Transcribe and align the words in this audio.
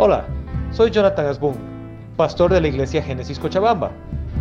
Hola, 0.00 0.24
soy 0.70 0.92
Jonathan 0.92 1.26
Asbun, 1.26 1.56
pastor 2.16 2.52
de 2.52 2.60
la 2.60 2.68
iglesia 2.68 3.02
Génesis 3.02 3.36
Cochabamba. 3.36 3.90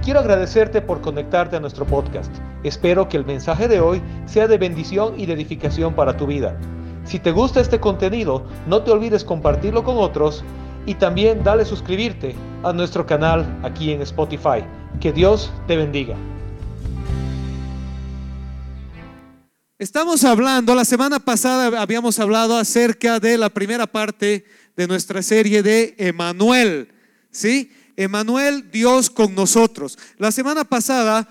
Quiero 0.04 0.20
agradecerte 0.20 0.84
por 0.84 1.02
conectarte 1.02 1.56
a 1.56 1.60
nuestro 1.60 1.84
podcast. 1.84 2.32
Espero 2.62 3.10
que 3.10 3.18
el 3.18 3.26
mensaje 3.26 3.68
de 3.68 3.80
hoy 3.80 4.00
sea 4.28 4.48
de 4.48 4.60
bendición 4.60 5.20
y 5.20 5.26
de 5.26 5.34
edificación 5.34 5.96
para 5.96 6.16
tu 6.16 6.28
vida. 6.28 6.56
Si 7.06 7.18
te 7.18 7.32
gusta 7.32 7.60
este 7.60 7.80
contenido, 7.80 8.46
no 8.68 8.84
te 8.84 8.92
olvides 8.92 9.24
compartirlo 9.24 9.84
con 9.84 9.98
otros 9.98 10.44
y 10.86 10.94
también 10.94 11.44
dale 11.44 11.66
suscribirte 11.66 12.36
a 12.62 12.72
nuestro 12.72 13.08
canal 13.08 13.44
aquí 13.64 13.92
en 13.92 14.04
Spotify. 14.04 14.64
Que 15.02 15.12
Dios 15.12 15.52
te 15.66 15.76
bendiga. 15.76 16.16
Estamos 19.80 20.24
hablando, 20.24 20.76
la 20.76 20.86
semana 20.86 21.20
pasada 21.20 21.82
habíamos 21.82 22.20
hablado 22.20 22.58
acerca 22.58 23.20
de 23.20 23.38
la 23.40 23.50
primera 23.50 23.88
parte 23.88 24.46
de 24.78 24.88
nuestra 24.88 25.24
serie 25.24 25.64
de 25.64 25.96
Emanuel, 25.98 26.90
¿sí? 27.32 27.72
Emanuel, 27.98 28.70
Dios 28.72 29.10
con 29.10 29.34
nosotros. 29.34 29.98
La 30.20 30.32
semana 30.32 30.64
pasada 30.64 31.28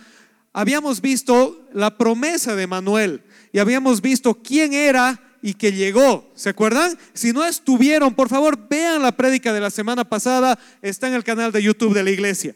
habíamos 0.53 1.01
visto 1.01 1.65
la 1.73 1.97
promesa 1.97 2.57
de 2.57 2.65
Emanuel 2.65 3.23
y 3.53 3.61
habíamos 3.61 4.03
visto 4.03 4.35
quién 4.35 4.75
era 4.75 5.23
y 5.41 5.55
que 5.55 5.73
llegó. 5.73 6.33
¿Se 6.35 6.49
acuerdan? 6.49 6.99
Si 7.15 7.33
no 7.33 7.45
estuvieron, 7.45 8.15
por 8.15 8.29
favor, 8.29 8.69
vean 8.69 9.01
la 9.01 9.13
prédica 9.13 9.53
de 9.53 9.61
la 9.61 9.71
semana 9.71 10.05
pasada, 10.05 10.59
está 10.83 11.07
en 11.07 11.15
el 11.15 11.23
canal 11.23 11.53
de 11.53 11.63
YouTube 11.63 11.95
de 11.95 12.03
la 12.03 12.11
iglesia. 12.11 12.53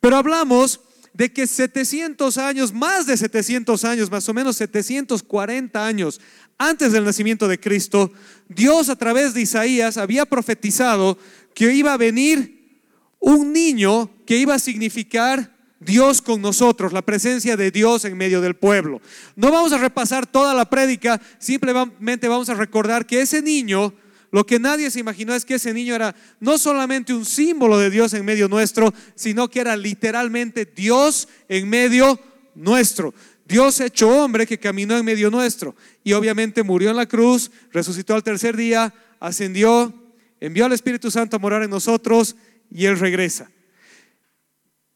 Pero 0.00 0.16
hablamos 0.16 0.80
de 1.12 1.32
que 1.32 1.46
700 1.46 2.38
años, 2.38 2.72
más 2.72 3.06
de 3.06 3.16
700 3.16 3.84
años, 3.84 4.10
más 4.10 4.28
o 4.28 4.34
menos 4.34 4.56
740 4.56 5.86
años 5.86 6.20
antes 6.68 6.92
del 6.92 7.04
nacimiento 7.04 7.48
de 7.48 7.58
Cristo, 7.58 8.12
Dios 8.48 8.88
a 8.88 8.96
través 8.96 9.34
de 9.34 9.42
Isaías 9.42 9.96
había 9.96 10.26
profetizado 10.26 11.18
que 11.54 11.72
iba 11.72 11.92
a 11.92 11.96
venir 11.96 12.80
un 13.18 13.52
niño 13.52 14.10
que 14.26 14.36
iba 14.36 14.54
a 14.54 14.58
significar 14.58 15.52
Dios 15.80 16.22
con 16.22 16.40
nosotros, 16.40 16.92
la 16.92 17.02
presencia 17.02 17.56
de 17.56 17.70
Dios 17.70 18.04
en 18.04 18.16
medio 18.16 18.40
del 18.40 18.54
pueblo. 18.54 19.00
No 19.34 19.50
vamos 19.50 19.72
a 19.72 19.78
repasar 19.78 20.26
toda 20.26 20.54
la 20.54 20.70
prédica, 20.70 21.20
simplemente 21.38 22.28
vamos 22.28 22.48
a 22.48 22.54
recordar 22.54 23.06
que 23.06 23.20
ese 23.20 23.42
niño 23.42 23.92
lo 24.30 24.46
que 24.46 24.58
nadie 24.58 24.90
se 24.90 25.00
imaginó 25.00 25.34
es 25.34 25.44
que 25.44 25.56
ese 25.56 25.74
niño 25.74 25.94
era 25.94 26.14
no 26.40 26.56
solamente 26.56 27.12
un 27.12 27.24
símbolo 27.24 27.78
de 27.78 27.90
Dios 27.90 28.14
en 28.14 28.24
medio 28.24 28.48
nuestro, 28.48 28.94
sino 29.14 29.50
que 29.50 29.60
era 29.60 29.76
literalmente 29.76 30.64
Dios 30.64 31.28
en 31.48 31.68
medio 31.68 32.18
nuestro. 32.54 33.14
Dios 33.46 33.80
hecho 33.80 34.08
hombre 34.08 34.46
que 34.46 34.58
caminó 34.58 34.96
en 34.96 35.04
medio 35.04 35.30
nuestro 35.30 35.74
y 36.04 36.12
obviamente 36.12 36.62
murió 36.62 36.90
en 36.90 36.96
la 36.96 37.06
cruz, 37.06 37.50
resucitó 37.70 38.14
al 38.14 38.22
tercer 38.22 38.56
día, 38.56 38.94
ascendió, 39.20 39.92
envió 40.40 40.64
al 40.64 40.72
Espíritu 40.72 41.10
Santo 41.10 41.36
a 41.36 41.38
morar 41.38 41.62
en 41.62 41.70
nosotros 41.70 42.36
y 42.70 42.86
Él 42.86 42.98
regresa. 42.98 43.50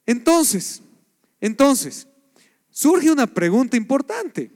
Entonces, 0.06 0.83
entonces, 1.41 2.06
surge 2.70 3.11
una 3.11 3.27
pregunta 3.27 3.77
importante 3.77 4.50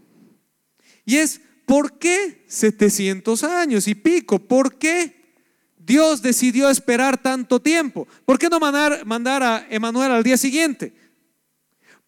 y 1.04 1.16
es, 1.16 1.40
¿Por 1.70 2.00
qué 2.00 2.44
700 2.48 3.44
años 3.44 3.86
y 3.86 3.94
pico? 3.94 4.40
¿Por 4.40 4.76
qué 4.76 5.36
Dios 5.78 6.20
decidió 6.20 6.68
esperar 6.68 7.22
tanto 7.22 7.62
tiempo? 7.62 8.08
¿Por 8.24 8.40
qué 8.40 8.48
no 8.48 8.58
mandar, 8.58 9.06
mandar 9.06 9.44
a 9.44 9.68
Emanuel 9.70 10.10
al 10.10 10.24
día 10.24 10.36
siguiente? 10.36 10.92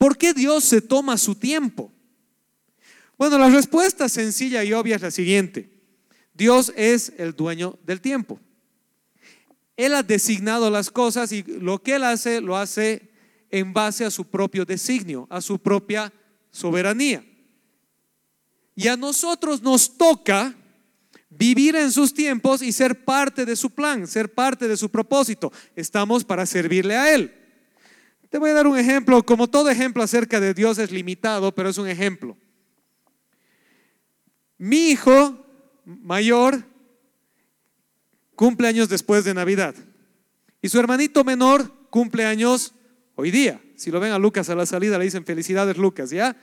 ¿Por 0.02 0.18
qué 0.18 0.34
Dios 0.34 0.64
se 0.64 0.80
toma 0.80 1.16
su 1.16 1.36
tiempo? 1.36 1.92
Bueno, 3.16 3.38
la 3.38 3.48
respuesta 3.48 4.08
sencilla 4.08 4.64
y 4.64 4.72
obvia 4.72 4.96
es 4.96 5.02
la 5.02 5.12
siguiente. 5.12 5.70
Dios 6.34 6.72
es 6.74 7.12
el 7.18 7.36
dueño 7.36 7.78
del 7.86 8.00
tiempo. 8.00 8.40
Él 9.76 9.94
ha 9.94 10.02
designado 10.02 10.70
las 10.70 10.90
cosas 10.90 11.30
y 11.30 11.44
lo 11.44 11.80
que 11.80 11.94
Él 11.94 12.02
hace 12.02 12.40
lo 12.40 12.56
hace 12.56 13.12
en 13.48 13.72
base 13.72 14.04
a 14.04 14.10
su 14.10 14.24
propio 14.24 14.64
designio, 14.64 15.28
a 15.30 15.40
su 15.40 15.60
propia 15.60 16.12
soberanía. 16.50 17.24
Y 18.74 18.88
a 18.88 18.96
nosotros 18.96 19.62
nos 19.62 19.96
toca 19.96 20.52
vivir 21.30 21.76
en 21.76 21.92
sus 21.92 22.12
tiempos 22.12 22.60
y 22.60 22.72
ser 22.72 23.04
parte 23.04 23.46
de 23.46 23.54
su 23.54 23.70
plan, 23.70 24.08
ser 24.08 24.34
parte 24.34 24.66
de 24.66 24.76
su 24.76 24.90
propósito. 24.90 25.52
Estamos 25.76 26.24
para 26.24 26.44
servirle 26.44 26.96
a 26.96 27.14
Él. 27.14 27.41
Te 28.32 28.38
voy 28.38 28.48
a 28.48 28.54
dar 28.54 28.66
un 28.66 28.78
ejemplo, 28.78 29.22
como 29.26 29.46
todo 29.46 29.68
ejemplo 29.68 30.02
acerca 30.02 30.40
de 30.40 30.54
Dios 30.54 30.78
es 30.78 30.90
limitado, 30.90 31.54
pero 31.54 31.68
es 31.68 31.76
un 31.76 31.86
ejemplo. 31.86 32.34
Mi 34.56 34.88
hijo 34.88 35.44
mayor 35.84 36.64
cumple 38.34 38.68
años 38.68 38.88
después 38.88 39.26
de 39.26 39.34
Navidad 39.34 39.74
y 40.62 40.70
su 40.70 40.80
hermanito 40.80 41.24
menor 41.24 41.70
cumple 41.90 42.24
años 42.24 42.72
hoy 43.16 43.30
día. 43.30 43.60
Si 43.76 43.90
lo 43.90 44.00
ven 44.00 44.12
a 44.12 44.18
Lucas 44.18 44.48
a 44.48 44.54
la 44.54 44.64
salida 44.64 44.96
le 44.96 45.04
dicen 45.04 45.26
felicidades 45.26 45.76
Lucas, 45.76 46.08
¿ya? 46.08 46.34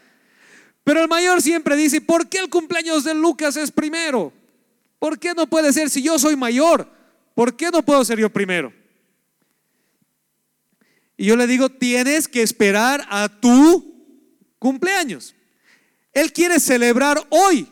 Pero 0.83 1.01
el 1.01 1.07
mayor 1.07 1.41
siempre 1.41 1.75
dice, 1.75 2.01
¿por 2.01 2.29
qué 2.29 2.37
el 2.37 2.51
cumpleaños 2.51 3.03
de 3.03 3.15
Lucas 3.15 3.57
es 3.57 3.71
primero? 3.71 4.31
¿Por 4.99 5.17
qué 5.17 5.33
no 5.33 5.49
puede 5.49 5.73
ser 5.73 5.89
si 5.89 6.03
yo 6.03 6.19
soy 6.19 6.35
mayor? 6.35 6.87
¿Por 7.33 7.55
qué 7.55 7.71
no 7.71 7.83
puedo 7.83 8.05
ser 8.05 8.19
yo 8.19 8.29
primero? 8.29 8.78
Y 11.19 11.25
yo 11.25 11.35
le 11.35 11.47
digo, 11.47 11.67
tienes 11.67 12.29
que 12.29 12.41
esperar 12.41 13.05
a 13.09 13.27
tu 13.27 13.93
cumpleaños. 14.57 15.35
Él 16.13 16.31
quiere 16.31 16.61
celebrar 16.61 17.21
hoy. 17.27 17.67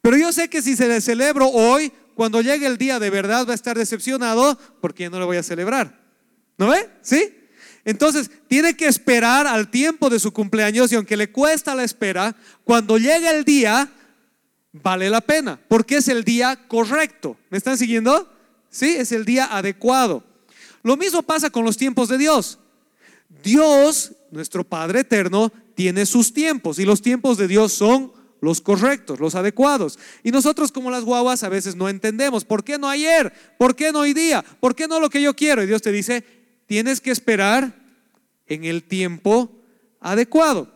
Pero 0.00 0.16
yo 0.16 0.30
sé 0.30 0.48
que 0.48 0.62
si 0.62 0.76
se 0.76 0.86
le 0.86 1.00
celebro 1.00 1.48
hoy, 1.48 1.92
cuando 2.14 2.40
llegue 2.40 2.68
el 2.68 2.78
día 2.78 3.00
de 3.00 3.10
verdad 3.10 3.44
va 3.44 3.50
a 3.50 3.56
estar 3.56 3.76
decepcionado 3.76 4.56
porque 4.80 5.10
no 5.10 5.18
le 5.18 5.24
voy 5.24 5.36
a 5.36 5.42
celebrar. 5.42 6.00
¿No 6.56 6.68
ve? 6.68 6.88
¿Sí? 7.02 7.34
Entonces, 7.84 8.30
tiene 8.46 8.76
que 8.76 8.86
esperar 8.86 9.48
al 9.48 9.68
tiempo 9.68 10.08
de 10.08 10.20
su 10.20 10.32
cumpleaños 10.32 10.92
y 10.92 10.94
aunque 10.94 11.16
le 11.16 11.32
cuesta 11.32 11.74
la 11.74 11.82
espera, 11.82 12.36
cuando 12.62 12.98
llegue 12.98 13.30
el 13.30 13.44
día, 13.44 13.90
vale 14.70 15.10
la 15.10 15.22
pena, 15.22 15.58
porque 15.66 15.96
es 15.96 16.06
el 16.06 16.22
día 16.22 16.54
correcto. 16.68 17.36
¿Me 17.50 17.58
están 17.58 17.76
siguiendo? 17.76 18.32
Sí, 18.70 18.94
es 18.96 19.10
el 19.10 19.24
día 19.24 19.56
adecuado. 19.56 20.27
Lo 20.88 20.96
mismo 20.96 21.20
pasa 21.20 21.50
con 21.50 21.66
los 21.66 21.76
tiempos 21.76 22.08
de 22.08 22.16
Dios. 22.16 22.58
Dios, 23.44 24.12
nuestro 24.30 24.64
Padre 24.64 25.00
eterno, 25.00 25.52
tiene 25.74 26.06
sus 26.06 26.32
tiempos 26.32 26.78
y 26.78 26.86
los 26.86 27.02
tiempos 27.02 27.36
de 27.36 27.46
Dios 27.46 27.74
son 27.74 28.10
los 28.40 28.62
correctos, 28.62 29.20
los 29.20 29.34
adecuados. 29.34 29.98
Y 30.24 30.30
nosotros 30.30 30.72
como 30.72 30.90
las 30.90 31.04
guaguas 31.04 31.42
a 31.42 31.50
veces 31.50 31.76
no 31.76 31.90
entendemos, 31.90 32.46
¿por 32.46 32.64
qué 32.64 32.78
no 32.78 32.88
ayer? 32.88 33.34
¿Por 33.58 33.76
qué 33.76 33.92
no 33.92 33.98
hoy 33.98 34.14
día? 34.14 34.42
¿Por 34.60 34.74
qué 34.74 34.88
no 34.88 34.98
lo 34.98 35.10
que 35.10 35.20
yo 35.20 35.36
quiero? 35.36 35.62
Y 35.62 35.66
Dios 35.66 35.82
te 35.82 35.92
dice, 35.92 36.24
tienes 36.64 37.02
que 37.02 37.10
esperar 37.10 37.78
en 38.46 38.64
el 38.64 38.82
tiempo 38.82 39.50
adecuado. 40.00 40.72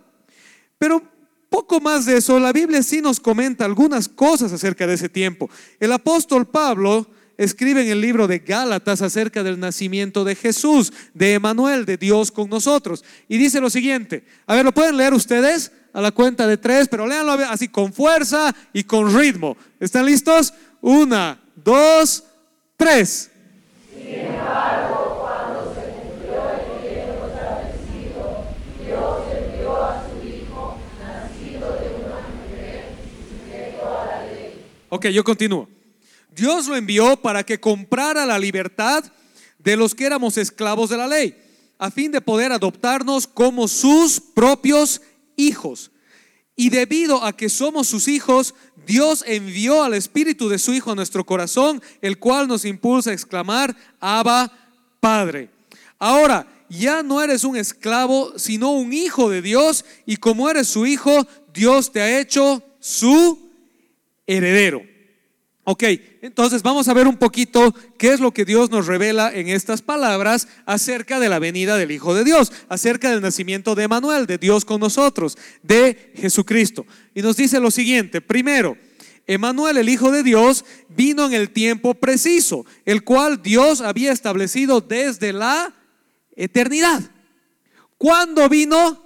Pero 0.78 1.02
poco 1.48 1.80
más 1.80 2.04
de 2.04 2.18
eso, 2.18 2.38
la 2.38 2.52
Biblia 2.52 2.82
sí 2.82 3.00
nos 3.00 3.18
comenta 3.18 3.64
algunas 3.64 4.10
cosas 4.10 4.52
acerca 4.52 4.86
de 4.86 4.92
ese 4.92 5.08
tiempo. 5.08 5.48
El 5.80 5.90
apóstol 5.90 6.46
Pablo 6.46 7.06
escribe 7.38 7.82
en 7.82 7.88
el 7.88 8.00
libro 8.00 8.26
de 8.26 8.38
Gálatas 8.40 9.02
acerca 9.02 9.42
del 9.42 9.58
nacimiento 9.58 10.24
de 10.24 10.34
Jesús, 10.34 10.92
de 11.14 11.34
Emanuel, 11.34 11.84
de 11.84 11.96
Dios 11.96 12.30
con 12.30 12.50
nosotros. 12.50 13.04
Y 13.28 13.38
dice 13.38 13.60
lo 13.60 13.70
siguiente, 13.70 14.24
a 14.46 14.54
ver, 14.54 14.64
¿lo 14.64 14.72
pueden 14.72 14.96
leer 14.96 15.14
ustedes? 15.14 15.72
A 15.92 16.00
la 16.00 16.10
cuenta 16.10 16.46
de 16.46 16.56
tres, 16.56 16.88
pero 16.88 17.06
léanlo 17.06 17.32
así 17.32 17.68
con 17.68 17.92
fuerza 17.92 18.54
y 18.72 18.84
con 18.84 19.14
ritmo. 19.14 19.56
¿Están 19.78 20.06
listos? 20.06 20.54
Una, 20.80 21.40
dos, 21.54 22.24
tres. 22.76 23.30
Ok, 34.94 35.06
yo 35.06 35.24
continúo. 35.24 35.66
Dios 36.34 36.66
lo 36.66 36.76
envió 36.76 37.16
para 37.16 37.44
que 37.44 37.60
comprara 37.60 38.24
la 38.26 38.38
libertad 38.38 39.04
de 39.58 39.76
los 39.76 39.94
que 39.94 40.06
éramos 40.06 40.38
esclavos 40.38 40.90
de 40.90 40.96
la 40.96 41.06
ley, 41.06 41.36
a 41.78 41.90
fin 41.90 42.10
de 42.10 42.20
poder 42.20 42.52
adoptarnos 42.52 43.26
como 43.26 43.68
sus 43.68 44.20
propios 44.20 45.02
hijos. 45.36 45.90
Y 46.56 46.70
debido 46.70 47.24
a 47.24 47.36
que 47.36 47.48
somos 47.48 47.88
sus 47.88 48.08
hijos, 48.08 48.54
Dios 48.86 49.24
envió 49.26 49.82
al 49.82 49.94
Espíritu 49.94 50.48
de 50.48 50.58
su 50.58 50.74
Hijo 50.74 50.92
a 50.92 50.94
nuestro 50.94 51.24
corazón, 51.24 51.82
el 52.00 52.18
cual 52.18 52.48
nos 52.48 52.64
impulsa 52.64 53.10
a 53.10 53.14
exclamar, 53.14 53.74
Abba, 54.00 54.52
Padre. 55.00 55.50
Ahora, 55.98 56.46
ya 56.68 57.02
no 57.02 57.22
eres 57.22 57.44
un 57.44 57.56
esclavo, 57.56 58.38
sino 58.38 58.72
un 58.72 58.92
hijo 58.92 59.28
de 59.28 59.42
Dios, 59.42 59.84
y 60.06 60.16
como 60.16 60.48
eres 60.48 60.68
su 60.68 60.86
hijo, 60.86 61.26
Dios 61.52 61.92
te 61.92 62.00
ha 62.00 62.20
hecho 62.20 62.62
su 62.80 63.50
heredero. 64.26 64.91
Ok, 65.64 65.84
entonces 66.22 66.64
vamos 66.64 66.88
a 66.88 66.94
ver 66.94 67.06
un 67.06 67.16
poquito 67.16 67.72
qué 67.96 68.12
es 68.12 68.18
lo 68.18 68.32
que 68.32 68.44
Dios 68.44 68.70
nos 68.70 68.88
revela 68.88 69.32
en 69.32 69.48
estas 69.48 69.80
palabras 69.80 70.48
acerca 70.66 71.20
de 71.20 71.28
la 71.28 71.38
venida 71.38 71.76
del 71.76 71.92
Hijo 71.92 72.14
de 72.14 72.24
Dios, 72.24 72.52
acerca 72.68 73.10
del 73.10 73.20
nacimiento 73.20 73.76
de 73.76 73.84
Emanuel, 73.84 74.26
de 74.26 74.38
Dios 74.38 74.64
con 74.64 74.80
nosotros, 74.80 75.38
de 75.62 76.12
Jesucristo. 76.16 76.84
Y 77.14 77.22
nos 77.22 77.36
dice 77.36 77.60
lo 77.60 77.70
siguiente, 77.70 78.20
primero, 78.20 78.76
Emanuel, 79.28 79.76
el 79.76 79.88
Hijo 79.88 80.10
de 80.10 80.24
Dios, 80.24 80.64
vino 80.88 81.26
en 81.26 81.32
el 81.32 81.50
tiempo 81.50 81.94
preciso, 81.94 82.66
el 82.84 83.04
cual 83.04 83.40
Dios 83.40 83.82
había 83.82 84.10
establecido 84.10 84.80
desde 84.80 85.32
la 85.32 85.72
eternidad. 86.34 87.02
¿Cuándo 87.98 88.48
vino? 88.48 89.00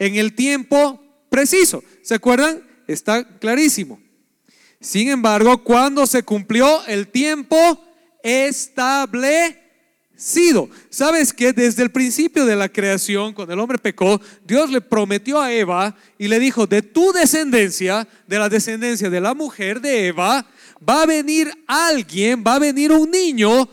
En 0.00 0.16
el 0.16 0.34
tiempo 0.34 1.00
preciso. 1.30 1.84
¿Se 2.02 2.16
acuerdan? 2.16 2.60
Está 2.88 3.38
clarísimo. 3.38 4.01
Sin 4.82 5.08
embargo, 5.08 5.62
cuando 5.62 6.06
se 6.06 6.24
cumplió 6.24 6.84
el 6.86 7.06
tiempo 7.06 7.56
establecido. 8.22 9.62
¿Sabes 10.90 11.32
que 11.32 11.52
Desde 11.52 11.84
el 11.84 11.92
principio 11.92 12.44
de 12.44 12.56
la 12.56 12.68
creación, 12.68 13.32
cuando 13.32 13.54
el 13.54 13.60
hombre 13.60 13.78
pecó, 13.78 14.20
Dios 14.44 14.70
le 14.70 14.80
prometió 14.80 15.40
a 15.40 15.52
Eva 15.52 15.94
y 16.18 16.26
le 16.26 16.40
dijo, 16.40 16.66
de 16.66 16.82
tu 16.82 17.12
descendencia, 17.12 18.08
de 18.26 18.38
la 18.40 18.48
descendencia 18.48 19.08
de 19.08 19.20
la 19.20 19.34
mujer 19.34 19.80
de 19.80 20.08
Eva, 20.08 20.44
va 20.88 21.02
a 21.02 21.06
venir 21.06 21.52
alguien, 21.68 22.42
va 22.44 22.56
a 22.56 22.58
venir 22.58 22.90
un 22.90 23.08
niño, 23.08 23.68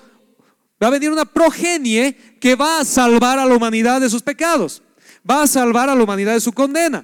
va 0.81 0.87
a 0.87 0.91
venir 0.91 1.09
una 1.09 1.25
progenie 1.25 2.15
que 2.39 2.53
va 2.55 2.81
a 2.81 2.85
salvar 2.85 3.39
a 3.39 3.45
la 3.47 3.55
humanidad 3.55 3.99
de 3.99 4.11
sus 4.11 4.21
pecados, 4.21 4.83
va 5.27 5.41
a 5.41 5.47
salvar 5.47 5.89
a 5.89 5.95
la 5.95 6.03
humanidad 6.03 6.33
de 6.33 6.39
su 6.39 6.53
condena. 6.53 7.03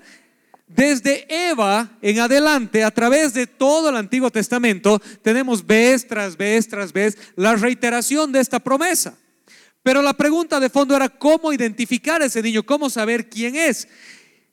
Desde 0.68 1.26
Eva 1.30 1.98
en 2.02 2.20
adelante, 2.20 2.84
a 2.84 2.92
través 2.92 3.34
de 3.34 3.46
todo 3.46 3.90
el 3.90 3.96
Antiguo 3.96 4.32
Testamento, 4.32 5.00
tenemos 5.22 5.66
vez 5.66 6.08
tras 6.08 6.36
vez 6.36 6.68
tras 6.68 6.92
vez 6.92 7.18
la 7.36 7.56
reiteración 7.56 8.32
de 8.32 8.40
esta 8.40 8.60
promesa. 8.60 9.16
Pero 9.84 10.02
la 10.02 10.14
pregunta 10.14 10.60
de 10.60 10.72
fondo 10.72 10.96
era 10.96 11.08
cómo 11.08 11.54
identificar 11.54 12.22
a 12.22 12.26
ese 12.26 12.42
niño, 12.42 12.64
cómo 12.64 12.90
saber 12.90 13.30
quién 13.30 13.56
es. 13.56 13.88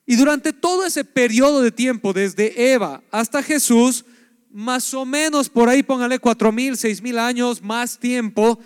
Y 0.04 0.16
durante 0.16 0.52
todo 0.52 0.84
ese 0.84 1.04
periodo 1.04 1.62
de 1.62 1.72
tiempo, 1.72 2.12
desde 2.12 2.72
Eva 2.72 3.02
hasta 3.10 3.42
Jesús, 3.42 4.04
más 4.50 4.92
o 4.92 5.06
menos 5.06 5.48
por 5.48 5.70
ahí 5.70 5.82
póngale 5.82 6.18
cuatro 6.18 6.52
mil, 6.52 6.76
seis 6.76 7.00
mil 7.00 7.18
años 7.18 7.62
más 7.62 7.98
tiempo. 7.98 8.58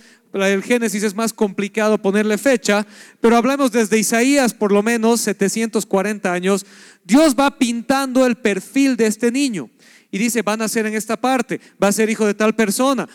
El 0.45 0.63
Génesis 0.63 1.03
es 1.03 1.15
más 1.15 1.33
complicado 1.33 1.99
ponerle 1.99 2.37
fecha, 2.37 2.87
pero 3.21 3.37
hablamos 3.37 3.73
desde 3.73 3.99
Isaías 3.99 4.53
por 4.53 4.73
lo 4.73 4.83
menos 4.83 5.21
740 5.23 6.33
años. 6.33 6.67
Dios 7.05 7.35
va 7.35 7.59
pintando 7.59 8.27
el 8.27 8.37
perfil 8.37 8.97
de 8.97 9.07
este 9.07 9.33
niño 9.33 9.71
y 10.11 10.19
dice, 10.19 10.43
van 10.43 10.63
a 10.63 10.69
ser 10.69 10.87
en 10.87 10.95
esta 10.95 11.17
parte, 11.17 11.61
va 11.83 11.89
a 11.89 11.93
ser 11.93 12.11
hijo 12.11 12.27
de 12.27 12.35
tal 12.35 12.55
persona, 12.55 13.09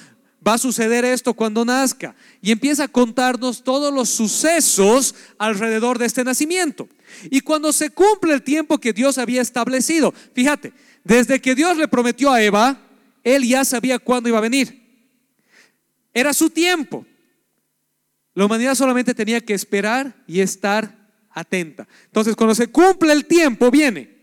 va 0.45 0.53
a 0.55 0.57
suceder 0.57 1.05
esto 1.05 1.33
cuando 1.33 1.63
nazca. 1.63 2.15
Y 2.41 2.51
empieza 2.51 2.85
a 2.85 2.87
contarnos 2.87 3.63
todos 3.63 3.93
los 3.93 4.09
sucesos 4.09 5.15
alrededor 5.37 5.99
de 5.99 6.05
este 6.05 6.23
nacimiento. 6.23 6.89
Y 7.29 7.41
cuando 7.41 7.71
se 7.71 7.89
cumple 7.89 8.33
el 8.33 8.41
tiempo 8.41 8.79
que 8.79 8.93
Dios 8.93 9.17
había 9.17 9.41
establecido, 9.41 10.13
fíjate, 10.33 10.73
desde 11.03 11.39
que 11.39 11.55
Dios 11.55 11.77
le 11.77 11.87
prometió 11.87 12.31
a 12.31 12.41
Eva, 12.41 12.79
él 13.23 13.47
ya 13.47 13.63
sabía 13.65 13.99
cuándo 13.99 14.29
iba 14.29 14.37
a 14.37 14.41
venir. 14.41 14.81
Era 16.13 16.33
su 16.33 16.49
tiempo. 16.49 17.05
La 18.33 18.45
humanidad 18.45 18.75
solamente 18.75 19.13
tenía 19.13 19.41
que 19.41 19.53
esperar 19.53 20.15
y 20.27 20.39
estar 20.39 20.97
atenta. 21.31 21.87
Entonces, 22.05 22.35
cuando 22.35 22.55
se 22.55 22.67
cumple 22.67 23.13
el 23.13 23.25
tiempo, 23.25 23.71
viene. 23.71 24.19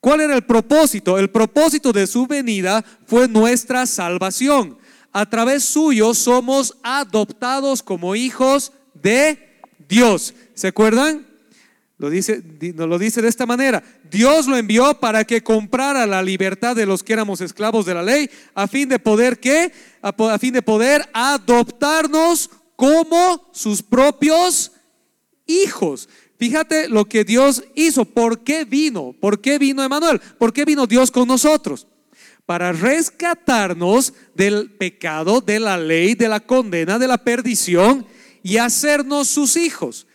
¿Cuál 0.00 0.20
era 0.20 0.34
el 0.34 0.42
propósito? 0.42 1.18
El 1.18 1.30
propósito 1.30 1.92
de 1.92 2.06
su 2.06 2.26
venida 2.26 2.84
fue 3.06 3.28
nuestra 3.28 3.86
salvación 3.86 4.78
a 5.12 5.26
través 5.26 5.64
suyo 5.64 6.14
somos 6.14 6.76
adoptados 6.82 7.82
como 7.82 8.16
hijos 8.16 8.72
de 8.94 9.60
Dios. 9.88 10.34
¿Se 10.54 10.68
acuerdan? 10.68 11.26
Lo 11.98 12.10
dice, 12.10 12.42
nos 12.74 12.88
lo 12.88 12.98
dice 12.98 13.22
de 13.22 13.28
esta 13.28 13.46
manera. 13.46 13.82
Dios 14.10 14.46
lo 14.46 14.56
envió 14.56 14.98
para 14.98 15.24
que 15.24 15.42
comprara 15.42 16.06
la 16.06 16.22
libertad 16.22 16.74
de 16.74 16.86
los 16.86 17.02
que 17.02 17.12
éramos 17.12 17.40
esclavos 17.40 17.86
de 17.86 17.94
la 17.94 18.02
ley, 18.02 18.28
a 18.54 18.66
fin 18.66 18.88
de 18.88 18.98
poder 18.98 19.38
que, 19.38 19.70
a, 20.00 20.38
fin 20.38 20.54
de 20.54 20.62
poder 20.62 21.08
adoptarnos 21.12 22.50
como 22.82 23.48
sus 23.52 23.80
propios 23.80 24.72
hijos. 25.46 26.08
Fíjate 26.36 26.88
lo 26.88 27.04
que 27.04 27.22
Dios 27.22 27.62
hizo. 27.76 28.04
¿Por 28.04 28.42
qué 28.42 28.64
vino? 28.64 29.14
¿Por 29.20 29.40
qué 29.40 29.56
vino 29.56 29.84
Emanuel? 29.84 30.20
¿Por 30.36 30.52
qué 30.52 30.64
vino 30.64 30.88
Dios 30.88 31.12
con 31.12 31.28
nosotros? 31.28 31.86
para 32.44 32.72
rescatarnos 32.72 34.12
del 34.34 34.72
pecado, 34.72 35.40
de 35.40 35.60
la 35.60 35.78
ley, 35.78 36.16
de 36.16 36.28
la 36.28 36.40
condena, 36.40 36.98
de 36.98 37.06
la 37.06 37.18
perdición 37.18 38.04
y 38.42 38.56
hacernos 38.56 39.28
sus 39.28 39.56
hijos, 39.56 40.08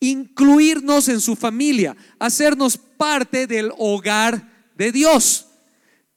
incluirnos 0.00 1.08
en 1.08 1.20
su 1.20 1.36
familia, 1.36 1.96
hacernos 2.18 2.76
parte 2.76 3.46
del 3.46 3.70
hogar 3.78 4.66
de 4.74 4.90
Dios. 4.90 5.46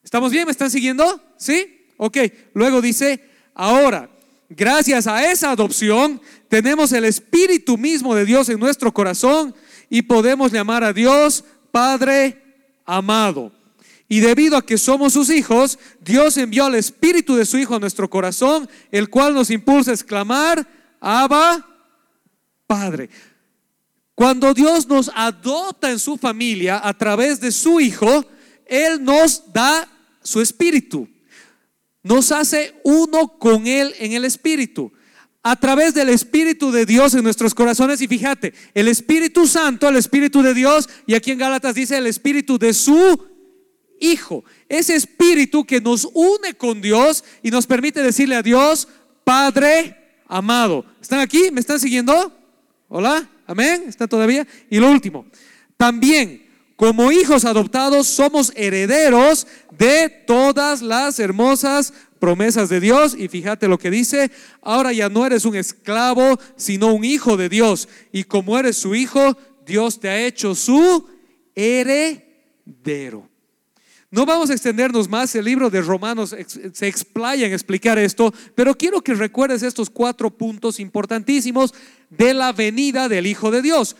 ¿Estamos 0.04 0.32
bien? 0.32 0.46
¿Me 0.46 0.52
están 0.52 0.72
siguiendo? 0.72 1.22
¿Sí? 1.38 1.86
Ok. 1.98 2.18
Luego 2.56 2.82
dice, 2.82 3.24
ahora, 3.54 4.10
gracias 4.56 5.08
a 5.08 5.32
esa 5.32 5.52
adopción, 5.52 6.22
tenemos 6.50 6.92
el 6.92 7.06
Espíritu 7.06 7.78
mismo 7.78 8.16
de 8.16 8.26
Dios 8.26 8.50
en 8.50 8.60
nuestro 8.60 8.94
corazón 8.94 9.56
y 9.90 10.04
podemos 10.04 10.52
llamar 10.52 10.84
a 10.84 10.94
Dios 10.94 11.44
Padre 11.72 12.42
amado. 12.86 13.52
Y 14.08 14.20
debido 14.20 14.58
a 14.58 14.66
que 14.66 14.78
somos 14.78 15.14
sus 15.14 15.30
hijos, 15.30 15.80
Dios 16.00 16.38
envió 16.38 16.66
al 16.66 16.76
Espíritu 16.76 17.36
de 17.36 17.46
su 17.46 17.58
Hijo 17.58 17.76
a 17.76 17.80
nuestro 17.80 18.10
corazón, 18.10 18.70
el 18.92 19.10
cual 19.10 19.34
nos 19.34 19.50
impulsa 19.50 19.92
a 19.92 19.96
exclamar, 19.96 20.68
Abba, 21.00 21.66
Padre. 22.68 23.10
Cuando 24.16 24.54
Dios 24.54 24.88
nos 24.88 25.10
adopta 25.16 25.90
en 25.90 26.00
su 26.00 26.18
familia 26.18 26.80
a 26.84 26.94
través 26.96 27.40
de 27.40 27.52
su 27.52 27.80
Hijo, 27.80 28.26
Él 28.66 29.04
nos 29.04 29.52
da 29.52 29.88
su 30.22 30.42
Espíritu. 30.42 31.08
Nos 32.04 32.32
hace 32.32 32.76
uno 32.84 33.38
con 33.40 33.66
Él 33.66 33.94
en 34.00 34.14
el 34.14 34.26
Espíritu. 34.26 34.92
A 35.42 35.58
través 35.58 35.94
del 35.94 36.10
Espíritu 36.10 36.72
de 36.72 36.86
Dios 36.86 37.14
en 37.14 37.24
nuestros 37.24 37.54
corazones. 37.54 38.02
Y 38.02 38.08
fíjate, 38.08 38.54
el 38.74 38.88
Espíritu 38.88 39.48
Santo, 39.48 39.90
el 39.90 39.96
Espíritu 39.96 40.42
de 40.42 40.54
Dios, 40.54 40.90
y 41.06 41.16
aquí 41.16 41.32
en 41.32 41.40
Gálatas 41.40 41.76
dice 41.76 41.98
el 41.98 42.08
Espíritu 42.08 42.58
de 42.58 42.74
su 42.74 43.34
Hijo, 44.00 44.44
ese 44.68 44.96
espíritu 44.96 45.64
que 45.64 45.80
nos 45.80 46.10
une 46.14 46.56
con 46.56 46.82
Dios 46.82 47.24
y 47.42 47.52
nos 47.52 47.66
permite 47.66 48.04
decirle 48.04 48.36
a 48.36 48.42
Dios, 48.42 48.90
Padre 49.24 50.20
amado. 50.28 50.86
¿Están 51.02 51.22
aquí? 51.22 51.52
¿Me 51.54 51.62
están 51.62 51.80
siguiendo? 51.80 52.38
Hola, 52.90 53.30
amén. 53.48 53.86
¿Están 53.88 54.10
todavía? 54.10 54.46
Y 54.70 54.80
lo 54.80 54.92
último, 54.92 55.26
también 55.78 56.43
como 56.84 57.14
hijos 57.14 57.46
adoptados 57.46 58.08
somos 58.08 58.52
herederos 58.58 59.48
de 59.72 60.10
todas 60.10 60.82
las 60.82 61.18
hermosas 61.18 61.94
promesas 62.20 62.68
de 62.68 62.82
Dios. 62.82 63.16
Y 63.18 63.30
fíjate 63.30 63.70
lo 63.70 63.78
que 63.78 63.90
dice, 63.90 64.30
ahora 64.62 64.92
ya 64.92 65.08
no 65.08 65.26
eres 65.26 65.46
un 65.46 65.56
esclavo, 65.56 66.38
sino 66.58 66.94
un 66.94 67.06
hijo 67.06 67.38
de 67.38 67.48
Dios. 67.48 67.88
Y 68.12 68.26
como 68.26 68.60
eres 68.60 68.76
su 68.76 68.96
hijo, 68.96 69.38
Dios 69.66 70.02
te 70.02 70.10
ha 70.10 70.26
hecho 70.26 70.56
su 70.56 71.08
heredero. 71.56 73.30
No 74.12 74.26
vamos 74.26 74.50
a 74.50 74.54
extendernos 74.54 75.08
más, 75.08 75.34
el 75.36 75.46
libro 75.46 75.70
de 75.70 75.82
Romanos 75.82 76.36
se 76.74 76.88
explaya 76.90 77.48
en 77.48 77.54
explicar 77.54 77.98
esto, 77.98 78.34
pero 78.56 78.76
quiero 78.76 79.02
que 79.02 79.14
recuerdes 79.14 79.64
estos 79.64 79.90
cuatro 79.90 80.32
puntos 80.32 80.82
importantísimos 80.82 81.74
de 82.10 82.34
la 82.34 82.52
venida 82.52 83.08
del 83.08 83.26
Hijo 83.26 83.52
de 83.52 83.62
Dios. 83.62 83.96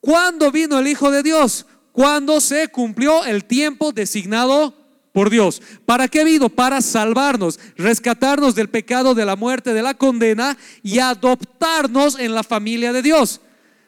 ¿Cuándo 0.00 0.52
vino 0.52 0.78
el 0.78 0.86
Hijo 0.86 1.10
de 1.10 1.22
Dios? 1.22 1.64
Cuando 1.96 2.42
se 2.42 2.68
cumplió 2.68 3.24
el 3.24 3.46
tiempo 3.46 3.90
designado 3.90 4.74
por 5.12 5.30
Dios. 5.30 5.62
¿Para 5.86 6.08
qué 6.08 6.24
vino? 6.24 6.50
Para 6.50 6.82
salvarnos, 6.82 7.58
rescatarnos 7.78 8.54
del 8.54 8.68
pecado, 8.68 9.14
de 9.14 9.24
la 9.24 9.34
muerte, 9.34 9.72
de 9.72 9.82
la 9.82 9.94
condena 9.94 10.58
y 10.82 10.98
adoptarnos 10.98 12.18
en 12.18 12.34
la 12.34 12.42
familia 12.42 12.92
de 12.92 13.00
Dios. 13.00 13.40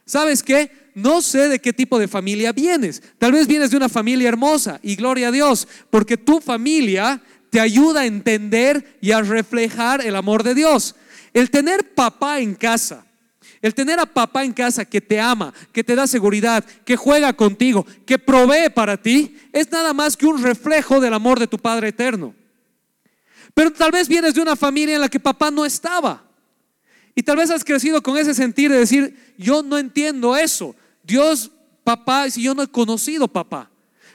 ¿Sabes 0.07 0.43
qué? 0.43 0.88
no 0.95 1.21
sé 1.21 1.50
de 1.50 1.61
qué 1.61 1.75
tipo 1.75 1.99
de 1.99 2.09
familia 2.09 2.53
vienes. 2.53 3.03
Tal 3.19 3.33
vez 3.33 3.47
vienes 3.47 3.71
de 3.71 3.77
una 3.77 3.91
familia 3.91 4.29
hermosa 4.29 4.81
y 4.83 4.97
gloria 4.97 5.29
a 5.29 5.31
Dios, 5.31 5.69
porque 5.91 6.17
tu 6.17 6.41
familia 6.41 7.21
te 7.50 7.61
ayuda 7.61 8.00
a 8.00 8.07
entender 8.07 8.97
y 9.03 9.11
a 9.11 9.21
reflejar 9.21 10.00
el 10.00 10.17
amor 10.17 10.45
de 10.45 10.55
Dios. 10.55 10.95
El 11.35 11.50
tener 11.50 11.93
papá 11.93 12.41
en 12.41 12.55
casa, 12.55 13.05
el 13.61 13.75
tener 13.75 13.99
a 13.99 14.07
papá 14.07 14.45
en 14.45 14.52
casa 14.52 14.85
que 14.85 15.00
te 15.00 15.21
ama, 15.21 15.52
que 15.73 15.83
te 15.83 15.95
da 15.95 16.07
seguridad, 16.07 16.64
que 16.85 16.97
juega 16.97 17.33
contigo, 17.33 17.87
que 18.07 18.19
provee 18.19 18.71
para 18.75 18.97
ti, 18.97 19.37
es 19.52 19.71
nada 19.71 19.93
más 19.93 20.17
que 20.17 20.26
un 20.26 20.43
reflejo 20.43 21.00
del 21.00 21.14
amor 21.14 21.38
de 21.38 21.47
tu 21.47 21.59
Padre 21.59 21.88
eterno. 21.88 22.35
Pero 23.55 23.73
tal 23.73 23.90
vez 23.90 24.09
vienes 24.09 24.35
de 24.35 24.40
una 24.40 24.55
familia 24.55 24.95
en 24.95 25.00
la 25.00 25.09
que 25.09 25.19
papá 25.19 25.50
no 25.50 25.64
estaba. 25.64 26.25
Y 27.14 27.23
tal 27.23 27.37
vez 27.37 27.50
has 27.50 27.64
crecido 27.64 28.00
con 28.00 28.17
ese 28.17 28.33
sentir 28.33 28.71
de 28.71 28.78
decir, 28.78 29.35
yo 29.37 29.62
no 29.62 29.76
entiendo 29.76 30.37
eso. 30.37 30.76
Dios, 31.02 31.50
papá, 31.83 32.31
si 32.31 32.43
yo 32.43 32.55
no 32.55 32.62
he 32.62 32.69
conocido 32.69 33.26
papá. 33.26 33.69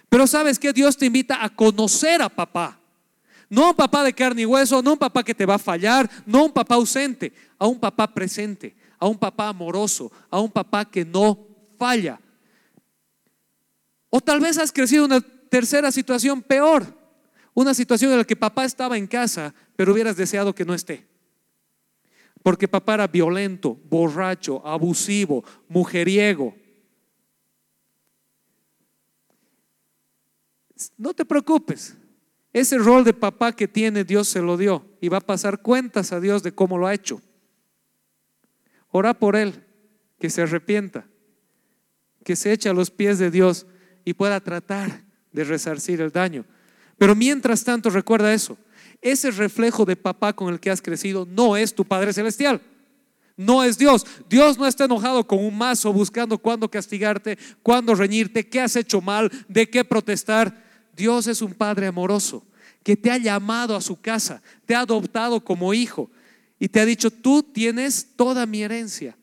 Pero 0.07 0.27
sabes 0.27 0.57
que 0.57 0.71
Dios 0.71 0.95
te 0.95 1.07
invita 1.07 1.43
a 1.43 1.49
conocer 1.49 2.21
a 2.21 2.29
papá. 2.29 2.79
No 3.49 3.71
un 3.71 3.75
papá 3.75 4.03
de 4.03 4.13
carne 4.13 4.43
y 4.43 4.45
hueso, 4.45 4.81
no 4.81 4.93
un 4.93 4.97
papá 4.97 5.23
que 5.23 5.35
te 5.35 5.45
va 5.45 5.55
a 5.55 5.59
fallar, 5.59 6.09
no 6.25 6.45
un 6.45 6.51
papá 6.51 6.75
ausente, 6.75 7.33
a 7.59 7.67
un 7.67 7.79
papá 7.79 8.13
presente, 8.13 8.75
a 9.03 9.07
un 9.07 9.17
papá 9.17 9.49
amoroso, 9.49 10.09
a 10.29 10.39
un 10.39 10.49
papá 10.49 10.85
que 10.85 11.03
no 11.03 11.37
falla. 11.77 12.21
O 14.09 14.21
tal 14.21 14.39
vez 14.39 14.57
has 14.57 14.71
crecido 14.71 15.03
una 15.03 15.19
tercera 15.19 15.91
situación 15.91 16.41
peor. 16.41 16.85
Una 17.53 17.73
situación 17.73 18.13
en 18.13 18.19
la 18.19 18.23
que 18.23 18.37
papá 18.37 18.63
estaba 18.63 18.97
en 18.97 19.05
casa, 19.05 19.53
pero 19.75 19.91
hubieras 19.91 20.15
deseado 20.15 20.55
que 20.55 20.63
no 20.63 20.73
esté. 20.73 21.05
Porque 22.41 22.69
papá 22.69 22.93
era 22.93 23.07
violento, 23.07 23.77
borracho, 23.89 24.65
abusivo, 24.65 25.43
mujeriego. 25.67 26.55
No 30.97 31.13
te 31.13 31.25
preocupes. 31.25 31.97
Ese 32.53 32.77
rol 32.77 33.03
de 33.03 33.13
papá 33.13 33.51
que 33.53 33.67
tiene 33.67 34.05
Dios 34.05 34.29
se 34.29 34.41
lo 34.41 34.55
dio 34.55 34.85
y 35.01 35.09
va 35.09 35.17
a 35.17 35.27
pasar 35.27 35.61
cuentas 35.61 36.13
a 36.13 36.21
Dios 36.21 36.41
de 36.41 36.55
cómo 36.55 36.77
lo 36.77 36.87
ha 36.87 36.93
hecho. 36.93 37.21
Ora 38.95 39.15
por 39.15 39.35
él, 39.35 39.65
que 40.19 40.29
se 40.29 40.43
arrepienta, 40.43 41.07
que 42.23 42.35
se 42.35 42.53
eche 42.53 42.69
a 42.69 42.73
los 42.73 42.91
pies 42.91 43.17
de 43.17 43.31
Dios 43.31 43.65
y 44.05 44.13
pueda 44.13 44.39
tratar 44.39 45.03
de 45.31 45.43
resarcir 45.43 45.99
el 45.99 46.11
daño. 46.11 46.45
Pero 46.99 47.15
mientras 47.15 47.63
tanto, 47.63 47.89
recuerda 47.89 48.31
eso, 48.31 48.55
ese 49.01 49.31
reflejo 49.31 49.83
de 49.83 49.95
papá 49.95 50.33
con 50.33 50.53
el 50.53 50.59
que 50.59 50.69
has 50.69 50.79
crecido 50.79 51.27
no 51.27 51.57
es 51.57 51.73
tu 51.73 51.85
Padre 51.85 52.13
Celestial. 52.13 52.61
No 53.35 53.63
es 53.63 53.79
Dios. 53.79 54.05
Dios 54.29 54.59
no 54.59 54.67
está 54.67 54.85
enojado 54.85 55.25
con 55.25 55.43
un 55.43 55.57
mazo 55.57 55.91
buscando 55.91 56.37
cuándo 56.37 56.69
castigarte, 56.69 57.39
cuándo 57.63 57.95
reñirte, 57.95 58.47
qué 58.47 58.61
has 58.61 58.75
hecho 58.75 59.01
mal, 59.01 59.31
de 59.47 59.67
qué 59.67 59.83
protestar. 59.83 60.63
Dios 60.95 61.25
es 61.25 61.41
un 61.41 61.55
Padre 61.55 61.87
amoroso 61.87 62.45
que 62.83 62.95
te 62.95 63.09
ha 63.09 63.17
llamado 63.17 63.75
a 63.75 63.81
su 63.81 63.99
casa, 63.99 64.43
te 64.67 64.75
ha 64.75 64.81
adoptado 64.81 65.43
como 65.43 65.73
hijo 65.73 66.11
y 66.63 66.69
te 66.69 66.79
ha 66.79 66.85
dicho, 66.85 67.11
tú 67.11 67.43
tienes 67.43 68.15
toda 68.15 68.45
mi 68.45 68.63
herencia. 68.63 69.17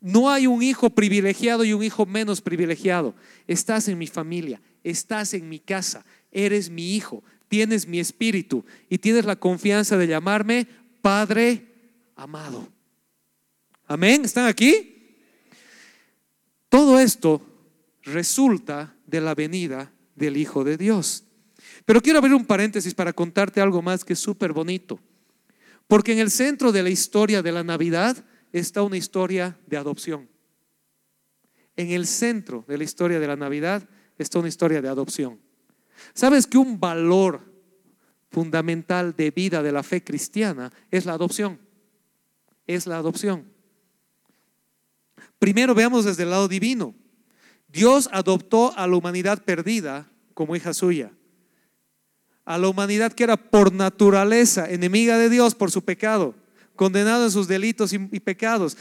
No 0.00 0.30
hay 0.30 0.46
un 0.46 0.62
hijo 0.62 0.90
privilegiado 0.90 1.64
y 1.64 1.72
un 1.72 1.82
hijo 1.82 2.06
menos 2.06 2.40
privilegiado. 2.40 3.16
Estás 3.48 3.88
en 3.88 3.98
mi 3.98 4.06
familia, 4.06 4.60
estás 4.84 5.34
en 5.34 5.48
mi 5.48 5.58
casa, 5.58 6.06
eres 6.30 6.70
mi 6.70 6.94
hijo, 6.94 7.24
tienes 7.48 7.88
mi 7.88 7.98
espíritu 7.98 8.64
y 8.88 8.98
tienes 8.98 9.24
la 9.24 9.34
confianza 9.34 9.96
de 9.96 10.06
llamarme 10.06 10.68
Padre 11.02 11.66
amado. 12.14 12.68
Amén, 13.84 14.24
¿están 14.24 14.46
aquí? 14.46 15.16
Todo 16.68 17.00
esto 17.00 17.42
resulta 18.04 18.94
de 19.04 19.20
la 19.20 19.34
venida 19.34 19.92
del 20.14 20.36
Hijo 20.36 20.62
de 20.62 20.76
Dios. 20.76 21.24
Pero 21.84 22.00
quiero 22.00 22.20
abrir 22.20 22.34
un 22.34 22.46
paréntesis 22.46 22.94
para 22.94 23.12
contarte 23.12 23.60
algo 23.60 23.82
más 23.82 24.04
que 24.04 24.12
es 24.12 24.20
súper 24.20 24.52
bonito. 24.52 25.00
Porque 25.88 26.12
en 26.12 26.18
el 26.20 26.30
centro 26.30 26.70
de 26.70 26.82
la 26.82 26.90
historia 26.90 27.42
de 27.42 27.50
la 27.50 27.64
Navidad 27.64 28.16
está 28.52 28.82
una 28.82 28.98
historia 28.98 29.58
de 29.66 29.78
adopción. 29.78 30.28
En 31.76 31.90
el 31.90 32.06
centro 32.06 32.64
de 32.68 32.78
la 32.78 32.84
historia 32.84 33.18
de 33.18 33.26
la 33.26 33.36
Navidad 33.36 33.88
está 34.18 34.38
una 34.38 34.48
historia 34.48 34.82
de 34.82 34.88
adopción. 34.88 35.40
¿Sabes 36.12 36.46
que 36.46 36.58
un 36.58 36.78
valor 36.78 37.52
fundamental 38.30 39.16
de 39.16 39.30
vida 39.30 39.62
de 39.62 39.72
la 39.72 39.82
fe 39.82 40.04
cristiana 40.04 40.70
es 40.90 41.06
la 41.06 41.14
adopción? 41.14 41.58
Es 42.66 42.86
la 42.86 42.98
adopción. 42.98 43.50
Primero 45.38 45.74
veamos 45.74 46.04
desde 46.04 46.24
el 46.24 46.30
lado 46.30 46.48
divino. 46.48 46.94
Dios 47.68 48.10
adoptó 48.12 48.76
a 48.76 48.86
la 48.86 48.96
humanidad 48.96 49.42
perdida 49.42 50.10
como 50.34 50.54
hija 50.54 50.74
suya. 50.74 51.12
A 52.48 52.56
la 52.56 52.66
humanidad 52.68 53.12
que 53.12 53.24
era 53.24 53.36
por 53.36 53.74
naturaleza 53.74 54.70
enemiga 54.70 55.18
de 55.18 55.28
Dios 55.28 55.54
por 55.54 55.70
su 55.70 55.84
pecado, 55.84 56.34
condenado 56.76 57.26
en 57.26 57.30
sus 57.30 57.46
delitos 57.46 57.92
y, 57.92 57.98
pecados, 58.20 58.78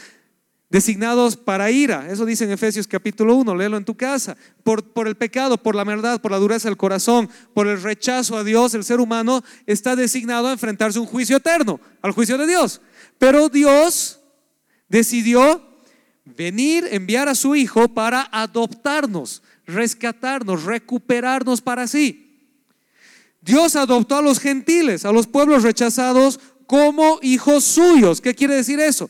designados 0.70 1.36
para 1.36 1.70
ira. 1.70 2.10
Eso 2.10 2.26
dice 2.26 2.46
en 2.46 2.52
Efesios 2.52 2.88
capítulo 2.88 3.36
1, 3.36 3.54
léelo 3.56 3.76
en 3.76 3.84
tu 3.84 3.94
casa. 3.98 4.38
Por, 4.64 4.86
por, 4.94 5.06
el 5.10 5.16
pecado, 5.16 5.58
por 5.58 5.76
la 5.76 5.84
maldad, 5.84 6.22
por 6.22 6.32
la 6.32 6.38
dureza 6.38 6.70
del 6.70 6.78
corazón, 6.78 7.30
por 7.54 7.68
el 7.68 7.84
rechazo 7.84 8.38
a 8.38 8.46
Dios, 8.46 8.74
el 8.74 8.86
ser 8.86 9.02
humano 9.02 9.44
está 9.66 9.98
designado 9.98 10.48
a 10.48 10.54
enfrentarse 10.54 10.98
a 10.98 11.02
un 11.02 11.08
juicio 11.08 11.36
eterno, 11.36 11.82
al 12.02 12.14
juicio 12.14 12.38
de 12.38 12.48
Dios. 12.48 12.80
Pero 13.18 13.50
Dios 13.50 14.22
decidió 14.88 15.82
venir, 16.24 16.88
enviar 16.90 17.28
a 17.28 17.36
su 17.36 17.54
Hijo 17.54 17.90
para 17.90 18.30
adoptarnos, 18.32 19.44
rescatarnos, 19.66 20.64
recuperarnos 20.64 21.60
para 21.60 21.86
sí. 21.86 22.27
Dios 23.48 23.78
adoptó 23.78 24.18
a 24.18 24.22
los 24.22 24.40
gentiles, 24.40 25.06
a 25.06 25.14
los 25.14 25.26
pueblos 25.26 25.64
rechazados, 25.64 26.38
como 26.68 27.18
hijos 27.22 27.64
suyos. 27.64 28.20
¿Qué 28.20 28.36
quiere 28.36 28.56
decir 28.56 28.78
eso? 28.82 29.10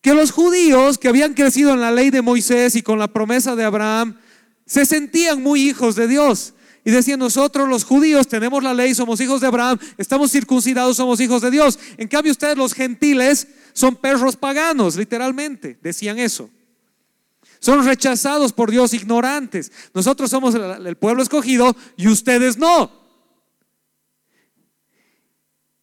Que 0.00 0.14
los 0.14 0.30
judíos 0.30 0.96
que 0.96 1.08
habían 1.08 1.34
crecido 1.34 1.72
en 1.72 1.80
la 1.80 1.90
ley 1.90 2.10
de 2.10 2.22
Moisés 2.22 2.76
y 2.76 2.82
con 2.82 3.00
la 3.00 3.08
promesa 3.08 3.56
de 3.56 3.64
Abraham, 3.64 4.16
se 4.64 4.86
sentían 4.86 5.42
muy 5.42 5.68
hijos 5.68 5.96
de 5.96 6.06
Dios. 6.06 6.54
Y 6.84 6.92
decían, 6.92 7.18
nosotros 7.18 7.68
los 7.68 7.82
judíos 7.82 8.28
tenemos 8.28 8.62
la 8.62 8.72
ley, 8.72 8.94
somos 8.94 9.20
hijos 9.20 9.40
de 9.40 9.48
Abraham, 9.48 9.76
estamos 9.98 10.30
circuncidados, 10.30 10.96
somos 10.96 11.18
hijos 11.18 11.42
de 11.42 11.50
Dios. 11.50 11.80
En 11.96 12.06
cambio 12.06 12.30
ustedes 12.30 12.56
los 12.56 12.74
gentiles 12.74 13.48
son 13.72 13.96
perros 13.96 14.36
paganos, 14.36 14.94
literalmente, 14.94 15.78
decían 15.82 16.20
eso. 16.20 16.48
Son 17.64 17.82
rechazados 17.82 18.52
por 18.52 18.70
Dios, 18.70 18.92
ignorantes. 18.92 19.72
Nosotros 19.94 20.28
somos 20.28 20.54
el, 20.54 20.96
pueblo 20.98 21.22
escogido 21.22 21.74
y 21.96 22.08
ustedes 22.08 22.58
no. 22.58 22.92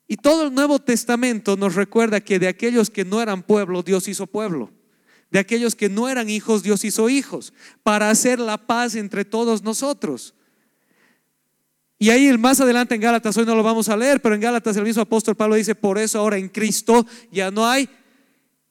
Y 0.08 0.18
todo 0.18 0.44
el 0.46 0.54
Nuevo 0.54 0.78
Testamento 0.78 1.58
nos 1.58 1.74
recuerda 1.74 2.22
que 2.22 2.38
de 2.38 2.48
aquellos 2.48 2.92
que 2.92 3.04
no 3.04 3.20
eran 3.20 3.42
pueblo, 3.42 3.82
Dios 3.82 4.08
hizo 4.08 4.28
pueblo. 4.28 4.70
De 5.32 5.40
aquellos 5.40 5.74
que 5.74 5.90
no 5.90 6.08
eran 6.08 6.30
hijos, 6.30 6.62
Dios 6.62 6.86
hizo 6.86 7.10
hijos, 7.10 7.52
para 7.82 8.12
hacer 8.12 8.40
la 8.40 8.60
paz 8.60 8.94
entre 8.94 9.26
todos 9.26 9.64
nosotros. 9.64 10.36
Y 11.98 12.12
ahí 12.12 12.38
más 12.38 12.62
adelante 12.62 12.94
en 12.94 13.02
Gálatas, 13.02 13.36
hoy 13.38 13.46
no 13.48 13.56
lo 13.56 13.64
vamos 13.64 13.90
a 13.90 13.98
leer, 13.98 14.22
pero 14.22 14.36
en 14.36 14.42
Gálatas 14.42 14.78
el 14.78 14.84
mismo 14.84 15.02
apóstol 15.02 15.34
Pablo 15.34 15.56
dice, 15.56 15.74
por 15.74 15.98
eso 15.98 16.20
ahora 16.20 16.38
en 16.38 16.50
Cristo 16.50 17.08
ya 17.32 17.50
no 17.50 17.68
hay 17.68 17.90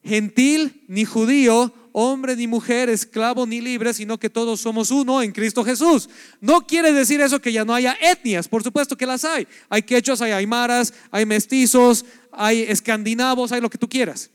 gentil 0.05 0.85
ni 0.87 1.05
judío, 1.05 1.75
hombre 1.93 2.37
ni 2.37 2.47
mujer, 2.47 2.89
esclavo 2.89 3.47
ni 3.47 3.61
libre, 3.61 3.93
sino 3.95 4.19
que 4.19 4.31
todos 4.31 4.61
somos 4.61 4.91
uno 4.91 5.23
en 5.23 5.33
Cristo 5.33 5.65
Jesús. 5.65 6.09
No 6.41 6.67
quiere 6.67 6.93
decir 6.93 7.21
eso 7.21 7.41
que 7.41 7.53
ya 7.53 7.65
no 7.65 7.75
haya 7.75 7.97
etnias, 8.01 8.49
por 8.49 8.63
supuesto 8.63 8.97
que 8.97 9.07
las 9.07 9.25
hay. 9.25 9.47
Hay 9.69 9.83
quechos, 9.83 10.21
hay 10.23 10.33
aymaras, 10.33 10.95
hay 11.11 11.27
mestizos, 11.27 12.05
hay 12.33 12.63
escandinavos, 12.63 13.53
hay 13.53 13.61
lo 13.61 13.71
que 13.71 13.79
tú 13.79 13.89
quieras. 13.89 14.31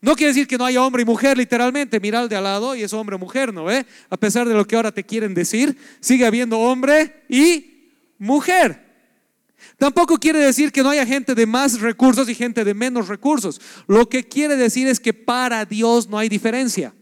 No 0.00 0.14
quiere 0.14 0.32
decir 0.32 0.46
que 0.46 0.58
no 0.58 0.64
haya 0.64 0.82
hombre 0.82 1.02
y 1.02 1.04
mujer, 1.04 1.36
literalmente. 1.36 2.00
Mira 2.00 2.20
al 2.20 2.28
de 2.28 2.36
al 2.36 2.44
lado 2.44 2.76
y 2.76 2.82
es 2.82 2.92
hombre 2.92 3.16
o 3.16 3.18
mujer, 3.18 3.52
¿no 3.52 3.64
ve? 3.64 3.86
A 4.08 4.16
pesar 4.16 4.46
de 4.46 4.54
lo 4.54 4.66
que 4.66 4.76
ahora 4.76 4.92
te 4.92 5.04
quieren 5.04 5.34
decir, 5.34 5.76
sigue 6.00 6.26
habiendo 6.26 6.58
hombre 6.58 7.24
y 7.28 7.90
mujer. 8.18 8.85
Tampoco 9.78 10.16
quiere 10.16 10.38
decir 10.38 10.72
que 10.72 10.82
no 10.82 10.90
haya 10.90 11.04
gente 11.04 11.34
de 11.34 11.46
más 11.46 11.80
recursos 11.80 12.28
y 12.28 12.34
gente 12.34 12.64
de 12.64 12.72
menos 12.72 13.08
recursos. 13.08 13.60
Lo 13.86 14.08
que 14.08 14.26
quiere 14.26 14.56
decir 14.56 14.88
es 14.88 15.00
que 15.00 15.12
para 15.12 15.64
Dios 15.66 16.08
no 16.08 16.18
hay 16.18 16.28
diferencia. 16.28 16.94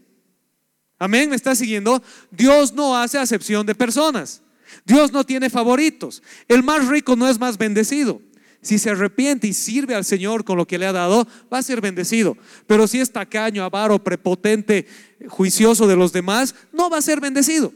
Amén, 0.99 1.29
¿me 1.29 1.35
está 1.35 1.55
siguiendo? 1.55 2.03
Dios 2.31 2.73
no 2.73 2.97
hace 2.97 3.17
acepción 3.17 3.65
de 3.65 3.75
personas. 3.75 4.41
Dios 4.85 5.13
no 5.13 5.23
tiene 5.23 5.49
favoritos. 5.49 6.21
El 6.47 6.63
más 6.63 6.87
rico 6.87 7.15
no 7.15 7.29
es 7.29 7.39
más 7.39 7.57
bendecido. 7.57 8.21
Si 8.61 8.79
se 8.79 8.89
arrepiente 8.89 9.47
y 9.47 9.53
sirve 9.53 9.93
al 9.93 10.03
Señor 10.03 10.43
con 10.43 10.57
lo 10.57 10.65
que 10.65 10.79
le 10.79 10.87
ha 10.87 10.91
dado, 10.91 11.27
va 11.53 11.59
a 11.59 11.63
ser 11.63 11.81
bendecido. 11.81 12.35
Pero 12.65 12.87
si 12.87 12.99
es 12.99 13.11
tacaño, 13.11 13.63
avaro, 13.63 14.03
prepotente, 14.03 14.87
juicioso 15.27 15.87
de 15.87 15.95
los 15.95 16.11
demás, 16.11 16.55
no 16.73 16.89
va 16.89 16.97
a 16.97 17.01
ser 17.03 17.21
bendecido, 17.21 17.73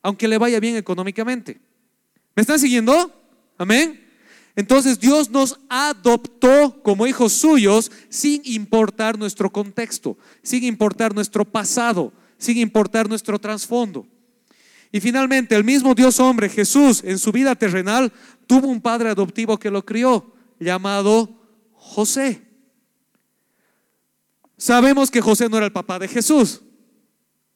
aunque 0.00 0.28
le 0.28 0.38
vaya 0.38 0.60
bien 0.60 0.76
económicamente. 0.76 1.60
¿Me 2.36 2.42
están 2.42 2.60
siguiendo? 2.60 3.12
Amén. 3.58 4.01
Entonces 4.54 5.00
Dios 5.00 5.30
nos 5.30 5.58
adoptó 5.68 6.82
como 6.82 7.06
hijos 7.06 7.32
suyos 7.32 7.90
sin 8.08 8.42
importar 8.44 9.18
nuestro 9.18 9.50
contexto, 9.50 10.18
sin 10.42 10.64
importar 10.64 11.14
nuestro 11.14 11.44
pasado, 11.44 12.12
sin 12.36 12.58
importar 12.58 13.08
nuestro 13.08 13.38
trasfondo. 13.38 14.06
Y 14.90 15.00
finalmente, 15.00 15.54
el 15.54 15.64
mismo 15.64 15.94
Dios 15.94 16.20
hombre, 16.20 16.50
Jesús, 16.50 17.02
en 17.02 17.18
su 17.18 17.32
vida 17.32 17.54
terrenal, 17.54 18.12
tuvo 18.46 18.68
un 18.68 18.82
padre 18.82 19.08
adoptivo 19.08 19.58
que 19.58 19.70
lo 19.70 19.86
crió, 19.86 20.34
llamado 20.60 21.30
José. 21.72 22.42
Sabemos 24.58 25.10
que 25.10 25.22
José 25.22 25.48
no 25.48 25.56
era 25.56 25.66
el 25.66 25.72
papá 25.72 25.98
de 25.98 26.08
Jesús, 26.08 26.60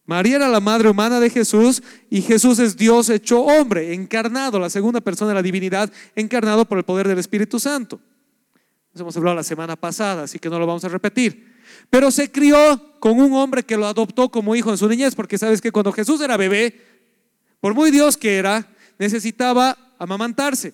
María 0.07 0.37
era 0.37 0.49
la 0.49 0.61
madre 0.61 0.89
humana 0.89 1.19
de 1.19 1.29
Jesús 1.29 1.83
y 2.09 2.23
Jesús 2.23 2.61
es 2.61 2.77
Dios 2.77 3.11
hecho 3.11 3.41
hombre, 3.43 3.93
encarnado, 3.93 4.59
la 4.61 4.71
segunda 4.71 5.01
persona 5.01 5.31
de 5.31 5.35
la 5.35 5.43
divinidad, 5.43 5.93
encarnado 6.15 6.65
por 6.65 6.79
el 6.79 6.85
poder 6.85 7.09
del 7.09 7.19
Espíritu 7.19 7.59
Santo. 7.59 8.01
Eso 8.95 9.03
hemos 9.03 9.17
hablado 9.17 9.37
la 9.37 9.43
semana 9.43 9.77
pasada, 9.77 10.23
así 10.23 10.39
que 10.39 10.49
no 10.49 10.59
lo 10.59 10.67
vamos 10.67 10.85
a 10.85 10.89
repetir. 10.89 11.55
Pero 11.91 12.11
se 12.11 12.31
crió 12.31 12.99
con 13.01 13.19
un 13.19 13.33
hombre 13.35 13.65
que 13.65 13.77
lo 13.77 13.87
adoptó 13.87 14.31
como 14.31 14.55
hijo 14.55 14.71
en 14.71 14.79
su 14.79 14.89
niñez, 14.89 15.15
porque 15.15 15.39
sabes 15.39 15.61
que 15.61 15.73
cuando 15.73 15.93
Jesús 15.93 16.21
era 16.21 16.37
bebé, 16.37 16.81
por 17.61 17.75
muy 17.75 17.91
Dios 17.91 18.17
que 18.17 18.37
era, 18.37 18.69
necesitaba 18.99 19.77
amamantarse. 19.99 20.73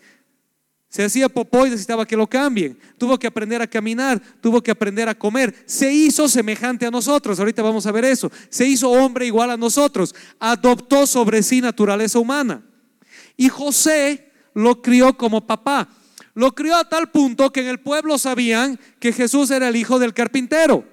Se 0.92 1.02
hacía 1.02 1.30
popó 1.30 1.66
y 1.66 1.70
necesitaba 1.70 2.04
que 2.04 2.18
lo 2.18 2.26
cambien. 2.26 2.78
Tuvo 2.98 3.18
que 3.18 3.26
aprender 3.26 3.62
a 3.62 3.66
caminar, 3.66 4.20
tuvo 4.42 4.62
que 4.62 4.70
aprender 4.70 5.08
a 5.08 5.14
comer. 5.14 5.54
Se 5.64 5.90
hizo 5.90 6.28
semejante 6.28 6.84
a 6.84 6.90
nosotros. 6.90 7.38
Ahorita 7.38 7.62
vamos 7.62 7.86
a 7.86 7.92
ver 7.92 8.04
eso. 8.04 8.30
Se 8.50 8.68
hizo 8.68 8.90
hombre 8.90 9.24
igual 9.24 9.50
a 9.50 9.56
nosotros. 9.56 10.14
Adoptó 10.38 11.06
sobre 11.06 11.42
sí 11.42 11.62
naturaleza 11.62 12.18
humana. 12.18 12.62
Y 13.38 13.48
José 13.48 14.32
lo 14.52 14.82
crió 14.82 15.16
como 15.16 15.46
papá. 15.46 15.88
Lo 16.34 16.54
crió 16.54 16.76
a 16.76 16.86
tal 16.86 17.10
punto 17.10 17.50
que 17.50 17.62
en 17.62 17.68
el 17.68 17.80
pueblo 17.80 18.18
sabían 18.18 18.78
que 19.00 19.14
Jesús 19.14 19.50
era 19.50 19.68
el 19.68 19.76
hijo 19.76 19.98
del 19.98 20.12
carpintero. 20.12 20.84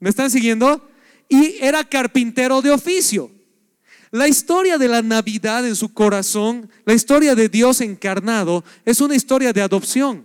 ¿Me 0.00 0.10
están 0.10 0.28
siguiendo? 0.28 0.90
Y 1.28 1.54
era 1.60 1.84
carpintero 1.84 2.60
de 2.62 2.72
oficio. 2.72 3.30
La 4.10 4.28
historia 4.28 4.78
de 4.78 4.88
la 4.88 5.02
Navidad 5.02 5.66
en 5.66 5.74
su 5.74 5.92
corazón, 5.92 6.70
la 6.84 6.94
historia 6.94 7.34
de 7.34 7.48
Dios 7.48 7.80
encarnado, 7.80 8.64
es 8.84 9.00
una 9.00 9.16
historia 9.16 9.52
de 9.52 9.62
adopción. 9.62 10.24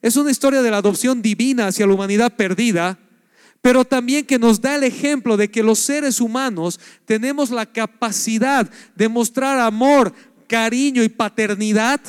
Es 0.00 0.16
una 0.16 0.30
historia 0.30 0.62
de 0.62 0.70
la 0.70 0.78
adopción 0.78 1.20
divina 1.20 1.66
hacia 1.66 1.86
la 1.86 1.94
humanidad 1.94 2.36
perdida, 2.36 2.98
pero 3.60 3.84
también 3.84 4.24
que 4.24 4.38
nos 4.38 4.60
da 4.60 4.76
el 4.76 4.84
ejemplo 4.84 5.36
de 5.36 5.50
que 5.50 5.64
los 5.64 5.80
seres 5.80 6.20
humanos 6.20 6.78
tenemos 7.04 7.50
la 7.50 7.66
capacidad 7.66 8.70
de 8.94 9.08
mostrar 9.08 9.58
amor, 9.58 10.14
cariño 10.46 11.02
y 11.02 11.08
paternidad 11.08 12.00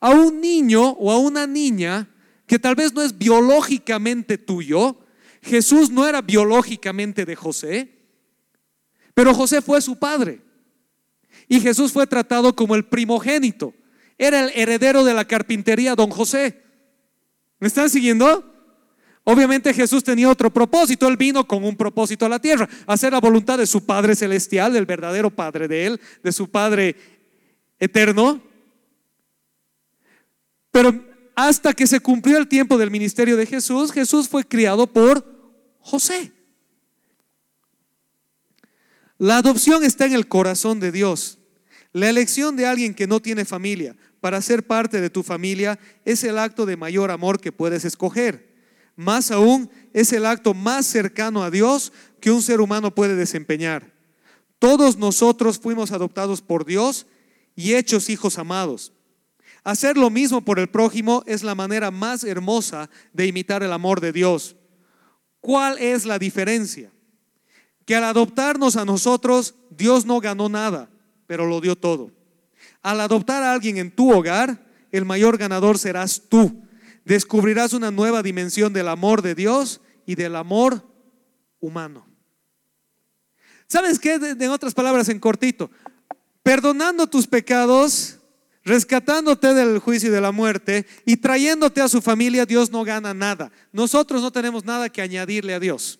a 0.00 0.10
un 0.10 0.40
niño 0.40 0.90
o 0.90 1.12
a 1.12 1.18
una 1.18 1.46
niña 1.46 2.08
que 2.46 2.58
tal 2.58 2.74
vez 2.74 2.92
no 2.92 3.02
es 3.02 3.16
biológicamente 3.16 4.36
tuyo. 4.36 4.98
Jesús 5.42 5.90
no 5.90 6.08
era 6.08 6.20
biológicamente 6.20 7.24
de 7.24 7.36
José, 7.36 7.99
pero 9.14 9.34
José 9.34 9.60
fue 9.62 9.80
su 9.80 9.98
padre. 9.98 10.40
Y 11.48 11.60
Jesús 11.60 11.92
fue 11.92 12.06
tratado 12.06 12.54
como 12.54 12.74
el 12.74 12.84
primogénito. 12.84 13.74
Era 14.18 14.40
el 14.44 14.52
heredero 14.54 15.04
de 15.04 15.14
la 15.14 15.24
carpintería, 15.24 15.94
don 15.94 16.10
José. 16.10 16.62
¿Me 17.58 17.68
están 17.68 17.90
siguiendo? 17.90 18.44
Obviamente 19.24 19.74
Jesús 19.74 20.02
tenía 20.02 20.30
otro 20.30 20.50
propósito, 20.50 21.06
él 21.06 21.16
vino 21.16 21.46
con 21.46 21.64
un 21.64 21.76
propósito 21.76 22.24
a 22.24 22.28
la 22.28 22.38
tierra, 22.38 22.68
hacer 22.86 23.12
la 23.12 23.20
voluntad 23.20 23.58
de 23.58 23.66
su 23.66 23.84
Padre 23.84 24.16
Celestial, 24.16 24.72
del 24.72 24.86
verdadero 24.86 25.30
Padre 25.30 25.68
de 25.68 25.86
él, 25.86 26.00
de 26.22 26.32
su 26.32 26.50
Padre 26.50 26.96
eterno. 27.78 28.40
Pero 30.70 31.04
hasta 31.34 31.72
que 31.72 31.86
se 31.86 32.00
cumplió 32.00 32.38
el 32.38 32.48
tiempo 32.48 32.78
del 32.78 32.90
ministerio 32.90 33.36
de 33.36 33.46
Jesús, 33.46 33.92
Jesús 33.92 34.28
fue 34.28 34.44
criado 34.44 34.86
por 34.86 35.24
José. 35.80 36.32
La 39.20 39.36
adopción 39.36 39.84
está 39.84 40.06
en 40.06 40.14
el 40.14 40.28
corazón 40.28 40.80
de 40.80 40.90
Dios. 40.90 41.38
La 41.92 42.08
elección 42.08 42.56
de 42.56 42.64
alguien 42.64 42.94
que 42.94 43.06
no 43.06 43.20
tiene 43.20 43.44
familia 43.44 43.94
para 44.18 44.40
ser 44.40 44.66
parte 44.66 45.02
de 45.02 45.10
tu 45.10 45.22
familia 45.22 45.78
es 46.06 46.24
el 46.24 46.38
acto 46.38 46.64
de 46.64 46.78
mayor 46.78 47.10
amor 47.10 47.38
que 47.38 47.52
puedes 47.52 47.84
escoger. 47.84 48.50
Más 48.96 49.30
aún, 49.30 49.70
es 49.92 50.14
el 50.14 50.24
acto 50.24 50.54
más 50.54 50.86
cercano 50.86 51.42
a 51.42 51.50
Dios 51.50 51.92
que 52.18 52.30
un 52.30 52.40
ser 52.40 52.62
humano 52.62 52.94
puede 52.94 53.14
desempeñar. 53.14 53.92
Todos 54.58 54.96
nosotros 54.96 55.58
fuimos 55.58 55.92
adoptados 55.92 56.40
por 56.40 56.64
Dios 56.64 57.06
y 57.54 57.74
hechos 57.74 58.08
hijos 58.08 58.38
amados. 58.38 58.94
Hacer 59.64 59.98
lo 59.98 60.08
mismo 60.08 60.40
por 60.40 60.58
el 60.58 60.70
prójimo 60.70 61.24
es 61.26 61.42
la 61.42 61.54
manera 61.54 61.90
más 61.90 62.24
hermosa 62.24 62.88
de 63.12 63.26
imitar 63.26 63.62
el 63.62 63.74
amor 63.74 64.00
de 64.00 64.12
Dios. 64.12 64.56
¿Cuál 65.42 65.76
es 65.76 66.06
la 66.06 66.18
diferencia? 66.18 66.90
Que 67.90 67.96
al 67.96 68.04
adoptarnos 68.04 68.76
a 68.76 68.84
nosotros, 68.84 69.56
Dios 69.68 70.06
no 70.06 70.20
ganó 70.20 70.48
nada, 70.48 70.88
pero 71.26 71.44
lo 71.44 71.60
dio 71.60 71.74
todo. 71.74 72.12
Al 72.82 73.00
adoptar 73.00 73.42
a 73.42 73.52
alguien 73.52 73.78
en 73.78 73.90
tu 73.90 74.12
hogar, 74.12 74.64
el 74.92 75.04
mayor 75.04 75.36
ganador 75.38 75.76
serás 75.76 76.22
tú. 76.28 76.62
Descubrirás 77.04 77.72
una 77.72 77.90
nueva 77.90 78.22
dimensión 78.22 78.72
del 78.72 78.86
amor 78.86 79.22
de 79.22 79.34
Dios 79.34 79.80
y 80.06 80.14
del 80.14 80.36
amor 80.36 80.88
humano. 81.58 82.06
¿Sabes 83.66 83.98
qué? 83.98 84.14
En 84.14 84.50
otras 84.50 84.72
palabras, 84.72 85.08
en 85.08 85.18
cortito, 85.18 85.68
perdonando 86.44 87.08
tus 87.08 87.26
pecados, 87.26 88.20
rescatándote 88.62 89.52
del 89.52 89.80
juicio 89.80 90.10
y 90.10 90.12
de 90.12 90.20
la 90.20 90.30
muerte 90.30 90.86
y 91.04 91.16
trayéndote 91.16 91.80
a 91.80 91.88
su 91.88 92.00
familia, 92.00 92.46
Dios 92.46 92.70
no 92.70 92.84
gana 92.84 93.14
nada. 93.14 93.50
Nosotros 93.72 94.22
no 94.22 94.30
tenemos 94.30 94.64
nada 94.64 94.90
que 94.90 95.02
añadirle 95.02 95.54
a 95.54 95.58
Dios. 95.58 95.98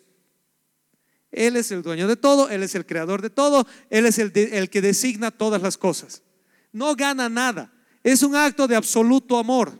Él 1.32 1.56
es 1.56 1.70
el 1.70 1.82
dueño 1.82 2.08
de 2.08 2.16
todo, 2.16 2.48
Él 2.48 2.62
es 2.62 2.74
el 2.74 2.86
creador 2.86 3.22
de 3.22 3.30
todo, 3.30 3.66
Él 3.88 4.06
es 4.06 4.18
el, 4.18 4.32
que 4.32 4.80
designa 4.80 5.30
todas 5.30 5.62
las 5.62 5.78
cosas 5.78 6.22
no 6.72 6.94
gana 6.94 7.28
nada. 7.28 7.72
Es 8.02 8.22
un 8.22 8.34
acto 8.34 8.66
de 8.66 8.76
absoluto 8.76 9.38
amor. 9.38 9.78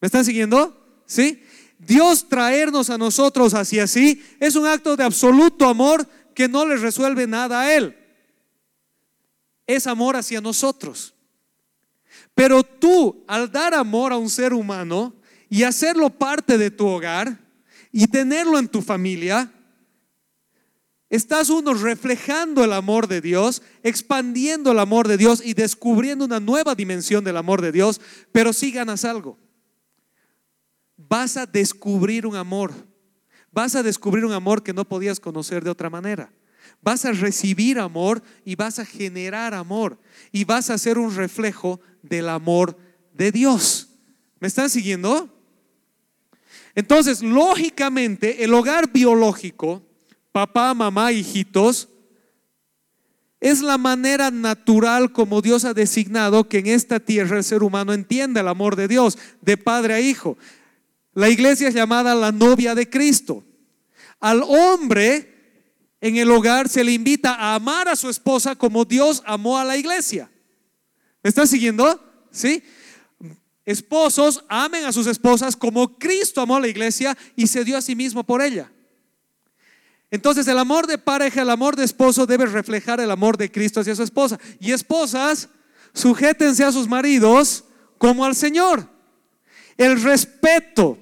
¿Me 0.00 0.06
están 0.06 0.24
siguiendo? 0.24 1.02
¿Sí? 1.06 1.42
Dios 1.78 2.28
traernos 2.28 2.90
a 2.90 2.98
nosotros 2.98 3.54
hacia 3.54 3.86
sí 3.86 4.22
es 4.38 4.54
un 4.54 4.66
acto 4.66 4.96
de 4.96 5.04
absoluto 5.04 5.66
amor 5.66 6.06
que 6.34 6.48
no 6.48 6.64
le 6.64 6.76
resuelve 6.76 7.26
nada 7.26 7.62
a 7.62 7.74
Él. 7.74 7.96
Es 9.66 9.86
amor 9.86 10.16
hacia 10.16 10.40
nosotros. 10.40 11.14
Pero 12.34 12.62
tú, 12.62 13.24
al 13.26 13.50
dar 13.50 13.74
amor 13.74 14.12
a 14.12 14.16
un 14.16 14.30
ser 14.30 14.54
humano 14.54 15.14
y 15.48 15.64
hacerlo 15.64 16.10
parte 16.10 16.56
de 16.56 16.70
tu 16.70 16.86
hogar 16.86 17.38
y 17.90 18.06
tenerlo 18.06 18.58
en 18.58 18.68
tu 18.68 18.80
familia, 18.80 19.52
Estás 21.12 21.50
uno 21.50 21.74
reflejando 21.74 22.64
el 22.64 22.72
amor 22.72 23.06
de 23.06 23.20
Dios, 23.20 23.60
expandiendo 23.82 24.72
el 24.72 24.78
amor 24.78 25.08
de 25.08 25.18
Dios 25.18 25.42
y 25.44 25.52
descubriendo 25.52 26.24
una 26.24 26.40
nueva 26.40 26.74
dimensión 26.74 27.22
del 27.22 27.36
amor 27.36 27.60
de 27.60 27.70
Dios, 27.70 28.00
pero 28.32 28.54
si 28.54 28.72
ganas 28.72 29.04
algo. 29.04 29.38
Vas 30.96 31.36
a 31.36 31.44
descubrir 31.44 32.26
un 32.26 32.34
amor. 32.34 32.72
Vas 33.50 33.74
a 33.74 33.82
descubrir 33.82 34.24
un 34.24 34.32
amor 34.32 34.62
que 34.62 34.72
no 34.72 34.88
podías 34.88 35.20
conocer 35.20 35.62
de 35.62 35.68
otra 35.68 35.90
manera. 35.90 36.32
Vas 36.80 37.04
a 37.04 37.12
recibir 37.12 37.78
amor 37.78 38.22
y 38.42 38.56
vas 38.56 38.78
a 38.78 38.86
generar 38.86 39.52
amor. 39.52 39.98
Y 40.32 40.44
vas 40.44 40.70
a 40.70 40.78
ser 40.78 40.96
un 40.96 41.14
reflejo 41.14 41.78
del 42.00 42.30
amor 42.30 42.74
de 43.12 43.32
Dios. 43.32 43.90
¿Me 44.40 44.48
están 44.48 44.70
siguiendo? 44.70 45.28
Entonces, 46.74 47.22
lógicamente, 47.22 48.44
el 48.44 48.54
hogar 48.54 48.90
biológico 48.90 49.91
papá, 50.32 50.74
mamá, 50.74 51.12
hijitos, 51.12 51.88
es 53.42 53.60
la 53.60 53.76
manera 53.76 54.30
natural 54.30 55.12
como 55.12 55.42
Dios 55.42 55.64
ha 55.64 55.74
designado 55.74 56.48
que 56.48 56.58
en 56.58 56.68
esta 56.68 57.00
tierra 57.00 57.38
el 57.38 57.44
ser 57.44 57.62
humano 57.62 57.92
entienda 57.92 58.40
el 58.40 58.48
amor 58.48 58.76
de 58.76 58.86
Dios, 58.86 59.18
de 59.40 59.56
padre 59.56 59.94
a 59.94 60.00
hijo. 60.00 60.38
La 61.12 61.28
iglesia 61.28 61.68
es 61.68 61.74
llamada 61.74 62.14
la 62.14 62.30
novia 62.30 62.74
de 62.76 62.88
Cristo. 62.88 63.44
Al 64.20 64.42
hombre 64.42 65.32
en 66.00 66.16
el 66.16 66.30
hogar 66.30 66.68
se 66.68 66.84
le 66.84 66.92
invita 66.92 67.34
a 67.34 67.56
amar 67.56 67.88
a 67.88 67.96
su 67.96 68.08
esposa 68.08 68.54
como 68.54 68.84
Dios 68.84 69.22
amó 69.26 69.58
a 69.58 69.64
la 69.64 69.76
iglesia. 69.76 70.30
¿Me 71.22 71.28
estás 71.28 71.50
siguiendo? 71.50 72.00
¿Sí? 72.30 72.62
Esposos 73.64 74.44
amen 74.48 74.84
a 74.84 74.92
sus 74.92 75.08
esposas 75.08 75.56
como 75.56 75.98
Cristo 75.98 76.40
amó 76.40 76.56
a 76.56 76.60
la 76.60 76.68
iglesia 76.68 77.18
y 77.34 77.48
se 77.48 77.64
dio 77.64 77.76
a 77.76 77.82
sí 77.82 77.96
mismo 77.96 78.24
por 78.24 78.40
ella. 78.40 78.70
Entonces 80.12 80.46
el 80.46 80.58
amor 80.58 80.86
de 80.86 80.98
pareja, 80.98 81.40
el 81.40 81.48
amor 81.48 81.74
de 81.74 81.84
esposo 81.84 82.26
debe 82.26 82.44
reflejar 82.44 83.00
el 83.00 83.10
amor 83.10 83.38
de 83.38 83.50
Cristo 83.50 83.80
hacia 83.80 83.96
su 83.96 84.02
esposa. 84.02 84.38
Y 84.60 84.72
esposas, 84.72 85.48
sujétense 85.94 86.62
a 86.62 86.70
sus 86.70 86.86
maridos 86.86 87.64
como 87.96 88.26
al 88.26 88.36
Señor. 88.36 88.86
El 89.78 90.02
respeto, 90.02 90.98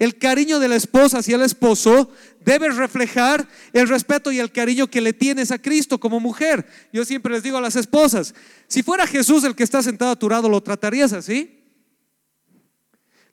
el 0.00 0.18
cariño 0.18 0.58
de 0.58 0.66
la 0.66 0.74
esposa 0.74 1.18
hacia 1.18 1.36
el 1.36 1.42
esposo 1.42 2.10
debe 2.44 2.70
reflejar 2.70 3.46
el 3.72 3.86
respeto 3.86 4.32
y 4.32 4.40
el 4.40 4.50
cariño 4.50 4.88
que 4.88 5.00
le 5.00 5.12
tienes 5.12 5.52
a 5.52 5.62
Cristo 5.62 6.00
como 6.00 6.18
mujer. 6.18 6.66
Yo 6.92 7.04
siempre 7.04 7.32
les 7.32 7.44
digo 7.44 7.56
a 7.56 7.60
las 7.60 7.76
esposas, 7.76 8.34
si 8.66 8.82
fuera 8.82 9.06
Jesús 9.06 9.44
el 9.44 9.54
que 9.54 9.62
está 9.62 9.80
sentado 9.80 10.10
a 10.10 10.18
tu 10.18 10.28
lado, 10.28 10.48
¿lo 10.48 10.60
tratarías 10.60 11.12
así? 11.12 11.56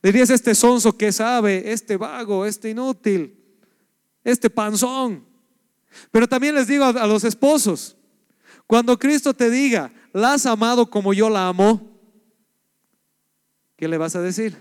Le 0.03 0.11
dirías 0.11 0.29
este 0.29 0.53
sonso 0.53 0.95
que 0.95 1.11
sabe, 1.11 1.71
este 1.73 1.97
vago, 1.97 2.45
este 2.45 2.69
inútil 2.69 3.36
este 4.27 4.49
panzón. 4.49 5.25
Pero 6.11 6.27
también 6.27 6.53
les 6.53 6.67
digo 6.67 6.83
a, 6.83 7.07
los 7.07 7.23
esposos, 7.23 7.95
cuando 8.67 8.99
Cristo 8.99 9.33
te 9.33 9.49
diga, 9.49 9.91
la 10.11 10.33
has 10.33 10.45
amado 10.45 10.89
como 10.89 11.13
yo 11.13 11.29
la 11.29 11.47
amo, 11.47 11.97
¿qué 13.77 13.87
le 13.87 13.97
vas 13.97 14.17
a 14.17 14.21
decir? 14.21 14.57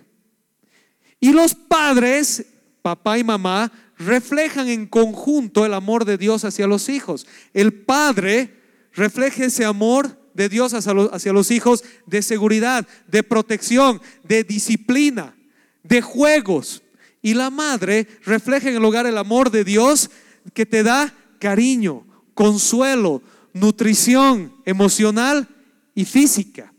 Y 1.19 1.33
los 1.33 1.55
padres, 1.55 2.47
papá 2.81 3.19
y 3.19 3.25
mamá, 3.25 3.73
reflejan 3.99 4.69
en 4.69 4.87
conjunto 4.87 5.67
el 5.67 5.75
amor 5.75 6.05
de 6.05 6.17
Dios 6.17 6.45
hacia 6.45 6.69
los 6.69 6.89
hijos. 6.89 7.27
El 7.53 7.73
padre 7.73 8.63
refleja 8.93 9.47
ese 9.47 9.65
amor 9.65 10.17
de 10.33 10.49
Dios 10.49 10.75
hacia 10.75 10.95
los, 10.95 11.13
hacia 11.13 11.33
los 11.33 11.51
hijos 11.51 11.83
de 12.07 12.23
seguridad, 12.23 12.87
de 13.09 13.25
protección, 13.25 14.01
de 14.23 14.45
disciplina, 14.45 15.37
de 15.83 16.03
juegos. 16.03 16.85
Y 17.27 17.35
la 17.35 17.51
madre 17.51 18.07
refleja 18.25 18.69
en 18.69 18.77
el 18.77 18.85
hogar 18.85 19.05
el 19.05 19.19
amor 19.19 19.51
de 19.51 19.65
Dios 19.65 20.11
que 20.55 20.65
te 20.65 20.85
da 20.85 21.13
cariño, 21.41 22.07
consuelo, 22.35 23.21
nutrición 23.53 24.55
emocional 24.65 25.49
y 25.93 26.05
física. 26.05 26.73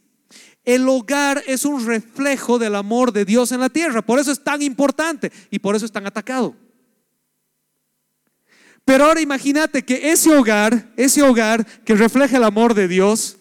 El 0.64 0.88
hogar 0.88 1.44
es 1.48 1.66
un 1.66 1.86
reflejo 1.86 2.58
del 2.60 2.76
amor 2.76 3.12
de 3.12 3.26
Dios 3.26 3.52
en 3.52 3.60
la 3.60 3.68
tierra. 3.68 4.02
Por 4.02 4.20
eso 4.20 4.32
es 4.32 4.42
tan 4.42 4.62
importante 4.62 5.34
y 5.52 5.60
por 5.60 5.76
eso 5.76 5.86
es 5.86 5.92
tan 5.92 6.08
atacado. 6.08 6.56
Pero 8.86 9.04
ahora 9.04 9.20
imagínate 9.20 9.84
que 9.84 10.12
ese 10.12 10.34
hogar, 10.34 10.94
ese 10.96 11.24
hogar 11.24 11.66
que 11.84 11.94
refleja 11.94 12.38
el 12.38 12.46
amor 12.46 12.74
de 12.74 12.88
Dios, 12.88 13.37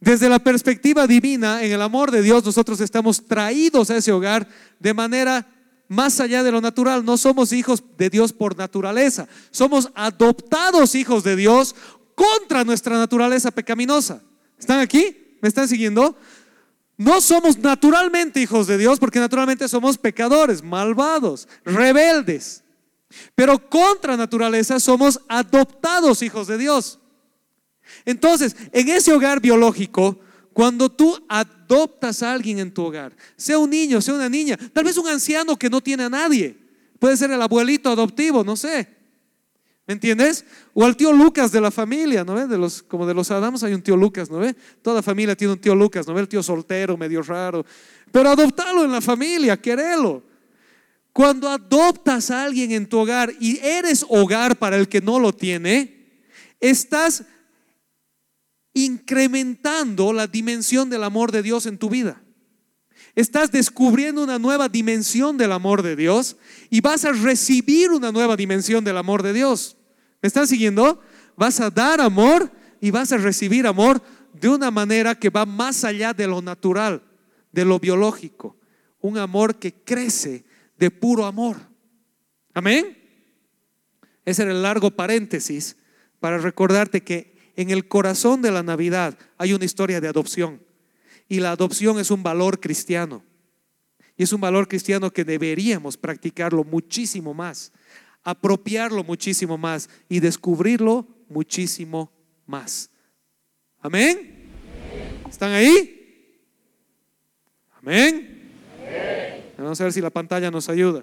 Desde 0.00 0.28
la 0.28 0.38
perspectiva 0.38 1.06
divina, 1.06 1.62
en 1.62 1.72
el 1.72 1.82
amor 1.82 2.10
de 2.10 2.22
Dios, 2.22 2.44
nosotros 2.44 2.80
estamos 2.80 3.24
traídos 3.26 3.90
a 3.90 3.96
ese 3.96 4.12
hogar 4.12 4.48
de 4.78 4.94
manera 4.94 5.46
más 5.88 6.20
allá 6.20 6.42
de 6.42 6.52
lo 6.52 6.60
natural. 6.60 7.04
No 7.04 7.16
somos 7.16 7.52
hijos 7.52 7.82
de 7.96 8.08
Dios 8.08 8.32
por 8.32 8.56
naturaleza. 8.56 9.26
Somos 9.50 9.90
adoptados 9.94 10.94
hijos 10.94 11.24
de 11.24 11.34
Dios 11.34 11.74
contra 12.14 12.64
nuestra 12.64 12.96
naturaleza 12.96 13.50
pecaminosa. 13.50 14.22
¿Están 14.58 14.80
aquí? 14.80 15.36
¿Me 15.40 15.48
están 15.48 15.66
siguiendo? 15.66 16.16
No 16.96 17.20
somos 17.20 17.58
naturalmente 17.58 18.40
hijos 18.40 18.66
de 18.66 18.76
Dios 18.76 18.98
porque 18.98 19.20
naturalmente 19.20 19.68
somos 19.68 19.98
pecadores, 19.98 20.62
malvados, 20.62 21.48
rebeldes. 21.64 22.64
Pero 23.34 23.68
contra 23.68 24.16
naturaleza 24.16 24.78
somos 24.80 25.20
adoptados 25.28 26.22
hijos 26.22 26.46
de 26.46 26.58
Dios. 26.58 26.98
Entonces, 28.04 28.56
en 28.72 28.88
ese 28.88 29.12
hogar 29.12 29.40
biológico, 29.40 30.18
cuando 30.52 30.88
tú 30.88 31.16
adoptas 31.28 32.22
a 32.22 32.32
alguien 32.32 32.58
en 32.58 32.72
tu 32.72 32.82
hogar, 32.82 33.14
sea 33.36 33.58
un 33.58 33.70
niño, 33.70 34.00
sea 34.00 34.14
una 34.14 34.28
niña, 34.28 34.58
tal 34.72 34.84
vez 34.84 34.96
un 34.96 35.08
anciano 35.08 35.56
que 35.56 35.70
no 35.70 35.80
tiene 35.80 36.04
a 36.04 36.08
nadie, 36.08 36.56
puede 36.98 37.16
ser 37.16 37.30
el 37.30 37.40
abuelito 37.40 37.90
adoptivo, 37.90 38.42
no 38.42 38.56
sé. 38.56 38.98
¿Me 39.88 39.94
entiendes? 39.94 40.44
O 40.74 40.84
al 40.84 40.96
tío 40.96 41.14
Lucas 41.14 41.50
de 41.50 41.62
la 41.62 41.70
familia, 41.70 42.22
¿no 42.22 42.34
ve? 42.34 42.46
De 42.46 42.58
los, 42.58 42.82
como 42.82 43.06
de 43.06 43.14
los 43.14 43.30
Adams 43.30 43.62
hay 43.62 43.72
un 43.72 43.80
tío 43.80 43.96
Lucas, 43.96 44.30
¿no 44.30 44.38
ve? 44.38 44.54
Toda 44.82 45.02
familia 45.02 45.34
tiene 45.34 45.54
un 45.54 45.58
tío 45.58 45.74
Lucas, 45.74 46.06
¿no 46.06 46.12
ve? 46.12 46.20
El 46.20 46.28
tío 46.28 46.42
soltero, 46.42 46.98
medio 46.98 47.22
raro. 47.22 47.64
Pero 48.12 48.28
adoptalo 48.28 48.84
en 48.84 48.92
la 48.92 49.00
familia, 49.00 49.56
querelo. 49.56 50.22
Cuando 51.10 51.48
adoptas 51.48 52.30
a 52.30 52.44
alguien 52.44 52.72
en 52.72 52.86
tu 52.86 52.98
hogar 52.98 53.32
y 53.40 53.58
eres 53.60 54.04
hogar 54.10 54.58
para 54.58 54.76
el 54.76 54.88
que 54.88 55.00
no 55.00 55.18
lo 55.18 55.32
tiene, 55.32 56.20
estás 56.60 57.24
incrementando 58.74 60.12
la 60.12 60.26
dimensión 60.26 60.90
del 60.90 61.04
amor 61.04 61.32
de 61.32 61.42
Dios 61.42 61.66
en 61.66 61.78
tu 61.78 61.90
vida. 61.90 62.22
Estás 63.14 63.50
descubriendo 63.50 64.22
una 64.22 64.38
nueva 64.38 64.68
dimensión 64.68 65.36
del 65.36 65.52
amor 65.52 65.82
de 65.82 65.96
Dios 65.96 66.36
y 66.70 66.80
vas 66.80 67.04
a 67.04 67.12
recibir 67.12 67.90
una 67.90 68.12
nueva 68.12 68.36
dimensión 68.36 68.84
del 68.84 68.96
amor 68.96 69.22
de 69.22 69.32
Dios. 69.32 69.76
¿Me 70.22 70.26
están 70.26 70.46
siguiendo? 70.46 71.00
Vas 71.36 71.60
a 71.60 71.70
dar 71.70 72.00
amor 72.00 72.50
y 72.80 72.90
vas 72.90 73.12
a 73.12 73.16
recibir 73.16 73.66
amor 73.66 74.02
de 74.32 74.48
una 74.48 74.70
manera 74.70 75.14
que 75.14 75.30
va 75.30 75.46
más 75.46 75.84
allá 75.84 76.12
de 76.12 76.26
lo 76.26 76.42
natural, 76.42 77.02
de 77.52 77.64
lo 77.64 77.78
biológico. 77.78 78.56
Un 79.00 79.18
amor 79.18 79.56
que 79.56 79.72
crece 79.72 80.44
de 80.76 80.90
puro 80.90 81.24
amor. 81.24 81.56
Amén. 82.54 82.96
Ese 84.24 84.42
era 84.42 84.52
el 84.52 84.62
largo 84.62 84.90
paréntesis 84.90 85.76
para 86.20 86.38
recordarte 86.38 87.02
que 87.02 87.37
en 87.58 87.70
el 87.70 87.88
corazón 87.88 88.40
de 88.40 88.52
la 88.52 88.62
Navidad 88.62 89.18
hay 89.36 89.52
una 89.52 89.64
historia 89.64 90.00
de 90.00 90.06
adopción. 90.06 90.62
Y 91.28 91.40
la 91.40 91.50
adopción 91.50 91.98
es 91.98 92.12
un 92.12 92.22
valor 92.22 92.60
cristiano. 92.60 93.24
Y 94.16 94.22
es 94.22 94.32
un 94.32 94.40
valor 94.40 94.68
cristiano 94.68 95.10
que 95.10 95.24
deberíamos 95.24 95.96
practicarlo 95.96 96.62
muchísimo 96.62 97.34
más, 97.34 97.72
apropiarlo 98.22 99.02
muchísimo 99.02 99.58
más 99.58 99.90
y 100.08 100.20
descubrirlo 100.20 101.08
muchísimo 101.28 102.12
más. 102.46 102.90
Amén. 103.80 104.46
¿Están 105.28 105.50
ahí? 105.50 106.38
Amén. 107.72 108.52
Vamos 109.58 109.80
a 109.80 109.84
ver 109.84 109.92
si 109.92 110.00
la 110.00 110.10
pantalla 110.10 110.48
nos 110.48 110.68
ayuda. 110.68 111.02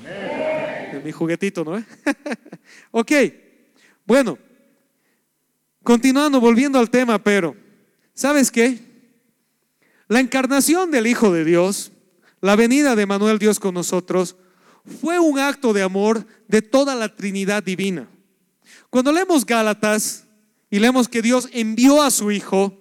Amén. 0.00 1.02
Mi 1.04 1.12
juguetito, 1.12 1.62
¿no? 1.62 1.76
ok. 2.90 3.12
Bueno. 4.04 4.49
Continuando, 5.82 6.40
volviendo 6.40 6.78
al 6.78 6.90
tema, 6.90 7.22
pero, 7.22 7.56
¿sabes 8.14 8.50
qué? 8.50 8.78
La 10.08 10.20
encarnación 10.20 10.90
del 10.90 11.06
Hijo 11.06 11.32
de 11.32 11.44
Dios, 11.44 11.92
la 12.40 12.56
venida 12.56 12.96
de 12.96 13.06
Manuel 13.06 13.38
Dios 13.38 13.58
con 13.58 13.74
nosotros, 13.74 14.36
fue 15.00 15.18
un 15.18 15.38
acto 15.38 15.72
de 15.72 15.82
amor 15.82 16.26
de 16.48 16.62
toda 16.62 16.94
la 16.94 17.14
Trinidad 17.14 17.62
divina. 17.62 18.08
Cuando 18.90 19.12
leemos 19.12 19.46
Gálatas 19.46 20.24
y 20.68 20.78
leemos 20.78 21.08
que 21.08 21.22
Dios 21.22 21.48
envió 21.52 22.02
a 22.02 22.10
su 22.10 22.30
Hijo, 22.30 22.76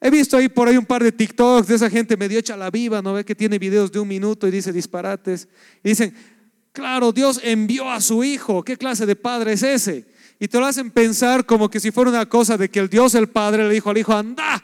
he 0.00 0.10
visto 0.10 0.36
ahí 0.36 0.48
por 0.48 0.68
ahí 0.68 0.76
un 0.76 0.86
par 0.86 1.04
de 1.04 1.12
TikToks 1.12 1.68
de 1.68 1.76
esa 1.76 1.90
gente 1.90 2.16
medio 2.16 2.38
hecha 2.38 2.56
la 2.56 2.70
viva, 2.70 3.00
¿no 3.00 3.14
ve 3.14 3.24
que 3.24 3.34
tiene 3.34 3.58
videos 3.58 3.92
de 3.92 4.00
un 4.00 4.08
minuto 4.08 4.48
y 4.48 4.50
dice 4.50 4.72
disparates? 4.72 5.48
Y 5.84 5.90
dicen, 5.90 6.14
claro, 6.72 7.12
Dios 7.12 7.40
envió 7.42 7.90
a 7.90 8.00
su 8.00 8.24
Hijo, 8.24 8.64
¿qué 8.64 8.76
clase 8.76 9.06
de 9.06 9.16
padre 9.16 9.52
es 9.52 9.62
ese? 9.62 10.13
Y 10.38 10.48
te 10.48 10.58
lo 10.58 10.66
hacen 10.66 10.90
pensar 10.90 11.46
como 11.46 11.70
que 11.70 11.80
si 11.80 11.90
fuera 11.90 12.10
una 12.10 12.28
cosa 12.28 12.56
de 12.56 12.68
que 12.68 12.80
el 12.80 12.88
Dios, 12.88 13.14
el 13.14 13.28
Padre, 13.28 13.66
le 13.68 13.74
dijo 13.74 13.90
al 13.90 13.98
Hijo, 13.98 14.12
anda 14.12 14.62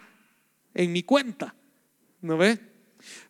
en 0.75 0.93
mi 0.93 1.03
cuenta. 1.03 1.55
¿No 2.21 2.37
ve? 2.37 2.59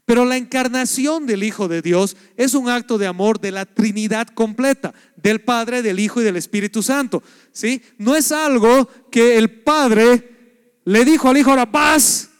Pero 0.04 0.24
la 0.24 0.36
encarnación 0.36 1.26
del 1.26 1.44
Hijo 1.44 1.68
de 1.68 1.82
Dios 1.82 2.16
es 2.36 2.54
un 2.54 2.68
acto 2.68 2.98
de 2.98 3.06
amor 3.06 3.40
de 3.40 3.52
la 3.52 3.66
Trinidad 3.66 4.26
completa, 4.28 4.92
del 5.16 5.42
Padre, 5.42 5.82
del 5.82 6.00
Hijo 6.00 6.20
y 6.20 6.24
del 6.24 6.36
Espíritu 6.36 6.82
Santo. 6.82 7.22
¿Sí? 7.52 7.82
No 7.98 8.16
es 8.16 8.32
algo 8.32 8.88
que 9.10 9.36
el 9.36 9.62
Padre 9.62 10.80
le 10.84 11.04
dijo 11.04 11.28
al 11.28 11.36
Hijo, 11.36 11.50
ahora 11.50 11.66
vas. 11.66 12.30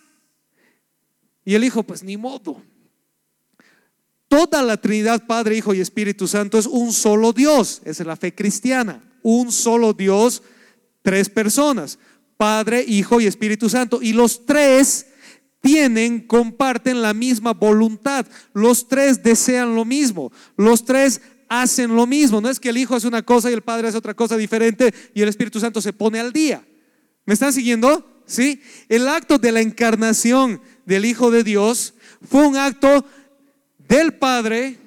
Y 1.45 1.55
el 1.55 1.63
Hijo, 1.63 1.83
pues 1.83 2.03
ni 2.03 2.17
modo. 2.17 2.63
Toda 4.27 4.63
la 4.63 4.77
Trinidad, 4.77 5.27
Padre, 5.27 5.57
Hijo 5.57 5.75
y 5.75 5.81
Espíritu 5.81 6.27
Santo 6.27 6.59
es 6.59 6.67
un 6.67 6.93
solo 6.93 7.33
Dios. 7.33 7.83
Esa 7.85 8.03
es 8.03 8.07
la 8.07 8.17
fe 8.17 8.35
cristiana 8.35 9.05
un 9.23 9.53
solo 9.53 9.93
Dios, 9.93 10.43
tres 11.03 11.29
personas, 11.29 11.99
Padre, 12.37 12.85
Hijo 12.87 13.21
y 13.21 13.27
Espíritu 13.27 13.69
Santo. 13.69 14.01
Y 14.03 14.13
los 14.13 14.47
tres 14.47 15.07
tienen, 15.61 16.21
comparten 16.21 17.03
la 17.03 17.15
misma 17.15 17.53
voluntad. 17.53 18.27
Los 18.53 18.89
tres 18.89 19.23
desean 19.23 19.75
lo 19.75 19.85
mismo. 19.85 20.33
Los 20.57 20.85
tres 20.85 21.21
hacen 21.49 21.95
lo 21.95 22.07
mismo. 22.07 22.41
No 22.41 22.49
es 22.49 22.59
que 22.59 22.71
el 22.71 22.79
Hijo 22.79 22.95
hace 22.95 23.09
una 23.09 23.23
cosa 23.23 23.51
y 23.51 23.55
el 23.55 23.63
Padre 23.63 23.89
hace 23.89 23.99
otra 23.99 24.15
cosa 24.15 24.37
diferente 24.37 24.95
y 25.15 25.21
el 25.23 25.29
Espíritu 25.29 25.61
Santo 25.61 25.83
se 25.83 25.93
pone 25.93 26.19
al 26.19 26.33
día. 26.33 26.65
¿Me 27.27 27.35
están 27.35 27.53
siguiendo? 27.53 28.23
¿Sí? 28.25 28.63
El 28.89 29.09
acto 29.09 29.39
de 29.39 29.53
la 29.53 29.61
encarnación 29.61 30.61
del 30.87 31.05
Hijo 31.05 31.31
de 31.31 31.45
Dios 31.45 31.95
fue 32.23 32.47
un 32.47 32.57
acto 32.57 33.05
del 33.89 34.15
Padre, 34.15 34.79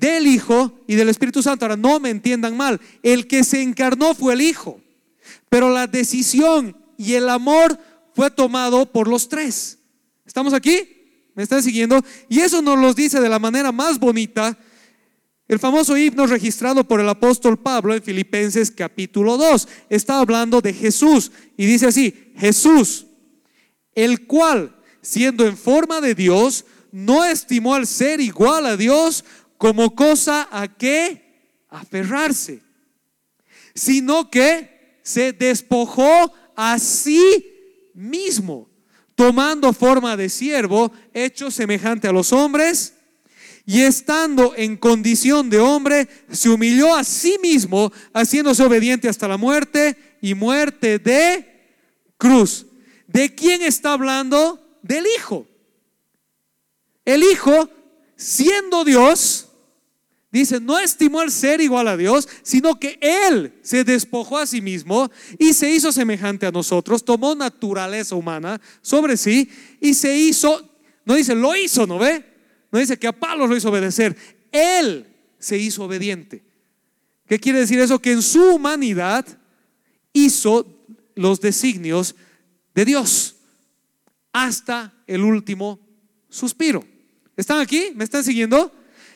del 0.00 0.26
Hijo 0.26 0.80
y 0.86 0.96
del 0.96 1.10
Espíritu 1.10 1.42
Santo. 1.42 1.64
Ahora, 1.64 1.76
no 1.76 2.00
me 2.00 2.10
entiendan 2.10 2.56
mal, 2.56 2.80
el 3.02 3.26
que 3.26 3.44
se 3.44 3.62
encarnó 3.62 4.14
fue 4.14 4.32
el 4.32 4.40
Hijo, 4.40 4.80
pero 5.48 5.70
la 5.70 5.86
decisión 5.86 6.74
y 6.96 7.12
el 7.14 7.28
amor 7.28 7.78
fue 8.14 8.30
tomado 8.30 8.90
por 8.90 9.06
los 9.06 9.28
tres. 9.28 9.78
¿Estamos 10.26 10.54
aquí? 10.54 11.30
¿Me 11.34 11.42
están 11.42 11.62
siguiendo? 11.62 12.02
Y 12.28 12.40
eso 12.40 12.62
nos 12.62 12.78
lo 12.78 12.94
dice 12.94 13.20
de 13.20 13.28
la 13.28 13.38
manera 13.38 13.70
más 13.70 13.98
bonita 13.98 14.58
el 15.50 15.58
famoso 15.58 15.96
himno 15.96 16.28
registrado 16.28 16.84
por 16.84 17.00
el 17.00 17.08
apóstol 17.08 17.58
Pablo 17.58 17.92
en 17.92 18.00
Filipenses 18.00 18.70
capítulo 18.70 19.36
2. 19.36 19.66
Está 19.88 20.20
hablando 20.20 20.60
de 20.60 20.72
Jesús 20.72 21.32
y 21.56 21.66
dice 21.66 21.88
así, 21.88 22.32
Jesús, 22.36 23.06
el 23.96 24.28
cual, 24.28 24.76
siendo 25.02 25.44
en 25.44 25.56
forma 25.56 26.00
de 26.00 26.14
Dios, 26.14 26.64
no 26.92 27.24
estimó 27.24 27.74
al 27.74 27.88
ser 27.88 28.20
igual 28.20 28.64
a 28.64 28.76
Dios 28.76 29.24
como 29.60 29.94
cosa 29.94 30.48
a 30.50 30.74
que 30.74 31.58
aferrarse, 31.68 32.62
sino 33.74 34.30
que 34.30 35.00
se 35.02 35.34
despojó 35.34 36.32
a 36.56 36.78
sí 36.78 37.92
mismo, 37.92 38.70
tomando 39.14 39.74
forma 39.74 40.16
de 40.16 40.30
siervo, 40.30 40.90
hecho 41.12 41.50
semejante 41.50 42.08
a 42.08 42.12
los 42.12 42.32
hombres, 42.32 42.94
y 43.66 43.82
estando 43.82 44.54
en 44.56 44.78
condición 44.78 45.50
de 45.50 45.58
hombre, 45.58 46.08
se 46.32 46.48
humilló 46.48 46.96
a 46.96 47.04
sí 47.04 47.36
mismo, 47.42 47.92
haciéndose 48.14 48.62
obediente 48.62 49.10
hasta 49.10 49.28
la 49.28 49.36
muerte 49.36 50.16
y 50.22 50.32
muerte 50.32 50.98
de 50.98 51.68
cruz. 52.16 52.64
¿De 53.06 53.34
quién 53.34 53.60
está 53.60 53.92
hablando? 53.92 54.78
Del 54.80 55.04
Hijo. 55.18 55.46
El 57.04 57.22
Hijo, 57.24 57.68
siendo 58.16 58.84
Dios, 58.84 59.48
Dice, 60.32 60.60
no 60.60 60.78
estimó 60.78 61.22
el 61.22 61.32
ser 61.32 61.60
igual 61.60 61.88
a 61.88 61.96
Dios, 61.96 62.28
sino 62.42 62.78
que 62.78 62.98
Él 63.00 63.52
se 63.62 63.82
despojó 63.82 64.38
a 64.38 64.46
sí 64.46 64.60
mismo 64.60 65.10
y 65.38 65.52
se 65.54 65.70
hizo 65.70 65.90
semejante 65.90 66.46
a 66.46 66.52
nosotros, 66.52 67.04
tomó 67.04 67.34
naturaleza 67.34 68.14
humana 68.14 68.60
sobre 68.80 69.16
sí 69.16 69.50
y 69.80 69.94
se 69.94 70.16
hizo, 70.16 70.78
no 71.04 71.14
dice, 71.14 71.34
lo 71.34 71.56
hizo, 71.56 71.84
¿no 71.84 71.98
ve? 71.98 72.24
No 72.70 72.78
dice 72.78 72.96
que 72.96 73.08
a 73.08 73.12
palos 73.12 73.50
lo 73.50 73.56
hizo 73.56 73.70
obedecer, 73.70 74.16
Él 74.52 75.06
se 75.40 75.58
hizo 75.58 75.84
obediente. 75.84 76.44
¿Qué 77.26 77.40
quiere 77.40 77.60
decir 77.60 77.80
eso? 77.80 77.98
Que 77.98 78.12
en 78.12 78.22
su 78.22 78.54
humanidad 78.54 79.26
hizo 80.12 80.64
los 81.16 81.40
designios 81.40 82.14
de 82.72 82.84
Dios 82.84 83.36
hasta 84.32 84.94
el 85.08 85.24
último 85.24 85.80
suspiro. 86.28 86.84
¿Están 87.36 87.58
aquí? 87.58 87.88
¿Me 87.96 88.04
están 88.04 88.22
siguiendo? 88.22 88.72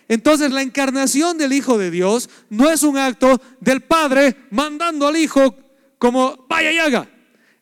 Entonces 0.08 0.50
la 0.50 0.62
encarnación 0.62 1.38
del 1.38 1.52
Hijo 1.52 1.78
de 1.78 1.90
Dios 1.90 2.28
no 2.50 2.70
es 2.70 2.82
un 2.82 2.98
acto 2.98 3.40
del 3.60 3.80
Padre 3.80 4.36
mandando 4.50 5.06
al 5.06 5.16
Hijo 5.16 5.56
como 5.98 6.46
vaya 6.48 6.72
y 6.72 6.78
haga. 6.78 7.08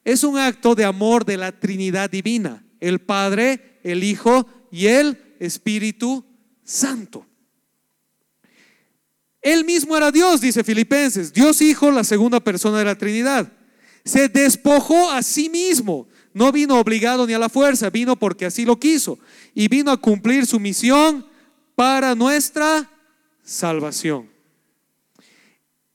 es 0.04 0.24
un 0.24 0.36
acto 0.36 0.74
de 0.74 0.84
amor 0.84 1.24
de 1.24 1.36
la 1.36 1.52
Trinidad 1.52 2.10
divina, 2.10 2.64
el 2.80 2.98
Padre, 3.00 3.78
el 3.84 4.02
Hijo 4.02 4.46
y 4.72 4.86
el 4.86 5.36
Espíritu 5.38 6.24
Santo. 6.64 7.24
Él 9.40 9.64
mismo 9.64 9.96
era 9.96 10.10
Dios, 10.10 10.40
dice 10.40 10.64
Filipenses, 10.64 11.32
Dios 11.32 11.60
Hijo, 11.62 11.90
la 11.90 12.04
segunda 12.04 12.40
persona 12.40 12.78
de 12.78 12.84
la 12.84 12.96
Trinidad. 12.96 13.52
Se 14.04 14.28
despojó 14.28 15.10
a 15.10 15.22
sí 15.22 15.48
mismo, 15.48 16.08
no 16.34 16.50
vino 16.50 16.78
obligado 16.78 17.26
ni 17.26 17.34
a 17.34 17.38
la 17.38 17.48
fuerza, 17.48 17.90
vino 17.90 18.16
porque 18.16 18.46
así 18.46 18.64
lo 18.64 18.78
quiso 18.78 19.18
y 19.54 19.68
vino 19.68 19.90
a 19.90 19.96
cumplir 19.96 20.46
su 20.46 20.58
misión 20.58 21.26
para 21.82 22.14
nuestra 22.14 22.88
salvación. 23.42 24.30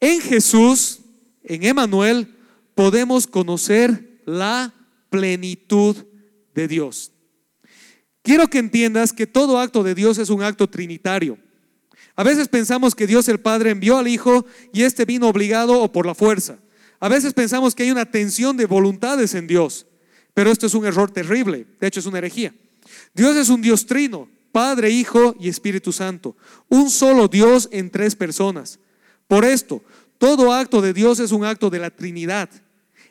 En 0.02 0.20
Jesús, 0.20 1.00
en 1.42 1.64
Emanuel, 1.64 2.36
podemos 2.76 3.26
conocer 3.26 4.20
la 4.26 4.74
plenitud 5.10 5.96
de 6.54 6.68
Dios. 6.68 7.14
Quiero 8.22 8.50
que 8.50 8.58
entiendas 8.58 9.14
que 9.14 9.28
todo 9.28 9.58
acto 9.58 9.82
de 9.82 9.96
Dios 9.96 10.18
es 10.18 10.30
un 10.30 10.44
acto 10.44 10.70
trinitario. 10.70 11.38
A 12.18 12.24
veces 12.26 12.50
pensamos 12.50 12.94
que 12.94 13.08
Dios 13.08 13.30
el 13.30 13.40
Padre 13.40 13.70
envió 13.70 13.98
al 13.98 14.10
Hijo 14.10 14.46
y 14.74 14.84
éste 14.84 15.06
vino 15.06 15.30
obligado 15.30 15.82
o 15.82 15.90
por 15.90 16.06
la 16.06 16.14
fuerza. 16.14 16.60
A 17.00 17.08
veces 17.08 17.34
pensamos 17.34 17.74
que 17.74 17.84
hay 17.84 17.92
una 17.92 18.12
tensión 18.12 18.58
de 18.58 18.66
voluntades 18.66 19.34
en 19.36 19.48
Dios, 19.48 19.88
pero 20.34 20.52
esto 20.52 20.66
es 20.66 20.74
un 20.74 20.86
error 20.86 21.10
terrible, 21.12 21.66
de 21.80 21.88
hecho 21.88 22.02
es 22.02 22.06
una 22.06 22.18
herejía. 22.18 22.54
Dios 23.14 23.38
es 23.38 23.48
un 23.48 23.62
Dios 23.62 23.86
trino, 23.86 24.28
Padre, 24.58 24.90
Hijo 24.90 25.36
y 25.40 25.50
Espíritu 25.50 25.92
Santo, 25.92 26.36
un 26.68 26.90
solo 26.90 27.28
Dios 27.28 27.70
en 27.72 27.92
tres 27.92 28.16
personas. 28.16 28.80
Por 29.28 29.46
esto, 29.46 29.84
todo 30.18 30.52
acto 30.52 30.82
de 30.82 30.94
Dios 30.94 31.20
es 31.20 31.32
un 31.32 31.46
acto 31.46 31.70
de 31.70 31.78
la 31.78 31.92
Trinidad. 31.92 32.50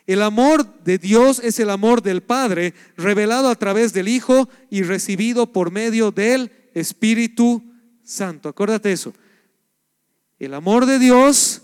El 0.05 0.23
amor 0.23 0.83
de 0.83 0.97
Dios 0.97 1.39
es 1.41 1.57
el 1.61 1.69
amor 1.69 2.01
del 2.01 2.21
Padre, 2.21 2.73
revelado 2.97 3.47
a 3.47 3.55
través 3.55 3.93
del 3.93 4.09
Hijo 4.09 4.49
y 4.69 4.83
recibido 4.83 5.53
por 5.53 5.71
medio 5.71 6.11
del 6.11 6.51
Espíritu 6.73 7.63
Santo. 8.03 8.49
Acuérdate 8.49 8.91
eso. 8.91 9.13
El 10.39 10.53
amor 10.53 10.85
de 10.85 10.99
Dios 10.99 11.61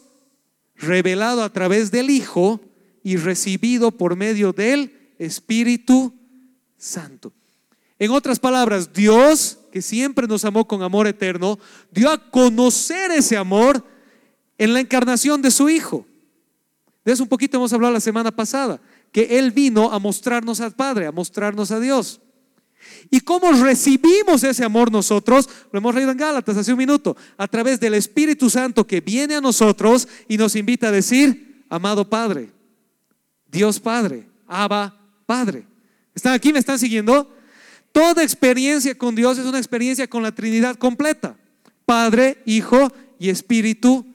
revelado 0.78 1.44
a 1.44 1.52
través 1.52 1.92
del 1.92 2.10
Hijo 2.10 2.62
y 3.04 3.18
recibido 3.18 3.92
por 3.92 4.16
medio 4.16 4.54
del 4.54 5.14
Espíritu 5.20 6.14
Santo. 6.78 7.34
En 8.00 8.12
otras 8.12 8.40
palabras, 8.40 8.94
Dios, 8.94 9.60
que 9.74 9.82
siempre 9.82 10.28
nos 10.28 10.46
amó 10.46 10.68
con 10.68 10.84
amor 10.84 11.08
eterno, 11.08 11.58
dio 11.90 12.12
a 12.12 12.30
conocer 12.30 13.10
ese 13.10 13.36
amor 13.36 13.84
en 14.60 14.72
la 14.72 14.80
encarnación 14.80 15.42
de 15.42 15.50
su 15.50 15.68
Hijo. 15.68 16.06
De 17.04 17.12
eso 17.12 17.24
un 17.24 17.30
poquito 17.30 17.58
hemos 17.58 17.74
hablado 17.74 17.92
la 17.92 18.00
semana 18.00 18.30
pasada, 18.30 18.80
que 19.12 19.40
Él 19.40 19.50
vino 19.50 19.92
a 19.92 19.98
mostrarnos 19.98 20.62
al 20.62 20.74
Padre, 20.74 21.08
a 21.08 21.12
mostrarnos 21.12 21.72
a 21.72 21.80
Dios. 21.80 22.22
¿Y 23.10 23.22
cómo 23.22 23.52
recibimos 23.52 24.44
ese 24.44 24.64
amor 24.64 24.92
nosotros? 24.92 25.50
Lo 25.72 25.80
hemos 25.80 25.96
leído 25.96 26.12
en 26.12 26.20
Gálatas 26.20 26.56
hace 26.56 26.72
un 26.72 26.78
minuto, 26.78 27.18
a 27.36 27.48
través 27.48 27.80
del 27.80 27.96
Espíritu 27.96 28.52
Santo 28.52 28.86
que 28.86 29.02
viene 29.02 29.34
a 29.34 29.42
nosotros 29.42 30.08
y 30.28 30.38
nos 30.38 30.56
invita 30.56 30.90
a 30.90 30.92
decir, 30.92 31.66
amado 31.68 32.08
Padre, 32.08 32.52
Dios 33.48 33.80
Padre, 33.80 34.30
Abba 34.46 34.96
Padre. 35.26 35.66
¿Están 36.14 36.34
aquí? 36.34 36.54
¿Me 36.54 36.60
están 36.60 36.78
siguiendo? 36.78 37.28
Toda 37.94 38.24
experiencia 38.24 38.98
con 38.98 39.16
Dios 39.16 39.38
es 39.38 39.46
una 39.46 39.60
experiencia 39.60 40.08
con 40.08 40.24
la 40.24 40.34
Trinidad 40.34 40.76
completa. 40.76 41.38
Padre, 41.86 42.42
Hijo 42.46 42.92
y 43.20 43.30
Espíritu 43.30 44.06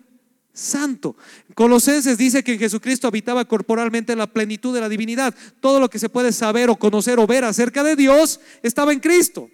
Santo. 0.52 1.16
Colosenses 1.54 2.18
dice 2.18 2.42
que 2.42 2.54
en 2.54 2.58
Jesucristo 2.58 3.06
habitaba 3.06 3.44
corporalmente 3.44 4.16
la 4.16 4.26
plenitud 4.26 4.74
de 4.74 4.80
la 4.80 4.88
divinidad. 4.88 5.32
Todo 5.60 5.78
lo 5.78 5.88
que 5.88 6.00
se 6.00 6.08
puede 6.08 6.32
saber 6.32 6.70
o 6.70 6.76
conocer 6.76 7.20
o 7.20 7.26
ver 7.28 7.44
acerca 7.44 7.84
de 7.84 7.94
Dios 7.94 8.40
estaba 8.64 8.92
en 8.92 8.98
Cristo. 8.98 9.48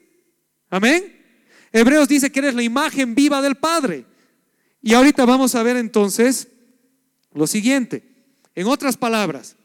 Amén. 0.70 1.22
Hebreos 1.70 2.08
dice 2.08 2.32
que 2.32 2.38
eres 2.38 2.54
la 2.54 2.62
imagen 2.62 3.14
viva 3.14 3.42
del 3.42 3.56
Padre. 3.56 4.06
Y 4.80 4.94
ahorita 4.94 5.26
vamos 5.26 5.54
a 5.54 5.62
ver 5.62 5.76
entonces 5.76 6.48
lo 7.34 7.46
siguiente. 7.46 8.02
En 8.54 8.68
otras 8.68 8.96
palabras, 8.96 9.56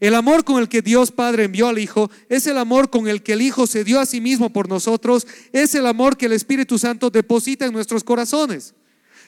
el 0.00 0.14
amor 0.14 0.44
con 0.44 0.60
el 0.60 0.68
que 0.68 0.82
Dios 0.82 1.12
Padre 1.12 1.44
envió 1.44 1.68
al 1.68 1.78
Hijo 1.78 2.10
es 2.28 2.46
el 2.46 2.56
amor 2.56 2.88
con 2.88 3.06
el 3.06 3.22
que 3.22 3.34
el 3.34 3.42
Hijo 3.42 3.66
se 3.66 3.84
dio 3.84 4.00
a 4.00 4.06
sí 4.06 4.20
mismo 4.20 4.50
por 4.50 4.68
nosotros, 4.68 5.26
es 5.52 5.74
el 5.74 5.86
amor 5.86 6.16
que 6.16 6.26
el 6.26 6.32
Espíritu 6.32 6.78
Santo 6.78 7.10
deposita 7.10 7.66
en 7.66 7.72
nuestros 7.72 8.02
corazones. 8.02 8.74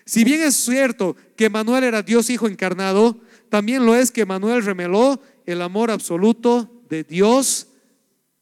Si 0.07 0.25
bien 0.25 0.41
es 0.41 0.57
cierto 0.57 1.15
que 1.37 1.51
Manuel 1.51 1.85
era 1.85 2.03
Dios 2.03 2.31
Hijo 2.31 2.49
encarnado, 2.49 3.21
también 3.51 3.85
lo 3.85 3.95
es 3.95 4.11
que 4.11 4.25
Manuel 4.25 4.65
remeló 4.65 5.21
el 5.45 5.61
amor 5.61 5.91
absoluto 5.91 6.83
de 6.89 7.05
Dios 7.05 7.69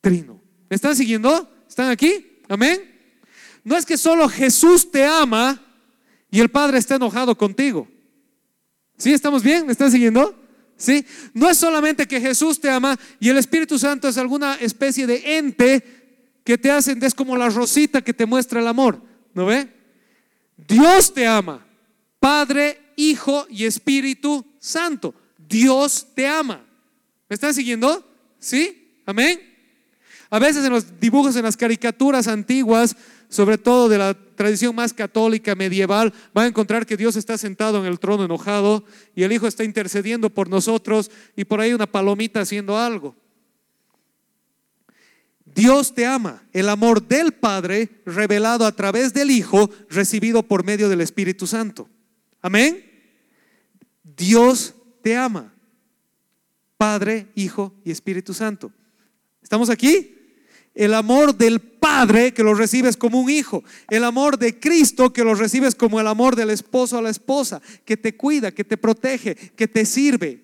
Trino. 0.01 0.41
¿Me 0.69 0.77
están 0.77 0.95
siguiendo? 0.97 1.51
¿Están 1.69 1.91
aquí? 1.91 2.41
Amén. 2.49 2.81
No 3.65 3.77
es 3.77 3.85
que 3.85 3.99
solo 3.99 4.29
Jesús 4.29 4.91
te 4.91 5.05
ama 5.05 5.61
y 6.31 6.41
el 6.41 6.49
Padre 6.49 6.79
está 6.79 6.95
enojado 6.95 7.37
contigo. 7.37 7.89
¿Sí? 8.97 9.13
¿Estamos 9.13 9.43
bien? 9.43 9.67
¿Me 9.67 9.73
están 9.73 9.91
siguiendo? 9.91 10.40
¿Sí? 10.81 11.05
No 11.35 11.51
es 11.51 11.59
solamente 11.59 12.09
que 12.09 12.23
Jesús 12.23 12.59
te 12.59 12.71
ama 12.71 12.99
y 13.21 13.29
el 13.29 13.37
Espíritu 13.37 13.79
Santo 13.79 14.09
es 14.09 14.17
alguna 14.17 14.55
especie 14.55 15.07
de 15.07 15.37
ente 15.37 16.41
que 16.43 16.57
te 16.57 16.71
hacen, 16.71 17.05
es 17.05 17.15
como 17.15 17.37
la 17.37 17.51
rosita 17.51 18.01
que 18.01 18.15
te 18.15 18.25
muestra 18.25 18.61
el 18.61 18.67
amor. 18.67 19.03
¿No 19.35 19.45
ve? 19.45 19.69
Dios 20.57 21.13
te 21.13 21.27
ama. 21.27 21.67
Padre, 22.19 22.93
Hijo 22.97 23.47
y 23.51 23.67
Espíritu 23.67 24.43
Santo. 24.59 25.15
Dios 25.37 26.07
te 26.15 26.27
ama. 26.27 26.65
¿Me 27.29 27.35
están 27.35 27.53
siguiendo? 27.53 28.03
¿Sí? 28.39 29.03
Amén. 29.05 29.39
A 30.31 30.39
veces 30.39 30.65
en 30.65 30.73
los 30.73 30.99
dibujos, 30.99 31.37
en 31.37 31.43
las 31.43 31.59
caricaturas 31.59 32.27
antiguas, 32.27 32.97
sobre 33.31 33.57
todo 33.57 33.89
de 33.89 33.97
la 33.97 34.13
tradición 34.13 34.75
más 34.75 34.93
católica 34.93 35.55
medieval, 35.55 36.13
va 36.37 36.43
a 36.43 36.47
encontrar 36.47 36.85
que 36.85 36.97
Dios 36.97 37.17
está 37.17 37.39
sentado 37.39 37.79
en 37.79 37.87
el 37.87 37.99
trono 37.99 38.25
enojado 38.25 38.85
y 39.15 39.23
el 39.23 39.33
Hijo 39.33 39.47
está 39.47 39.65
intercediendo 39.65 40.29
por 40.29 40.51
nosotros 40.51 41.11
y 41.37 41.45
por 41.45 41.61
ahí 41.61 41.73
una 41.73 41.87
palomita 41.87 42.41
haciendo 42.41 42.77
algo. 42.77 43.17
Dios 45.55 45.95
te 45.95 46.07
ama, 46.07 46.43
el 46.53 46.69
amor 46.69 47.07
del 47.07 47.33
Padre 47.33 48.03
revelado 48.05 48.67
a 48.67 48.73
través 48.73 49.15
del 49.15 49.31
Hijo, 49.31 49.71
recibido 49.89 50.43
por 50.43 50.65
medio 50.65 50.89
del 50.89 51.01
Espíritu 51.01 51.47
Santo. 51.47 51.89
Amén. 52.43 52.85
Dios 54.03 54.75
te 55.03 55.17
ama, 55.17 55.55
Padre, 56.77 57.29
Hijo 57.35 57.75
y 57.85 57.91
Espíritu 57.91 58.35
Santo. 58.35 58.73
¿Estamos 59.43 59.71
aquí? 59.71 60.20
El 60.81 60.95
amor 60.95 61.37
del 61.37 61.61
Padre 61.61 62.33
que 62.33 62.43
lo 62.43 62.55
recibes 62.55 62.97
como 62.97 63.21
un 63.21 63.29
hijo. 63.29 63.63
El 63.91 64.03
amor 64.03 64.39
de 64.39 64.59
Cristo 64.59 65.13
que 65.13 65.23
lo 65.23 65.35
recibes 65.35 65.75
como 65.75 66.01
el 66.01 66.07
amor 66.07 66.37
del 66.37 66.49
esposo 66.49 66.97
a 66.97 67.03
la 67.03 67.11
esposa, 67.11 67.61
que 67.85 67.99
te 67.99 68.17
cuida, 68.17 68.51
que 68.51 68.65
te 68.65 68.79
protege, 68.79 69.35
que 69.35 69.69
te 69.69 69.85
sirve, 69.85 70.43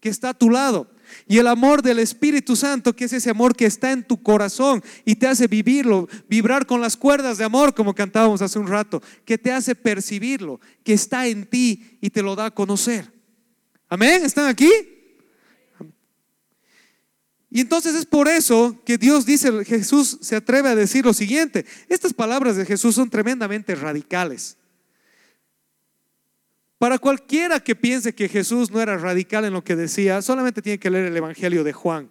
que 0.00 0.08
está 0.08 0.30
a 0.30 0.34
tu 0.34 0.50
lado. 0.50 0.90
Y 1.28 1.38
el 1.38 1.46
amor 1.46 1.82
del 1.82 2.00
Espíritu 2.00 2.56
Santo, 2.56 2.96
que 2.96 3.04
es 3.04 3.12
ese 3.12 3.30
amor 3.30 3.54
que 3.54 3.66
está 3.66 3.92
en 3.92 4.02
tu 4.02 4.20
corazón 4.20 4.82
y 5.04 5.14
te 5.14 5.28
hace 5.28 5.46
vivirlo, 5.46 6.08
vibrar 6.28 6.66
con 6.66 6.80
las 6.80 6.96
cuerdas 6.96 7.38
de 7.38 7.44
amor, 7.44 7.72
como 7.72 7.94
cantábamos 7.94 8.42
hace 8.42 8.58
un 8.58 8.66
rato, 8.66 9.00
que 9.24 9.38
te 9.38 9.52
hace 9.52 9.76
percibirlo, 9.76 10.60
que 10.82 10.94
está 10.94 11.28
en 11.28 11.46
ti 11.46 11.96
y 12.00 12.10
te 12.10 12.22
lo 12.22 12.34
da 12.34 12.46
a 12.46 12.50
conocer. 12.50 13.08
Amén, 13.88 14.24
¿están 14.24 14.48
aquí? 14.48 14.68
Y 17.56 17.62
entonces 17.62 17.94
es 17.94 18.04
por 18.04 18.28
eso 18.28 18.78
que 18.84 18.98
Dios 18.98 19.24
dice, 19.24 19.64
Jesús 19.64 20.18
se 20.20 20.36
atreve 20.36 20.68
a 20.68 20.74
decir 20.74 21.06
lo 21.06 21.14
siguiente. 21.14 21.64
Estas 21.88 22.12
palabras 22.12 22.54
de 22.56 22.66
Jesús 22.66 22.94
son 22.94 23.08
tremendamente 23.08 23.74
radicales. 23.74 24.58
Para 26.76 26.98
cualquiera 26.98 27.58
que 27.60 27.74
piense 27.74 28.14
que 28.14 28.28
Jesús 28.28 28.70
no 28.70 28.78
era 28.78 28.98
radical 28.98 29.46
en 29.46 29.54
lo 29.54 29.64
que 29.64 29.74
decía, 29.74 30.20
solamente 30.20 30.60
tiene 30.60 30.78
que 30.78 30.90
leer 30.90 31.06
el 31.06 31.16
Evangelio 31.16 31.64
de 31.64 31.72
Juan. 31.72 32.10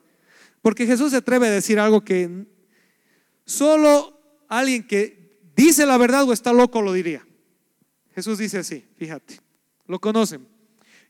Porque 0.63 0.87
Jesús 0.87 1.11
se 1.11 1.17
atreve 1.17 1.47
a 1.47 1.51
decir 1.51 1.79
algo 1.79 2.03
que 2.03 2.47
solo 3.45 4.19
alguien 4.47 4.87
que 4.87 5.37
dice 5.55 5.85
la 5.85 5.99
verdad 5.99 6.23
o 6.23 6.33
está 6.33 6.53
loco 6.53 6.81
lo 6.81 6.91
diría. 6.91 7.23
Jesús 8.15 8.39
dice 8.39 8.57
así, 8.57 8.83
fíjate, 8.97 9.39
lo 9.85 9.99
conocen. 9.99 10.47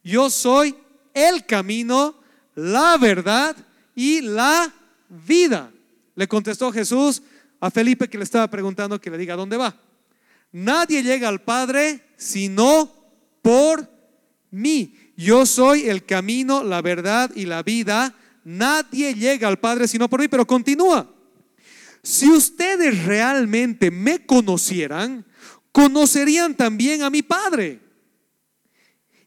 Yo 0.04 0.30
soy 0.30 0.76
el 1.14 1.46
camino, 1.46 2.20
la 2.54 2.98
verdad 2.98 3.56
y 3.96 4.22
la 4.22 4.72
vida. 5.10 5.72
Le 6.16 6.28
contestó 6.28 6.72
Jesús 6.72 7.24
a 7.60 7.72
Felipe 7.72 8.10
que 8.10 8.18
le 8.18 8.24
estaba 8.24 8.50
preguntando 8.50 9.00
que 9.00 9.10
le 9.10 9.18
diga 9.18 9.36
dónde 9.36 9.58
va. 9.58 9.76
Nadie 10.52 11.02
llega 11.02 11.28
al 11.28 11.42
Padre 11.42 12.02
sino 12.18 12.92
por 13.42 13.90
mí. 14.52 14.96
Yo 15.18 15.46
soy 15.46 15.90
el 15.90 16.06
camino, 16.06 16.64
la 16.64 16.82
verdad 16.82 17.32
y 17.36 17.46
la 17.46 17.64
vida. 17.64 18.16
Nadie 18.44 19.14
llega 19.14 19.48
al 19.48 19.60
Padre 19.60 19.88
sino 19.88 20.10
por 20.10 20.20
mí, 20.20 20.28
pero 20.28 20.46
continúa. 20.46 21.12
Si 22.04 22.30
ustedes 22.30 23.06
realmente 23.06 23.90
me 23.90 24.26
conocieran, 24.26 25.26
conocerían 25.72 26.56
también 26.56 27.02
a 27.02 27.10
mi 27.10 27.24
Padre. 27.24 27.82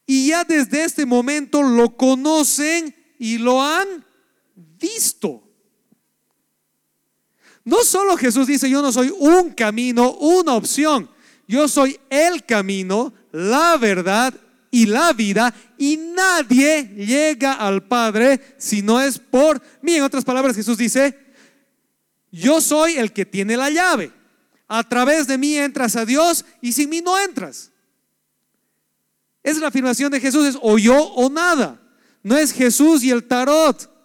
Y 0.06 0.28
ya 0.28 0.44
desde 0.44 0.84
este 0.84 1.04
momento 1.04 1.62
lo 1.62 1.96
conocen 1.96 2.94
y 3.18 3.36
lo 3.38 3.62
han 3.62 4.04
visto. 4.78 5.42
No 7.64 7.84
solo 7.84 8.16
Jesús 8.16 8.46
dice, 8.46 8.70
yo 8.70 8.80
no 8.80 8.92
soy 8.92 9.12
un 9.18 9.50
camino, 9.50 10.12
una 10.12 10.54
opción. 10.54 11.10
Yo 11.46 11.68
soy 11.68 11.98
el 12.08 12.44
camino, 12.44 13.12
la 13.32 13.76
verdad 13.76 14.32
y 14.70 14.86
la 14.86 15.12
vida. 15.12 15.54
Y 15.76 15.96
nadie 15.96 16.84
llega 16.96 17.54
al 17.54 17.86
Padre 17.86 18.54
si 18.58 18.82
no 18.82 19.00
es 19.00 19.18
por 19.18 19.60
mí. 19.82 19.96
En 19.96 20.02
otras 20.02 20.24
palabras, 20.24 20.56
Jesús 20.56 20.78
dice, 20.78 21.18
yo 22.30 22.60
soy 22.60 22.96
el 22.96 23.12
que 23.12 23.26
tiene 23.26 23.56
la 23.56 23.70
llave. 23.70 24.12
A 24.66 24.86
través 24.86 25.26
de 25.26 25.38
mí 25.38 25.56
entras 25.56 25.96
a 25.96 26.04
Dios 26.04 26.44
y 26.60 26.72
sin 26.72 26.90
mí 26.90 27.00
no 27.00 27.18
entras. 27.18 27.70
Es 29.42 29.58
la 29.58 29.68
afirmación 29.68 30.10
de 30.10 30.20
Jesús, 30.20 30.46
es 30.46 30.58
o 30.60 30.78
yo 30.78 30.96
o 30.96 31.30
nada. 31.30 31.80
No 32.22 32.36
es 32.36 32.52
Jesús 32.52 33.02
y 33.02 33.10
el 33.10 33.24
tarot. 33.24 33.97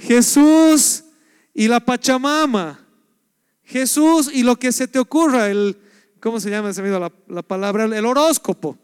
Jesús 0.00 1.04
y 1.54 1.68
la 1.68 1.80
Pachamama. 1.80 2.86
Jesús 3.62 4.30
y 4.32 4.42
lo 4.42 4.56
que 4.56 4.72
se 4.72 4.88
te 4.88 4.98
ocurra, 4.98 5.48
el, 5.48 5.78
¿cómo 6.18 6.40
se 6.40 6.50
llama? 6.50 6.72
Se 6.72 6.82
me 6.82 6.90
la 6.90 7.42
palabra, 7.42 7.84
el 7.84 8.06
horóscopo. 8.06 8.76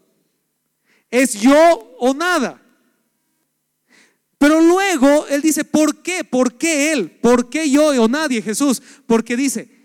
Es 1.09 1.33
yo 1.33 1.95
o 1.99 2.13
nada. 2.13 2.61
Pero 4.37 4.61
luego 4.61 5.25
él 5.27 5.41
dice, 5.41 5.65
¿por 5.65 6.01
qué? 6.01 6.23
¿Por 6.23 6.57
qué 6.57 6.93
él? 6.93 7.11
¿Por 7.11 7.49
qué 7.49 7.69
yo 7.69 7.87
o 8.01 8.07
nadie, 8.07 8.41
Jesús? 8.41 8.81
Porque 9.05 9.35
dice, 9.35 9.76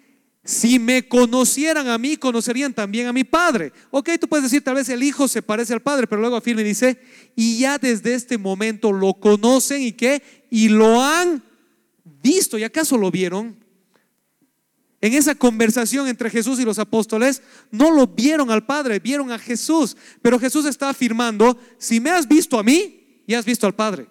si 0.44 0.80
me 0.80 1.06
conocieran 1.06 1.86
a 1.88 1.98
mí, 1.98 2.16
conocerían 2.16 2.74
también 2.74 3.06
a 3.06 3.12
mi 3.12 3.22
Padre. 3.22 3.72
Ok, 3.90 4.10
tú 4.20 4.28
puedes 4.28 4.44
decir, 4.44 4.62
tal 4.62 4.74
vez 4.74 4.88
el 4.88 5.02
Hijo 5.02 5.28
se 5.28 5.40
parece 5.40 5.72
al 5.72 5.82
Padre, 5.82 6.08
pero 6.08 6.20
luego 6.20 6.36
afirma 6.36 6.62
y 6.62 6.64
dice, 6.64 7.00
y 7.36 7.58
ya 7.58 7.78
desde 7.78 8.14
este 8.14 8.38
momento 8.38 8.90
lo 8.90 9.14
conocen 9.14 9.82
y 9.82 9.92
qué, 9.92 10.46
y 10.50 10.68
lo 10.68 11.00
han 11.00 11.44
visto. 12.22 12.58
¿Y 12.58 12.64
acaso 12.64 12.98
lo 12.98 13.10
vieron? 13.12 13.56
En 15.00 15.14
esa 15.14 15.34
conversación 15.36 16.08
entre 16.08 16.30
Jesús 16.30 16.58
y 16.58 16.64
los 16.64 16.80
apóstoles, 16.80 17.42
no 17.70 17.92
lo 17.92 18.08
vieron 18.08 18.50
al 18.50 18.64
Padre, 18.66 18.98
vieron 18.98 19.30
a 19.30 19.38
Jesús. 19.38 19.96
Pero 20.22 20.40
Jesús 20.40 20.66
está 20.66 20.88
afirmando, 20.88 21.56
si 21.78 22.00
me 22.00 22.10
has 22.10 22.26
visto 22.26 22.58
a 22.58 22.64
mí, 22.64 23.22
ya 23.28 23.38
has 23.38 23.44
visto 23.44 23.66
al 23.66 23.74
Padre. 23.74 24.08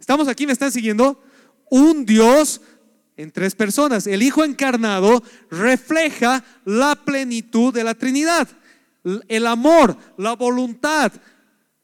¿Estamos 0.00 0.26
aquí? 0.26 0.46
¿Me 0.46 0.52
están 0.52 0.72
siguiendo? 0.72 1.22
Un 1.70 2.04
Dios 2.04 2.60
en 3.18 3.32
tres 3.32 3.54
personas. 3.54 4.06
El 4.06 4.22
Hijo 4.22 4.44
encarnado 4.44 5.22
refleja 5.50 6.42
la 6.64 6.94
plenitud 6.94 7.74
de 7.74 7.84
la 7.84 7.94
Trinidad. 7.94 8.48
El 9.28 9.46
amor, 9.46 9.96
la 10.16 10.34
voluntad, 10.34 11.12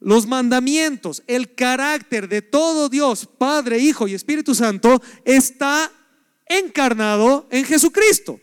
los 0.01 0.27
mandamientos, 0.27 1.23
el 1.27 1.55
carácter 1.55 2.29
de 2.29 2.41
todo 2.41 2.89
Dios, 2.89 3.29
Padre, 3.39 3.79
Hijo 3.79 4.07
y 4.09 4.15
Espíritu 4.15 4.55
Santo, 4.55 5.03
está 5.25 5.91
encarnado 6.47 7.47
en 7.51 7.65
Jesucristo. 7.65 8.41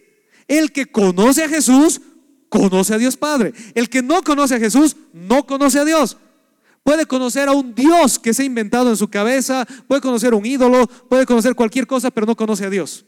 El 0.47 0.71
que 0.71 0.85
conoce 0.85 1.45
a 1.45 1.49
Jesús, 1.49 2.01
conoce 2.49 2.93
a 2.93 2.97
Dios 2.97 3.15
Padre. 3.15 3.53
El 3.73 3.89
que 3.89 4.01
no 4.01 4.21
conoce 4.21 4.55
a 4.55 4.59
Jesús, 4.59 4.97
no 5.13 5.45
conoce 5.45 5.79
a 5.79 5.85
Dios. 5.85 6.17
Puede 6.83 7.05
conocer 7.05 7.47
a 7.47 7.51
un 7.51 7.75
Dios 7.75 8.17
que 8.17 8.33
se 8.33 8.43
ha 8.43 8.45
inventado 8.45 8.89
en 8.89 8.97
su 8.97 9.07
cabeza, 9.07 9.65
puede 9.87 10.01
conocer 10.01 10.33
a 10.33 10.35
un 10.35 10.45
ídolo, 10.45 10.87
puede 10.87 11.25
conocer 11.25 11.53
cualquier 11.55 11.85
cosa, 11.85 12.09
pero 12.09 12.25
no 12.25 12.35
conoce 12.35 12.65
a 12.65 12.69
Dios. 12.69 13.05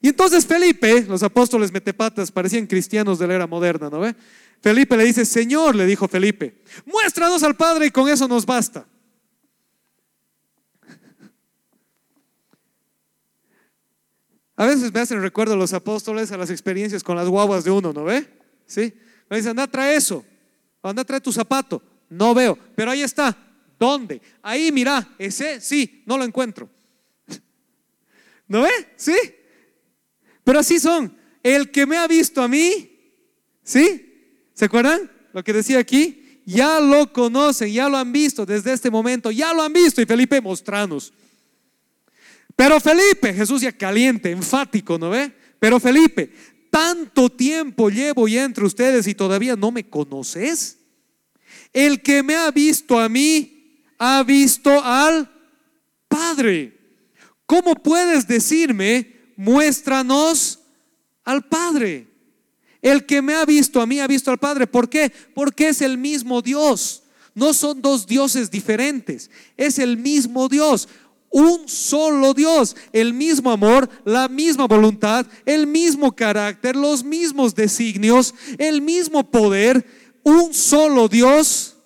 Y 0.00 0.08
entonces 0.08 0.46
Felipe, 0.46 1.04
los 1.08 1.22
apóstoles 1.22 1.72
metepatas, 1.72 2.30
parecían 2.30 2.66
cristianos 2.66 3.18
de 3.18 3.26
la 3.26 3.34
era 3.34 3.46
moderna, 3.46 3.88
¿no 3.88 4.00
ve? 4.00 4.14
Felipe 4.60 4.96
le 4.96 5.04
dice, 5.04 5.24
Señor, 5.24 5.74
le 5.74 5.86
dijo 5.86 6.06
Felipe, 6.06 6.62
muéstranos 6.86 7.42
al 7.42 7.56
Padre 7.56 7.86
y 7.86 7.90
con 7.90 8.08
eso 8.08 8.28
nos 8.28 8.46
basta. 8.46 8.86
A 14.54 14.66
veces 14.66 14.92
me 14.92 15.00
hacen 15.00 15.20
recuerdo 15.20 15.56
los 15.56 15.72
apóstoles 15.72 16.30
a 16.30 16.36
las 16.36 16.50
experiencias 16.50 17.02
con 17.02 17.16
las 17.16 17.28
guaguas 17.28 17.64
de 17.64 17.72
uno, 17.72 17.92
¿no 17.92 18.04
ve? 18.04 18.28
¿Sí? 18.66 18.94
Me 19.28 19.38
dicen, 19.38 19.50
anda, 19.50 19.66
trae 19.66 19.96
eso, 19.96 20.24
anda, 20.82 21.04
trae 21.04 21.20
tu 21.20 21.32
zapato. 21.32 21.82
No 22.12 22.34
veo, 22.34 22.58
pero 22.76 22.90
ahí 22.90 23.02
está. 23.02 23.36
¿Dónde? 23.78 24.20
Ahí, 24.42 24.70
mira, 24.70 25.14
ese 25.18 25.62
sí, 25.62 26.02
no 26.04 26.18
lo 26.18 26.24
encuentro. 26.24 26.68
¿No 28.48 28.62
ve? 28.62 28.70
Sí. 28.96 29.16
Pero 30.44 30.58
así 30.58 30.78
son. 30.78 31.16
El 31.42 31.70
que 31.70 31.86
me 31.86 31.96
ha 31.96 32.06
visto 32.06 32.42
a 32.42 32.48
mí, 32.48 33.16
¿sí? 33.64 34.50
¿Se 34.52 34.66
acuerdan 34.66 35.10
lo 35.32 35.42
que 35.42 35.54
decía 35.54 35.78
aquí? 35.78 36.42
Ya 36.44 36.80
lo 36.80 37.10
conocen, 37.14 37.72
ya 37.72 37.88
lo 37.88 37.96
han 37.96 38.12
visto 38.12 38.44
desde 38.44 38.74
este 38.74 38.90
momento, 38.90 39.30
ya 39.30 39.54
lo 39.54 39.62
han 39.62 39.72
visto. 39.72 40.02
Y 40.02 40.06
Felipe, 40.06 40.40
mostranos. 40.40 41.14
Pero 42.54 42.78
Felipe, 42.78 43.32
Jesús 43.32 43.62
ya 43.62 43.72
caliente, 43.72 44.30
enfático, 44.30 44.98
¿no 44.98 45.08
ve? 45.08 45.32
Pero 45.58 45.80
Felipe, 45.80 46.30
tanto 46.70 47.30
tiempo 47.30 47.88
llevo 47.88 48.28
ya 48.28 48.44
entre 48.44 48.66
ustedes 48.66 49.06
y 49.06 49.14
todavía 49.14 49.56
no 49.56 49.72
me 49.72 49.88
conoces. 49.88 50.81
El 51.72 52.02
que 52.02 52.22
me 52.22 52.34
ha 52.34 52.50
visto 52.50 52.98
a 52.98 53.08
mí, 53.08 53.84
ha 53.98 54.22
visto 54.22 54.82
al 54.82 55.30
Padre. 56.08 56.78
¿Cómo 57.46 57.74
puedes 57.74 58.26
decirme, 58.26 59.34
muéstranos 59.36 60.60
al 61.24 61.46
Padre? 61.46 62.08
El 62.80 63.06
que 63.06 63.22
me 63.22 63.34
ha 63.34 63.44
visto 63.44 63.80
a 63.80 63.86
mí, 63.86 64.00
ha 64.00 64.06
visto 64.06 64.30
al 64.30 64.38
Padre. 64.38 64.66
¿Por 64.66 64.88
qué? 64.88 65.12
Porque 65.34 65.68
es 65.68 65.80
el 65.80 65.98
mismo 65.98 66.42
Dios. 66.42 67.04
No 67.34 67.54
son 67.54 67.80
dos 67.80 68.06
dioses 68.06 68.50
diferentes. 68.50 69.30
Es 69.56 69.78
el 69.78 69.96
mismo 69.96 70.48
Dios 70.48 70.88
un 71.32 71.66
solo 71.66 72.34
Dios, 72.34 72.76
el 72.92 73.14
mismo 73.14 73.50
amor, 73.50 73.88
la 74.04 74.28
misma 74.28 74.66
voluntad, 74.66 75.26
el 75.46 75.66
mismo 75.66 76.14
carácter, 76.14 76.76
los 76.76 77.02
mismos 77.02 77.54
designios, 77.54 78.34
el 78.58 78.82
mismo 78.82 79.28
poder, 79.28 79.84
un 80.22 80.54
solo 80.54 81.08
Dios, 81.08 81.76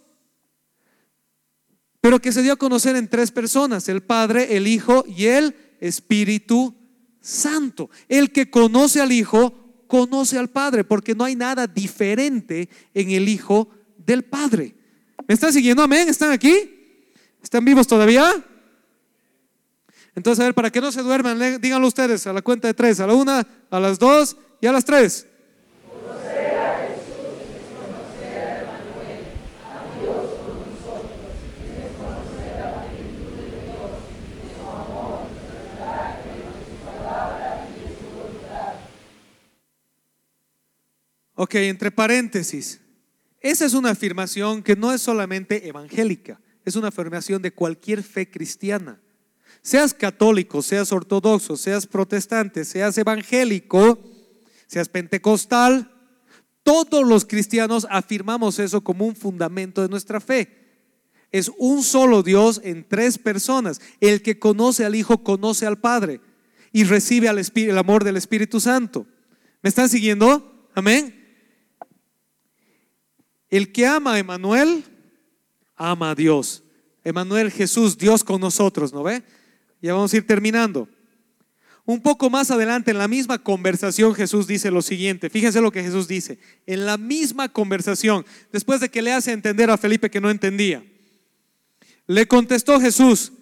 pero 2.01 2.21
que 2.21 2.33
se 2.33 2.43
dio 2.43 2.53
a 2.53 2.57
conocer 2.57 2.97
en 2.97 3.09
tres 3.09 3.31
personas, 3.31 3.89
el 3.89 4.03
Padre, 4.03 4.57
el 4.57 4.67
Hijo 4.67 5.05
y 5.07 5.27
el 5.27 5.57
Espíritu 5.81 6.75
Santo. 7.21 7.91
El 8.09 8.31
que 8.31 8.51
conoce 8.51 9.01
al 9.01 9.13
Hijo, 9.13 9.85
conoce 9.87 10.39
al 10.39 10.49
Padre, 10.49 10.85
porque 10.85 11.15
no 11.15 11.25
hay 11.25 11.35
nada 11.35 11.67
diferente 11.67 12.69
en 12.95 13.11
el 13.11 13.29
Hijo 13.29 13.69
del 13.99 14.25
Padre. 14.25 14.75
¿Me 15.27 15.35
están 15.35 15.53
siguiendo? 15.53 15.83
Amén. 15.83 16.09
¿Están 16.09 16.31
aquí? 16.31 16.55
¿Están 17.43 17.65
vivos 17.65 17.87
todavía? 17.87 18.33
Entonces, 20.15 20.41
a 20.41 20.45
ver, 20.45 20.55
para 20.55 20.71
que 20.71 20.81
no 20.81 20.91
se 20.91 21.03
duerman, 21.03 21.61
díganlo 21.61 21.87
ustedes 21.87 22.27
a 22.27 22.33
la 22.33 22.43
cuenta 22.43 22.69
de 22.69 22.75
tres, 22.75 23.01
a 23.01 23.07
la 23.07 23.15
una, 23.15 23.47
a 23.71 23.81
las 23.81 23.99
dos 23.99 24.37
y 24.61 24.67
a 24.67 24.73
las 24.73 24.85
tres. 24.85 25.27
Ok, 41.37 41.55
entre 41.57 41.93
paréntesis, 41.93 42.81
esa 43.41 43.65
es 43.65 43.75
una 43.75 43.91
afirmación 43.91 44.63
que 44.63 44.75
no 44.75 44.93
es 44.93 45.03
solamente 45.03 45.69
evangélica, 45.69 46.41
es 46.65 46.75
una 46.75 46.89
afirmación 46.89 47.43
de 47.43 47.53
cualquier 47.53 48.03
fe 48.03 48.29
cristiana. 48.29 49.01
Seas 49.63 49.95
católico, 49.95 50.63
seas 50.63 50.93
ortodoxo, 50.93 51.57
seas 51.57 51.87
protestante, 51.87 52.65
seas 52.65 52.97
evangélico, 52.99 54.01
seas 54.67 54.89
pentecostal, 54.89 55.93
todos 56.67 57.07
los 57.07 57.25
cristianos 57.25 57.87
afirmamos 57.91 58.59
eso 58.59 58.83
como 58.83 59.07
un 59.07 59.15
fundamento 59.15 59.83
de 59.83 59.89
nuestra 59.89 60.21
fe. 60.21 60.67
Es 61.31 61.49
un 61.59 61.85
solo 61.85 62.25
Dios 62.25 62.61
en 62.65 62.85
tres 62.89 63.19
personas. 63.19 63.81
El 64.01 64.21
que 64.21 64.41
conoce 64.41 64.85
al 64.85 64.97
Hijo 64.97 65.23
conoce 65.23 65.65
al 65.65 65.79
Padre 65.79 66.21
y 66.73 66.83
recibe 66.83 67.29
el 67.29 67.79
amor 67.79 68.03
del 68.03 68.17
Espíritu 68.17 68.59
Santo. 68.59 69.07
¿Me 69.63 69.69
están 69.69 69.89
siguiendo? 69.89 70.69
Amén. 70.75 71.16
El 73.51 73.73
que 73.73 73.87
ama 73.87 74.15
a 74.15 74.19
Emanuel, 74.19 74.85
ama 75.77 76.11
a 76.11 76.15
Dios. 76.15 76.63
Emanuel 77.05 77.51
Jesús, 77.51 77.97
Dios 77.97 78.25
con 78.25 78.41
nosotros, 78.41 78.93
¿no 78.93 79.03
ve? 79.03 79.23
Ya 79.81 79.95
vamos 79.95 80.13
a 80.13 80.17
ir 80.17 80.27
terminando. 80.27 80.89
Un 81.85 82.01
poco 82.01 82.29
más 82.29 82.51
adelante 82.51 82.91
en 82.91 82.99
la 82.99 83.07
misma 83.07 83.39
conversación 83.39 84.13
Jesús 84.13 84.49
dice 84.49 84.73
lo 84.73 84.83
siguiente. 84.83 85.31
Fíjense 85.31 85.61
lo 85.61 85.71
que 85.71 85.85
Jesús 85.85 86.09
dice. 86.09 86.41
En 86.67 86.85
la 86.85 86.99
misma 86.99 87.49
conversación, 87.49 88.27
después 88.53 88.81
de 88.81 88.89
que 88.89 89.03
le 89.03 89.13
hace 89.13 89.31
entender 89.31 89.71
a 89.71 89.79
Felipe 89.79 90.11
que 90.11 90.21
no 90.21 90.29
entendía, 90.29 90.85
le 92.09 92.27
contestó 92.27 92.81
Jesús, 92.81 93.33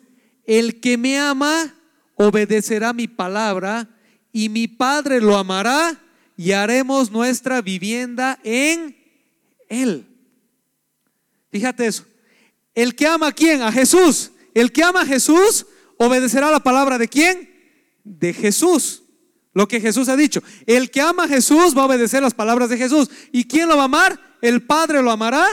el 0.44 0.80
que 0.80 0.98
me 0.98 1.18
ama 1.18 1.74
obedecerá 2.16 2.92
mi 2.92 3.08
palabra 3.08 3.88
y 4.30 4.50
mi 4.50 4.68
Padre 4.68 5.22
lo 5.22 5.38
amará 5.38 5.98
y 6.36 6.52
haremos 6.52 7.10
nuestra 7.10 7.62
vivienda 7.62 8.38
en 8.44 9.03
él. 9.68 10.06
Fíjate 11.50 11.86
eso. 11.86 12.04
El 12.74 12.94
que 12.94 13.06
ama 13.06 13.28
a 13.28 13.32
quién? 13.32 13.62
A 13.62 13.70
Jesús. 13.70 14.32
El 14.54 14.72
que 14.72 14.82
ama 14.82 15.02
a 15.02 15.06
Jesús 15.06 15.66
obedecerá 15.96 16.50
la 16.50 16.60
palabra 16.60 16.98
de 16.98 17.08
quién? 17.08 17.50
De 18.02 18.32
Jesús. 18.32 19.02
Lo 19.52 19.68
que 19.68 19.80
Jesús 19.80 20.08
ha 20.08 20.16
dicho. 20.16 20.42
El 20.66 20.90
que 20.90 21.00
ama 21.00 21.24
a 21.24 21.28
Jesús 21.28 21.76
va 21.76 21.82
a 21.82 21.86
obedecer 21.86 22.22
las 22.22 22.34
palabras 22.34 22.70
de 22.70 22.76
Jesús. 22.76 23.08
¿Y 23.30 23.44
quién 23.44 23.68
lo 23.68 23.76
va 23.76 23.82
a 23.82 23.86
amar? 23.86 24.36
El 24.42 24.62
Padre 24.62 25.00
lo 25.02 25.10
amará. 25.10 25.46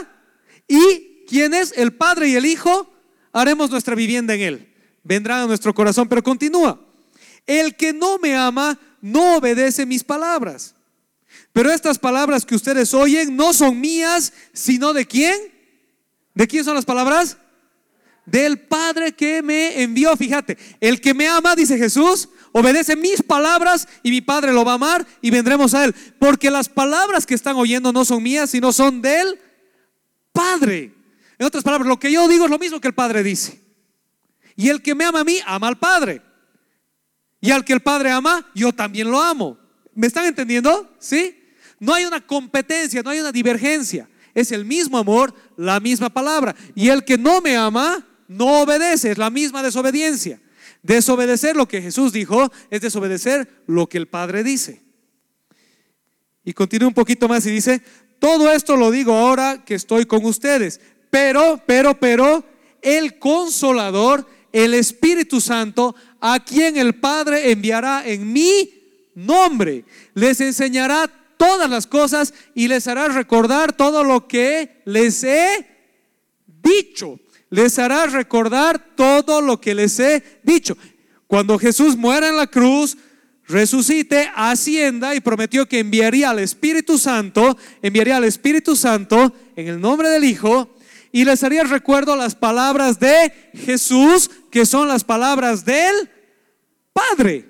¿Y 0.68 1.26
quién 1.28 1.54
es? 1.54 1.74
El 1.78 1.94
Padre 1.94 2.30
y 2.30 2.36
el 2.36 2.46
Hijo 2.46 2.92
haremos 3.32 3.70
nuestra 3.70 3.94
vivienda 3.96 4.34
en 4.34 4.42
él. 4.42 4.74
Vendrá 5.04 5.44
a 5.44 5.48
nuestro 5.48 5.74
corazón, 5.74 6.08
pero 6.10 6.24
continúa. 6.24 6.80
El 7.46 7.76
que 7.76 7.94
no 7.94 8.18
me 8.18 8.36
ama 8.36 8.80
no 9.02 9.38
obedece 9.38 9.86
mis 9.86 10.04
palabras. 10.04 10.76
Pero 11.54 11.72
estas 11.72 12.00
palabras 12.00 12.46
que 12.46 12.56
ustedes 12.56 12.94
oyen 12.94 13.36
no 13.36 13.54
son 13.54 13.80
mías, 13.80 14.32
sino 14.54 14.94
de 14.94 15.06
quién? 15.06 15.38
¿De 16.34 16.48
quién 16.48 16.64
son 16.64 16.76
las 16.76 16.86
palabras? 16.86 17.38
Del 18.26 18.60
Padre 18.60 19.12
que 19.12 19.42
me 19.42 19.82
envió. 19.82 20.16
Fíjate, 20.16 20.58
el 20.80 21.02
que 21.02 21.14
me 21.14 21.28
ama, 21.28 21.56
dice 21.56 21.78
Jesús, 21.78 22.30
obedece 22.54 22.96
mis 22.96 23.22
palabras 23.22 23.88
y 24.02 24.12
mi 24.12 24.22
Padre 24.22 24.54
lo 24.54 24.64
va 24.64 24.74
a 24.74 24.76
amar 24.76 25.06
y 25.22 25.30
vendremos 25.30 25.74
a 25.74 25.84
él. 25.84 25.96
Porque 26.20 26.50
las 26.50 26.70
palabras 26.70 27.26
que 27.26 27.34
están 27.34 27.58
oyendo 27.58 27.92
no 27.92 28.06
son 28.06 28.24
mías, 28.24 28.50
sino 28.50 28.72
son 28.72 29.02
del 29.02 29.40
Padre. 30.32 30.94
En 31.38 31.46
otras 31.46 31.64
palabras, 31.64 31.88
lo 31.88 32.00
que 32.00 32.12
yo 32.12 32.28
digo 32.30 32.46
es 32.46 32.52
lo 32.52 32.60
mismo 32.60 32.80
que 32.80 32.88
el 32.88 32.94
Padre 32.94 33.24
dice. 33.24 33.62
Y 34.56 34.70
el 34.70 34.82
que 34.82 34.96
me 34.96 35.04
ama 35.04 35.22
a 35.22 35.24
mí, 35.26 35.40
ama 35.46 35.68
al 35.68 35.80
Padre. 35.80 36.22
Y 37.42 37.52
al 37.52 37.66
que 37.66 37.74
el 37.74 37.82
Padre 37.82 38.12
ama, 38.12 38.48
yo 38.54 38.72
también 38.72 39.10
lo 39.10 39.22
amo. 39.22 39.58
¿Me 39.94 40.08
están 40.08 40.26
entendiendo? 40.26 40.96
¿Sí? 41.00 41.41
No 41.82 41.96
hay 41.96 42.06
una 42.06 42.22
competencia, 42.22 43.02
no 43.02 43.10
hay 43.10 43.22
una 43.22 43.32
divergencia. 43.32 44.08
Es 44.36 44.52
el 44.52 44.66
mismo 44.66 45.00
amor, 45.00 45.34
la 45.58 45.80
misma 45.80 46.12
palabra. 46.12 46.56
Y 46.76 46.90
el 46.90 47.04
que 47.04 47.18
no 47.18 47.42
me 47.42 47.58
ama, 47.58 48.08
no 48.28 48.62
obedece. 48.62 49.10
Es 49.10 49.18
la 49.18 49.32
misma 49.32 49.64
desobediencia. 49.64 50.40
Desobedecer 50.84 51.56
lo 51.56 51.68
que 51.68 51.82
Jesús 51.82 52.14
dijo 52.14 52.52
es 52.70 52.82
desobedecer 52.82 53.64
lo 53.66 53.90
que 53.90 53.98
el 53.98 54.08
Padre 54.08 54.44
dice. 54.44 54.84
Y 56.46 56.54
continúa 56.54 56.88
un 56.88 56.94
poquito 56.94 57.28
más 57.28 57.48
y 57.48 57.50
dice, 57.50 57.82
todo 58.20 58.52
esto 58.52 58.78
lo 58.78 58.92
digo 58.92 59.16
ahora 59.16 59.66
que 59.66 59.74
estoy 59.74 60.06
con 60.06 60.24
ustedes. 60.24 60.80
Pero, 61.10 61.64
pero, 61.66 62.00
pero, 62.00 62.46
el 62.84 63.18
consolador, 63.18 64.28
el 64.52 64.76
Espíritu 64.76 65.42
Santo, 65.42 65.96
a 66.20 66.46
quien 66.46 66.78
el 66.78 66.94
Padre 66.94 67.52
enviará 67.52 68.04
en 68.06 68.32
mi 68.32 68.70
nombre, 69.16 69.84
les 70.14 70.42
enseñará 70.42 71.12
todas 71.42 71.72
las 71.72 71.88
cosas 71.88 72.36
y 72.54 72.68
les 72.68 72.88
hará 72.88 73.08
recordar 73.08 73.74
todo 73.74 74.04
lo 74.04 74.28
que 74.28 74.84
les 74.86 75.24
he 75.24 75.66
dicho. 76.46 77.20
Les 77.50 77.80
hará 77.80 78.06
recordar 78.06 78.94
todo 78.96 79.42
lo 79.42 79.60
que 79.60 79.74
les 79.74 80.00
he 80.00 80.24
dicho. 80.44 80.78
Cuando 81.26 81.58
Jesús 81.58 81.98
muera 81.98 82.30
en 82.30 82.38
la 82.38 82.46
cruz, 82.46 82.96
resucite, 83.48 84.30
ascienda 84.36 85.16
y 85.16 85.20
prometió 85.20 85.68
que 85.68 85.80
enviaría 85.80 86.30
al 86.30 86.38
Espíritu 86.38 87.00
Santo, 87.00 87.58
enviaría 87.82 88.18
al 88.18 88.26
Espíritu 88.26 88.76
Santo 88.76 89.34
en 89.56 89.68
el 89.68 89.82
nombre 89.82 90.10
del 90.10 90.26
Hijo 90.26 90.76
y 91.12 91.26
les 91.26 91.44
haría 91.44 91.64
recuerdo 91.64 92.16
las 92.16 92.36
palabras 92.36 93.00
de 93.00 93.34
Jesús, 93.56 94.30
que 94.52 94.68
son 94.68 94.88
las 94.88 95.04
palabras 95.04 95.66
del 95.66 96.08
Padre. 96.94 97.50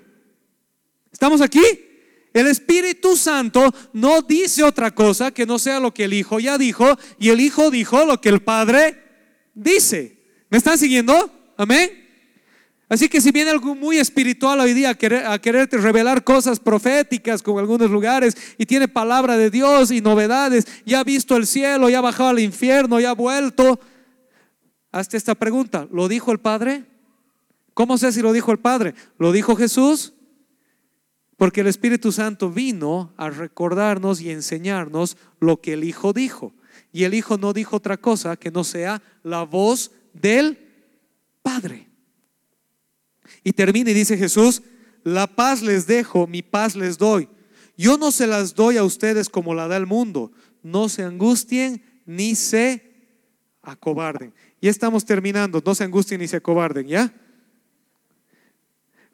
¿Estamos 1.12 1.42
aquí? 1.42 1.91
El 2.32 2.46
Espíritu 2.46 3.16
Santo 3.16 3.72
no 3.92 4.22
dice 4.22 4.62
otra 4.62 4.90
cosa 4.90 5.30
que 5.30 5.46
no 5.46 5.58
sea 5.58 5.80
lo 5.80 5.92
que 5.92 6.04
el 6.04 6.14
Hijo 6.14 6.40
ya 6.40 6.56
dijo 6.56 6.98
y 7.18 7.28
el 7.28 7.40
Hijo 7.40 7.70
dijo 7.70 8.04
lo 8.04 8.20
que 8.20 8.30
el 8.30 8.42
Padre 8.42 9.02
dice. 9.54 10.18
¿Me 10.48 10.58
están 10.58 10.78
siguiendo? 10.78 11.30
Amén. 11.56 12.02
Así 12.88 13.08
que 13.08 13.22
si 13.22 13.30
viene 13.30 13.50
algo 13.50 13.74
muy 13.74 13.96
espiritual 13.96 14.60
hoy 14.60 14.74
día 14.74 14.90
a, 14.90 14.94
querer, 14.94 15.40
quererte 15.40 15.78
revelar 15.78 16.24
cosas 16.24 16.60
proféticas 16.60 17.42
con 17.42 17.58
algunos 17.58 17.90
lugares 17.90 18.36
y 18.58 18.66
tiene 18.66 18.86
palabra 18.86 19.38
de 19.38 19.48
Dios 19.48 19.90
y 19.90 20.02
novedades, 20.02 20.66
ya 20.84 21.00
ha 21.00 21.04
visto 21.04 21.36
el 21.36 21.46
cielo, 21.46 21.88
ya 21.88 21.98
ha 21.98 22.02
bajado 22.02 22.28
al 22.28 22.38
infierno, 22.38 23.00
ya 23.00 23.10
ha 23.10 23.14
vuelto, 23.14 23.80
hazte 24.90 25.16
esta 25.16 25.34
pregunta, 25.34 25.88
¿lo 25.90 26.06
dijo 26.06 26.32
el 26.32 26.38
Padre? 26.38 26.84
¿Cómo 27.72 27.96
sé 27.96 28.12
si 28.12 28.20
lo 28.20 28.30
dijo 28.30 28.52
el 28.52 28.58
Padre? 28.58 28.94
¿Lo 29.16 29.32
dijo 29.32 29.56
Jesús? 29.56 30.12
Porque 31.36 31.62
el 31.62 31.66
Espíritu 31.66 32.12
Santo 32.12 32.50
vino 32.50 33.12
a 33.16 33.30
recordarnos 33.30 34.20
y 34.20 34.30
enseñarnos 34.30 35.16
lo 35.40 35.60
que 35.60 35.72
el 35.72 35.84
Hijo 35.84 36.12
dijo. 36.12 36.54
Y 36.92 37.04
el 37.04 37.14
Hijo 37.14 37.38
no 37.38 37.52
dijo 37.52 37.76
otra 37.76 37.96
cosa 37.96 38.36
que 38.36 38.50
no 38.50 38.64
sea 38.64 39.02
la 39.22 39.42
voz 39.42 39.90
del 40.12 40.58
Padre. 41.42 41.88
Y 43.42 43.52
termina 43.52 43.90
y 43.90 43.94
dice 43.94 44.16
Jesús, 44.16 44.62
la 45.04 45.26
paz 45.26 45.62
les 45.62 45.86
dejo, 45.86 46.26
mi 46.26 46.42
paz 46.42 46.76
les 46.76 46.98
doy. 46.98 47.28
Yo 47.76 47.98
no 47.98 48.12
se 48.12 48.26
las 48.26 48.54
doy 48.54 48.76
a 48.76 48.84
ustedes 48.84 49.28
como 49.28 49.54
la 49.54 49.66
da 49.66 49.76
el 49.76 49.86
mundo. 49.86 50.30
No 50.62 50.88
se 50.88 51.02
angustien 51.02 51.82
ni 52.06 52.34
se 52.34 52.92
acobarden. 53.62 54.32
Y 54.60 54.68
estamos 54.68 55.04
terminando, 55.04 55.62
no 55.64 55.74
se 55.74 55.84
angustien 55.84 56.20
ni 56.20 56.28
se 56.28 56.36
acobarden, 56.36 56.86
¿ya? 56.86 57.12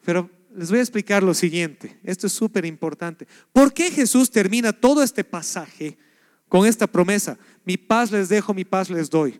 Pero 0.03 0.29
les 0.55 0.69
voy 0.69 0.79
a 0.79 0.81
explicar 0.81 1.23
lo 1.23 1.33
siguiente. 1.33 1.99
Esto 2.03 2.27
es 2.27 2.33
súper 2.33 2.65
importante. 2.65 3.27
¿Por 3.53 3.73
qué 3.73 3.91
Jesús 3.91 4.31
termina 4.31 4.73
todo 4.73 5.03
este 5.03 5.23
pasaje 5.23 5.97
con 6.47 6.65
esta 6.65 6.87
promesa? 6.87 7.37
Mi 7.65 7.77
paz 7.77 8.11
les 8.11 8.29
dejo, 8.29 8.53
mi 8.53 8.65
paz 8.65 8.89
les 8.89 9.09
doy. 9.09 9.39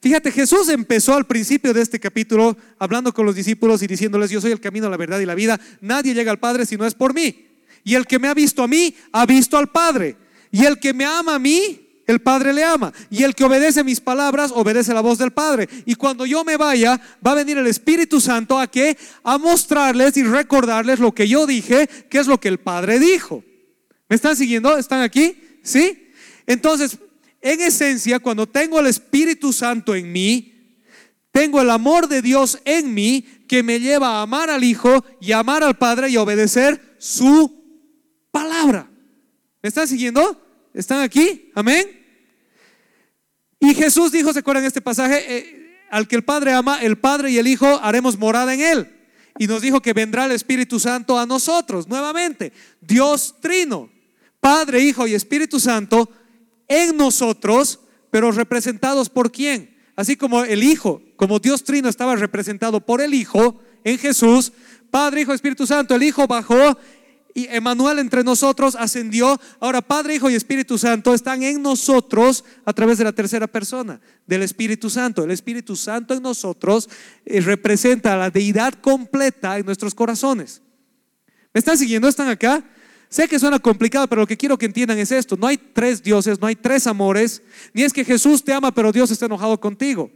Fíjate, 0.00 0.32
Jesús 0.32 0.68
empezó 0.68 1.14
al 1.14 1.26
principio 1.26 1.72
de 1.72 1.80
este 1.80 2.00
capítulo 2.00 2.56
hablando 2.78 3.14
con 3.14 3.24
los 3.24 3.36
discípulos 3.36 3.82
y 3.82 3.86
diciéndoles, 3.86 4.30
yo 4.30 4.40
soy 4.40 4.50
el 4.50 4.60
camino, 4.60 4.90
la 4.90 4.96
verdad 4.96 5.20
y 5.20 5.26
la 5.26 5.36
vida. 5.36 5.60
Nadie 5.80 6.12
llega 6.12 6.32
al 6.32 6.40
Padre 6.40 6.66
si 6.66 6.76
no 6.76 6.84
es 6.84 6.94
por 6.94 7.14
mí. 7.14 7.46
Y 7.84 7.94
el 7.94 8.06
que 8.06 8.18
me 8.18 8.26
ha 8.28 8.34
visto 8.34 8.64
a 8.64 8.68
mí, 8.68 8.96
ha 9.12 9.26
visto 9.26 9.56
al 9.56 9.70
Padre. 9.70 10.16
Y 10.50 10.64
el 10.64 10.80
que 10.80 10.92
me 10.92 11.04
ama 11.04 11.36
a 11.36 11.38
mí, 11.38 11.81
el 12.06 12.20
Padre 12.20 12.52
le 12.52 12.64
ama. 12.64 12.92
Y 13.10 13.22
el 13.22 13.34
que 13.34 13.44
obedece 13.44 13.84
mis 13.84 14.00
palabras, 14.00 14.52
obedece 14.54 14.94
la 14.94 15.00
voz 15.00 15.18
del 15.18 15.30
Padre. 15.30 15.68
Y 15.86 15.94
cuando 15.94 16.26
yo 16.26 16.44
me 16.44 16.56
vaya, 16.56 17.00
va 17.24 17.32
a 17.32 17.36
venir 17.36 17.58
el 17.58 17.66
Espíritu 17.66 18.20
Santo 18.20 18.58
a 18.58 18.66
que 18.66 18.96
a 19.22 19.38
mostrarles 19.38 20.16
y 20.16 20.22
recordarles 20.22 20.98
lo 20.98 21.12
que 21.12 21.28
yo 21.28 21.46
dije, 21.46 21.88
que 22.08 22.18
es 22.18 22.26
lo 22.26 22.38
que 22.40 22.48
el 22.48 22.58
Padre 22.58 22.98
dijo. 22.98 23.44
¿Me 24.08 24.16
están 24.16 24.36
siguiendo? 24.36 24.76
¿Están 24.76 25.02
aquí? 25.02 25.36
¿Sí? 25.62 26.10
Entonces, 26.46 26.98
en 27.40 27.60
esencia, 27.60 28.18
cuando 28.18 28.46
tengo 28.46 28.80
el 28.80 28.86
Espíritu 28.86 29.52
Santo 29.52 29.94
en 29.94 30.12
mí, 30.12 30.48
tengo 31.30 31.60
el 31.60 31.70
amor 31.70 32.08
de 32.08 32.20
Dios 32.20 32.58
en 32.64 32.92
mí 32.92 33.24
que 33.48 33.62
me 33.62 33.80
lleva 33.80 34.18
a 34.18 34.22
amar 34.22 34.50
al 34.50 34.64
Hijo 34.64 35.04
y 35.20 35.32
amar 35.32 35.62
al 35.62 35.78
Padre 35.78 36.10
y 36.10 36.16
obedecer 36.16 36.96
su 36.98 37.62
palabra. 38.30 38.90
¿Me 39.62 39.68
están 39.68 39.88
siguiendo? 39.88 40.40
¿Están 40.74 41.00
aquí? 41.02 41.50
Amén. 41.54 41.86
Y 43.60 43.74
Jesús 43.74 44.10
dijo, 44.10 44.32
¿se 44.32 44.40
acuerdan 44.40 44.64
este 44.64 44.80
pasaje? 44.80 45.24
Eh, 45.28 45.78
al 45.90 46.08
que 46.08 46.16
el 46.16 46.24
Padre 46.24 46.52
ama, 46.52 46.82
el 46.82 46.98
Padre 46.98 47.30
y 47.30 47.38
el 47.38 47.46
Hijo 47.46 47.66
haremos 47.82 48.18
morada 48.18 48.54
en 48.54 48.60
él. 48.60 49.02
Y 49.38 49.46
nos 49.46 49.62
dijo 49.62 49.80
que 49.80 49.92
vendrá 49.92 50.24
el 50.24 50.32
Espíritu 50.32 50.80
Santo 50.80 51.18
a 51.18 51.26
nosotros 51.26 51.86
nuevamente. 51.88 52.52
Dios 52.80 53.36
trino, 53.40 53.90
Padre, 54.40 54.80
Hijo 54.80 55.06
y 55.06 55.14
Espíritu 55.14 55.60
Santo 55.60 56.10
en 56.66 56.96
nosotros, 56.96 57.80
pero 58.10 58.32
representados 58.32 59.08
por 59.08 59.30
quién? 59.30 59.76
Así 59.94 60.16
como 60.16 60.44
el 60.44 60.62
Hijo, 60.62 61.02
como 61.16 61.38
Dios 61.38 61.64
trino 61.64 61.88
estaba 61.88 62.16
representado 62.16 62.80
por 62.80 63.00
el 63.00 63.14
Hijo 63.14 63.60
en 63.84 63.98
Jesús, 63.98 64.52
Padre, 64.90 65.22
Hijo, 65.22 65.32
Espíritu 65.32 65.66
Santo, 65.66 65.94
el 65.94 66.02
Hijo 66.02 66.26
bajó 66.26 66.76
y 67.34 67.46
Emanuel 67.48 67.98
entre 67.98 68.24
nosotros 68.24 68.76
ascendió. 68.78 69.40
Ahora 69.60 69.80
Padre, 69.80 70.14
Hijo 70.14 70.30
y 70.30 70.34
Espíritu 70.34 70.78
Santo 70.78 71.14
están 71.14 71.42
en 71.42 71.62
nosotros 71.62 72.44
a 72.64 72.72
través 72.72 72.98
de 72.98 73.04
la 73.04 73.12
tercera 73.12 73.46
persona 73.46 74.00
del 74.26 74.42
Espíritu 74.42 74.90
Santo. 74.90 75.24
El 75.24 75.30
Espíritu 75.30 75.76
Santo 75.76 76.14
en 76.14 76.22
nosotros 76.22 76.88
eh, 77.24 77.40
representa 77.40 78.16
la 78.16 78.30
deidad 78.30 78.74
completa 78.74 79.58
en 79.58 79.66
nuestros 79.66 79.94
corazones. 79.94 80.62
¿Me 81.54 81.58
están 81.58 81.78
siguiendo? 81.78 82.08
¿Están 82.08 82.28
acá? 82.28 82.64
Sé 83.08 83.28
que 83.28 83.38
suena 83.38 83.58
complicado, 83.58 84.06
pero 84.06 84.22
lo 84.22 84.26
que 84.26 84.38
quiero 84.38 84.56
que 84.56 84.64
entiendan 84.64 84.98
es 84.98 85.12
esto. 85.12 85.36
No 85.36 85.46
hay 85.46 85.58
tres 85.58 86.02
dioses, 86.02 86.40
no 86.40 86.46
hay 86.46 86.56
tres 86.56 86.86
amores, 86.86 87.42
ni 87.74 87.82
es 87.82 87.92
que 87.92 88.06
Jesús 88.06 88.42
te 88.42 88.54
ama, 88.54 88.72
pero 88.72 88.90
Dios 88.90 89.10
está 89.10 89.26
enojado 89.26 89.60
contigo. 89.60 90.10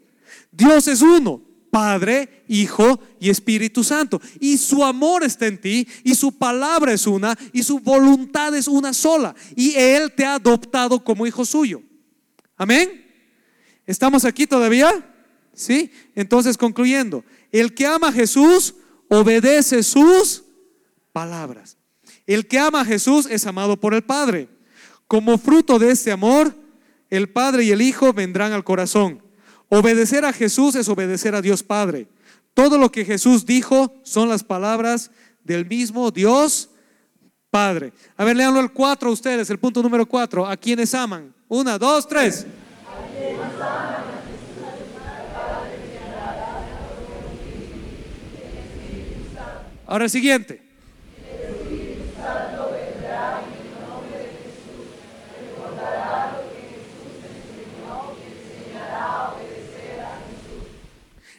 Dios 0.50 0.88
es 0.88 1.02
uno. 1.02 1.42
Padre, 1.76 2.42
Hijo 2.48 2.98
y 3.20 3.28
Espíritu 3.28 3.84
Santo. 3.84 4.18
Y 4.40 4.56
su 4.56 4.82
amor 4.82 5.24
está 5.24 5.46
en 5.46 5.60
ti, 5.60 5.86
y 6.04 6.14
su 6.14 6.32
palabra 6.32 6.94
es 6.94 7.06
una, 7.06 7.36
y 7.52 7.62
su 7.62 7.80
voluntad 7.80 8.54
es 8.54 8.66
una 8.66 8.94
sola. 8.94 9.34
Y 9.54 9.74
Él 9.74 10.10
te 10.16 10.24
ha 10.24 10.36
adoptado 10.36 11.04
como 11.04 11.26
hijo 11.26 11.44
suyo. 11.44 11.82
Amén. 12.56 13.04
¿Estamos 13.84 14.24
aquí 14.24 14.46
todavía? 14.46 14.90
¿Sí? 15.52 15.90
Entonces, 16.14 16.56
concluyendo, 16.56 17.22
el 17.52 17.74
que 17.74 17.84
ama 17.84 18.08
a 18.08 18.12
Jesús 18.12 18.76
obedece 19.10 19.82
sus 19.82 20.44
palabras. 21.12 21.76
El 22.26 22.46
que 22.46 22.58
ama 22.58 22.80
a 22.80 22.86
Jesús 22.86 23.26
es 23.26 23.44
amado 23.44 23.78
por 23.78 23.92
el 23.92 24.02
Padre. 24.02 24.48
Como 25.06 25.36
fruto 25.36 25.78
de 25.78 25.90
este 25.90 26.10
amor, 26.10 26.56
el 27.10 27.28
Padre 27.28 27.64
y 27.64 27.70
el 27.70 27.82
Hijo 27.82 28.14
vendrán 28.14 28.54
al 28.54 28.64
corazón. 28.64 29.25
Obedecer 29.68 30.24
a 30.24 30.32
Jesús 30.32 30.74
es 30.74 30.88
obedecer 30.88 31.34
a 31.34 31.42
Dios 31.42 31.62
Padre. 31.62 32.06
Todo 32.54 32.78
lo 32.78 32.90
que 32.90 33.04
Jesús 33.04 33.44
dijo 33.44 33.94
son 34.02 34.28
las 34.28 34.44
palabras 34.44 35.10
del 35.44 35.66
mismo 35.66 36.10
Dios 36.10 36.70
Padre. 37.50 37.92
A 38.16 38.24
ver, 38.24 38.36
leanlo 38.36 38.60
el 38.60 38.72
4 38.72 39.10
ustedes, 39.10 39.50
el 39.50 39.58
punto 39.58 39.82
número 39.82 40.06
4. 40.06 40.46
A 40.46 40.56
quienes 40.56 40.94
aman. 40.94 41.34
Una, 41.48 41.78
dos, 41.78 42.08
tres. 42.08 42.46
Ahora 49.86 50.04
el 50.04 50.10
siguiente. 50.10 50.65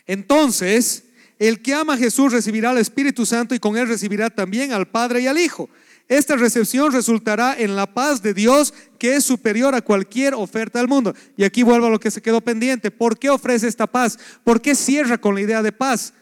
Entonces, 0.08 1.04
el 1.38 1.62
que 1.62 1.74
ama 1.74 1.94
a 1.94 1.98
Jesús 1.98 2.32
recibirá 2.34 2.72
al 2.72 2.78
Espíritu 2.80 3.26
Santo 3.26 3.54
y 3.54 3.60
con 3.60 3.78
él 3.78 3.88
recibirá 3.88 4.30
también 4.30 4.72
al 4.72 4.88
Padre 4.88 5.22
y 5.22 5.28
al 5.28 5.38
Hijo. 5.38 5.70
Esta 6.08 6.38
recepción 6.38 6.94
resultará 6.94 7.56
en 7.60 7.76
la 7.76 7.94
paz 7.94 8.22
de 8.22 8.34
Dios 8.34 8.74
que 8.98 9.16
es 9.16 9.26
superior 9.26 9.76
a 9.76 9.82
cualquier 9.82 10.34
oferta 10.34 10.80
del 10.80 10.88
mundo. 10.88 11.14
Y 11.36 11.44
aquí 11.44 11.64
vuelvo 11.64 11.88
a 11.88 11.90
lo 11.90 12.00
que 12.00 12.12
se 12.12 12.22
quedó 12.22 12.40
pendiente. 12.40 12.92
¿Por 12.92 13.20
qué 13.20 13.30
ofrece 13.30 13.68
esta 13.68 13.88
paz? 13.88 14.18
¿Por 14.44 14.62
qué 14.62 14.74
cierra 14.74 15.18
con 15.18 15.36
la 15.36 15.42
idea 15.42 15.62
de 15.62 15.74
paz? 15.74 16.14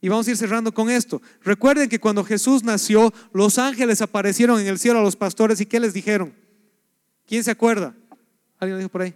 Y 0.00 0.08
vamos 0.08 0.28
a 0.28 0.30
ir 0.30 0.36
cerrando 0.36 0.72
con 0.72 0.88
esto. 0.88 1.20
Recuerden 1.42 1.88
que 1.88 1.98
cuando 1.98 2.24
Jesús 2.24 2.62
nació, 2.62 3.12
los 3.32 3.58
ángeles 3.58 4.00
aparecieron 4.02 4.60
en 4.60 4.68
el 4.68 4.78
cielo 4.78 5.00
a 5.00 5.02
los 5.02 5.16
pastores 5.16 5.60
y 5.60 5.66
¿qué 5.66 5.80
les 5.80 5.92
dijeron? 5.92 6.32
¿Quién 7.26 7.42
se 7.42 7.50
acuerda? 7.50 7.94
¿Alguien 8.60 8.78
dijo 8.78 8.90
por 8.90 9.02
ahí? 9.02 9.14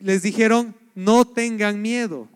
Les 0.00 0.22
dijeron, 0.22 0.74
no 0.94 1.24
tengan 1.24 1.80
miedo 1.80 2.28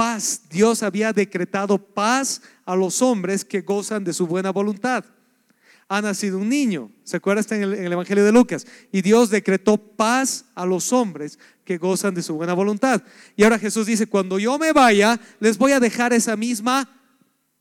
paz. 0.00 0.44
Dios 0.48 0.82
había 0.82 1.12
decretado 1.12 1.76
paz 1.76 2.40
a 2.64 2.74
los 2.74 3.02
hombres 3.02 3.44
que 3.44 3.60
gozan 3.60 4.02
de 4.02 4.14
su 4.14 4.26
buena 4.26 4.48
voluntad. 4.50 5.04
Ha 5.90 6.00
nacido 6.00 6.38
un 6.38 6.48
niño, 6.48 6.90
¿se 7.04 7.18
acuerda? 7.18 7.42
Está 7.42 7.56
en 7.56 7.64
el, 7.64 7.74
en 7.74 7.84
el, 7.84 7.92
Evangelio 7.92 8.24
de 8.24 8.32
Lucas. 8.32 8.66
Y 8.90 9.02
Dios 9.02 9.28
decretó 9.28 9.76
paz 9.76 10.46
a 10.54 10.64
los 10.64 10.94
hombres 10.94 11.38
que 11.66 11.76
gozan 11.76 12.14
de 12.14 12.22
su 12.22 12.34
buena 12.34 12.54
voluntad. 12.54 13.02
Y 13.36 13.42
ahora 13.42 13.58
Jesús 13.58 13.84
dice, 13.84 14.06
cuando 14.06 14.38
yo 14.38 14.58
me 14.58 14.72
vaya, 14.72 15.20
les 15.38 15.58
voy 15.58 15.72
a 15.72 15.80
dejar 15.80 16.14
esa 16.14 16.34
misma 16.34 16.88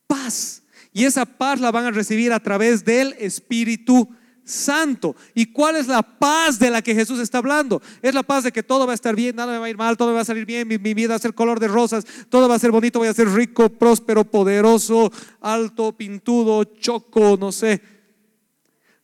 paz. 0.08 0.64
Y 0.94 1.04
esa 1.04 1.26
paz 1.26 1.60
la 1.60 1.72
van 1.72 1.88
a 1.88 1.92
recibir 1.92 2.32
a 2.32 2.40
través 2.40 2.86
del 2.86 3.18
Espíritu 3.20 4.08
santo. 4.50 5.16
¿Y 5.34 5.48
cuál 5.48 5.76
es 5.76 5.88
la 5.88 6.02
paz 6.02 6.60
de 6.60 6.70
la 6.70 6.82
que 6.82 6.96
Jesús 6.96 7.20
está 7.20 7.38
hablando? 7.38 7.82
Es 8.02 8.14
la 8.14 8.24
paz 8.24 8.44
de 8.44 8.52
que 8.52 8.64
todo 8.64 8.86
va 8.86 8.94
a 8.94 8.96
estar 8.96 9.16
bien, 9.16 9.36
nada 9.36 9.54
me 9.54 9.60
va 9.60 9.66
a 9.66 9.70
ir 9.70 9.78
mal, 9.78 9.98
todo 9.98 10.14
va 10.14 10.22
a 10.22 10.26
salir 10.26 10.46
bien, 10.46 10.68
mi, 10.68 10.78
mi, 10.78 10.94
vida 10.94 11.10
va 11.10 11.16
a 11.16 11.20
ser 11.20 11.34
color 11.34 11.60
de 11.60 11.68
rosas, 11.68 12.06
todo 12.30 12.50
va 12.50 12.56
a 12.56 12.60
ser 12.60 12.72
bonito, 12.72 13.00
voy 13.00 13.08
a 13.08 13.14
ser 13.14 13.30
rico, 13.30 13.70
próspero, 13.70 14.24
poderoso, 14.24 15.12
alto, 15.42 15.96
pintudo, 15.96 16.64
choco, 16.64 17.38
no 17.40 17.52
sé. 17.52 17.82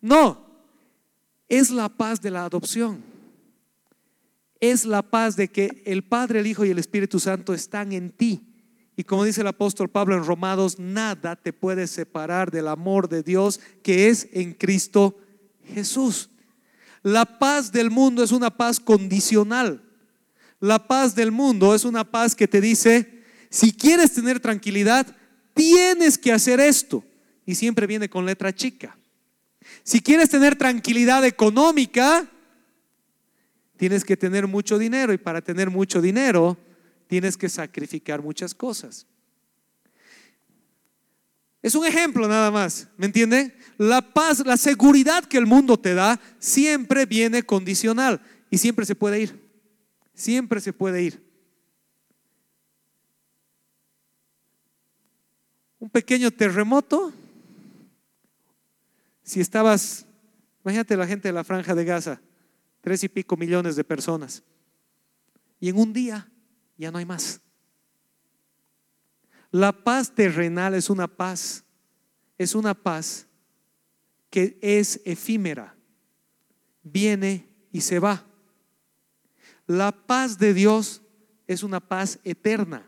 No, 0.01 0.45
es 1.47 1.71
la 1.71 1.89
paz 1.89 2.21
de 2.21 2.31
la 2.31 2.45
adopción. 2.45 3.03
Es 4.59 4.85
la 4.85 5.01
paz 5.03 5.35
de 5.35 5.49
que 5.49 5.83
el 5.85 6.03
Padre, 6.03 6.39
el 6.39 6.47
Hijo 6.47 6.65
y 6.65 6.71
el 6.71 6.79
Espíritu 6.79 7.19
Santo 7.19 7.53
están 7.53 7.91
en 7.91 8.11
ti. 8.11 8.55
Y 8.97 9.03
como 9.03 9.25
dice 9.25 9.41
el 9.41 9.47
apóstol 9.47 9.89
Pablo 9.89 10.15
en 10.15 10.23
Romanos, 10.23 10.79
nada 10.79 11.35
te 11.35 11.51
puede 11.51 11.87
separar 11.87 12.49
del 12.49 12.67
amor 12.67 13.09
de 13.09 13.23
Dios 13.23 13.59
que 13.83 14.07
es 14.07 14.29
en 14.31 14.53
Cristo 14.53 15.17
Jesús. 15.73 16.29
La 17.03 17.25
paz 17.25 17.71
del 17.71 17.91
mundo 17.91 18.23
es 18.23 18.31
una 18.31 18.49
paz 18.49 18.79
condicional. 18.79 19.83
La 20.59 20.87
paz 20.87 21.15
del 21.15 21.31
mundo 21.31 21.75
es 21.75 21.85
una 21.85 22.03
paz 22.03 22.35
que 22.35 22.47
te 22.47 22.61
dice, 22.61 23.23
si 23.49 23.71
quieres 23.71 24.13
tener 24.13 24.39
tranquilidad, 24.39 25.15
tienes 25.53 26.17
que 26.17 26.31
hacer 26.31 26.59
esto. 26.59 27.03
Y 27.45 27.55
siempre 27.55 27.85
viene 27.85 28.09
con 28.09 28.25
letra 28.25 28.53
chica. 28.53 28.97
Si 29.83 29.99
quieres 29.99 30.29
tener 30.29 30.55
tranquilidad 30.55 31.23
económica, 31.25 32.27
tienes 33.77 34.03
que 34.03 34.17
tener 34.17 34.47
mucho 34.47 34.77
dinero. 34.77 35.13
Y 35.13 35.17
para 35.17 35.41
tener 35.41 35.69
mucho 35.69 36.01
dinero, 36.01 36.57
tienes 37.07 37.37
que 37.37 37.49
sacrificar 37.49 38.21
muchas 38.21 38.55
cosas. 38.55 39.05
Es 41.61 41.73
un 41.73 41.85
ejemplo 41.85 42.27
nada 42.27 42.51
más, 42.51 42.87
¿me 42.95 43.07
entienden? 43.07 43.51
La 43.77 44.01
paz, 44.01 44.45
la 44.45 44.57
seguridad 44.57 45.25
que 45.25 45.37
el 45.37 45.45
mundo 45.45 45.77
te 45.77 45.93
da 45.93 46.19
siempre 46.39 47.05
viene 47.05 47.43
condicional 47.43 48.21
y 48.49 48.57
siempre 48.57 48.85
se 48.85 48.95
puede 48.95 49.21
ir. 49.21 49.45
Siempre 50.13 50.61
se 50.61 50.71
puede 50.71 51.03
ir. 51.03 51.25
Un 55.79 55.89
pequeño 55.89 56.31
terremoto, 56.31 57.13
si 59.23 59.41
estabas, 59.41 60.05
imagínate 60.63 60.95
la 60.95 61.05
gente 61.05 61.27
de 61.27 61.33
la 61.33 61.43
franja 61.43 61.75
de 61.75 61.85
Gaza, 61.85 62.21
tres 62.81 63.03
y 63.03 63.09
pico 63.09 63.35
millones 63.35 63.75
de 63.75 63.83
personas, 63.83 64.41
y 65.59 65.69
en 65.69 65.77
un 65.77 65.93
día 65.93 66.27
ya 66.77 66.91
no 66.91 66.97
hay 66.97 67.05
más. 67.05 67.41
La 69.51 69.71
paz 69.71 70.13
terrenal 70.13 70.73
es 70.73 70.89
una 70.89 71.07
paz, 71.07 71.63
es 72.37 72.55
una 72.55 72.73
paz 72.73 73.27
que 74.35 74.57
es 74.59 74.99
efímera, 75.05 75.77
viene 76.83 77.47
y 77.71 77.79
se 77.79 77.99
va. 77.99 78.27
La 79.65 79.93
paz 79.93 80.37
de 80.37 80.53
Dios 80.53 81.01
es 81.47 81.63
una 81.63 81.79
paz 81.79 82.19
eterna, 82.25 82.85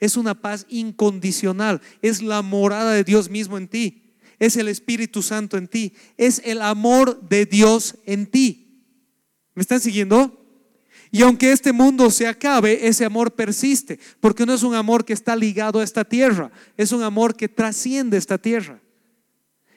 es 0.00 0.16
una 0.16 0.40
paz 0.40 0.64
incondicional, 0.70 1.82
es 2.00 2.22
la 2.22 2.40
morada 2.40 2.92
de 2.92 3.04
Dios 3.04 3.28
mismo 3.28 3.58
en 3.58 3.68
ti, 3.68 4.14
es 4.38 4.56
el 4.56 4.68
Espíritu 4.68 5.20
Santo 5.20 5.58
en 5.58 5.68
ti, 5.68 5.92
es 6.16 6.40
el 6.46 6.62
amor 6.62 7.28
de 7.28 7.44
Dios 7.44 7.96
en 8.06 8.24
ti. 8.24 8.80
¿Me 9.54 9.60
están 9.60 9.80
siguiendo? 9.80 10.46
Y 11.10 11.20
aunque 11.20 11.52
este 11.52 11.74
mundo 11.74 12.10
se 12.10 12.26
acabe, 12.26 12.88
ese 12.88 13.04
amor 13.04 13.34
persiste, 13.34 14.00
porque 14.20 14.46
no 14.46 14.54
es 14.54 14.62
un 14.62 14.74
amor 14.74 15.04
que 15.04 15.12
está 15.12 15.36
ligado 15.36 15.80
a 15.80 15.84
esta 15.84 16.06
tierra, 16.06 16.50
es 16.78 16.90
un 16.90 17.02
amor 17.02 17.36
que 17.36 17.50
trasciende 17.50 18.16
esta 18.16 18.38
tierra. 18.38 18.80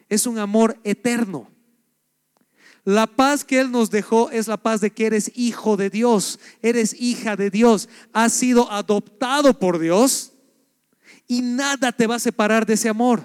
Es 0.09 0.27
un 0.27 0.39
amor 0.39 0.77
eterno. 0.83 1.49
La 2.83 3.07
paz 3.07 3.43
que 3.43 3.59
Él 3.59 3.71
nos 3.71 3.91
dejó 3.91 4.31
es 4.31 4.47
la 4.47 4.57
paz 4.57 4.81
de 4.81 4.91
que 4.91 5.05
eres 5.05 5.31
hijo 5.35 5.77
de 5.77 5.89
Dios, 5.89 6.39
eres 6.61 6.99
hija 6.99 7.35
de 7.35 7.49
Dios, 7.49 7.87
has 8.13 8.33
sido 8.33 8.71
adoptado 8.71 9.59
por 9.59 9.79
Dios 9.79 10.33
y 11.27 11.41
nada 11.41 11.91
te 11.91 12.07
va 12.07 12.15
a 12.15 12.19
separar 12.19 12.65
de 12.65 12.73
ese 12.73 12.89
amor, 12.89 13.21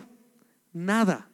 nada. 0.72 1.30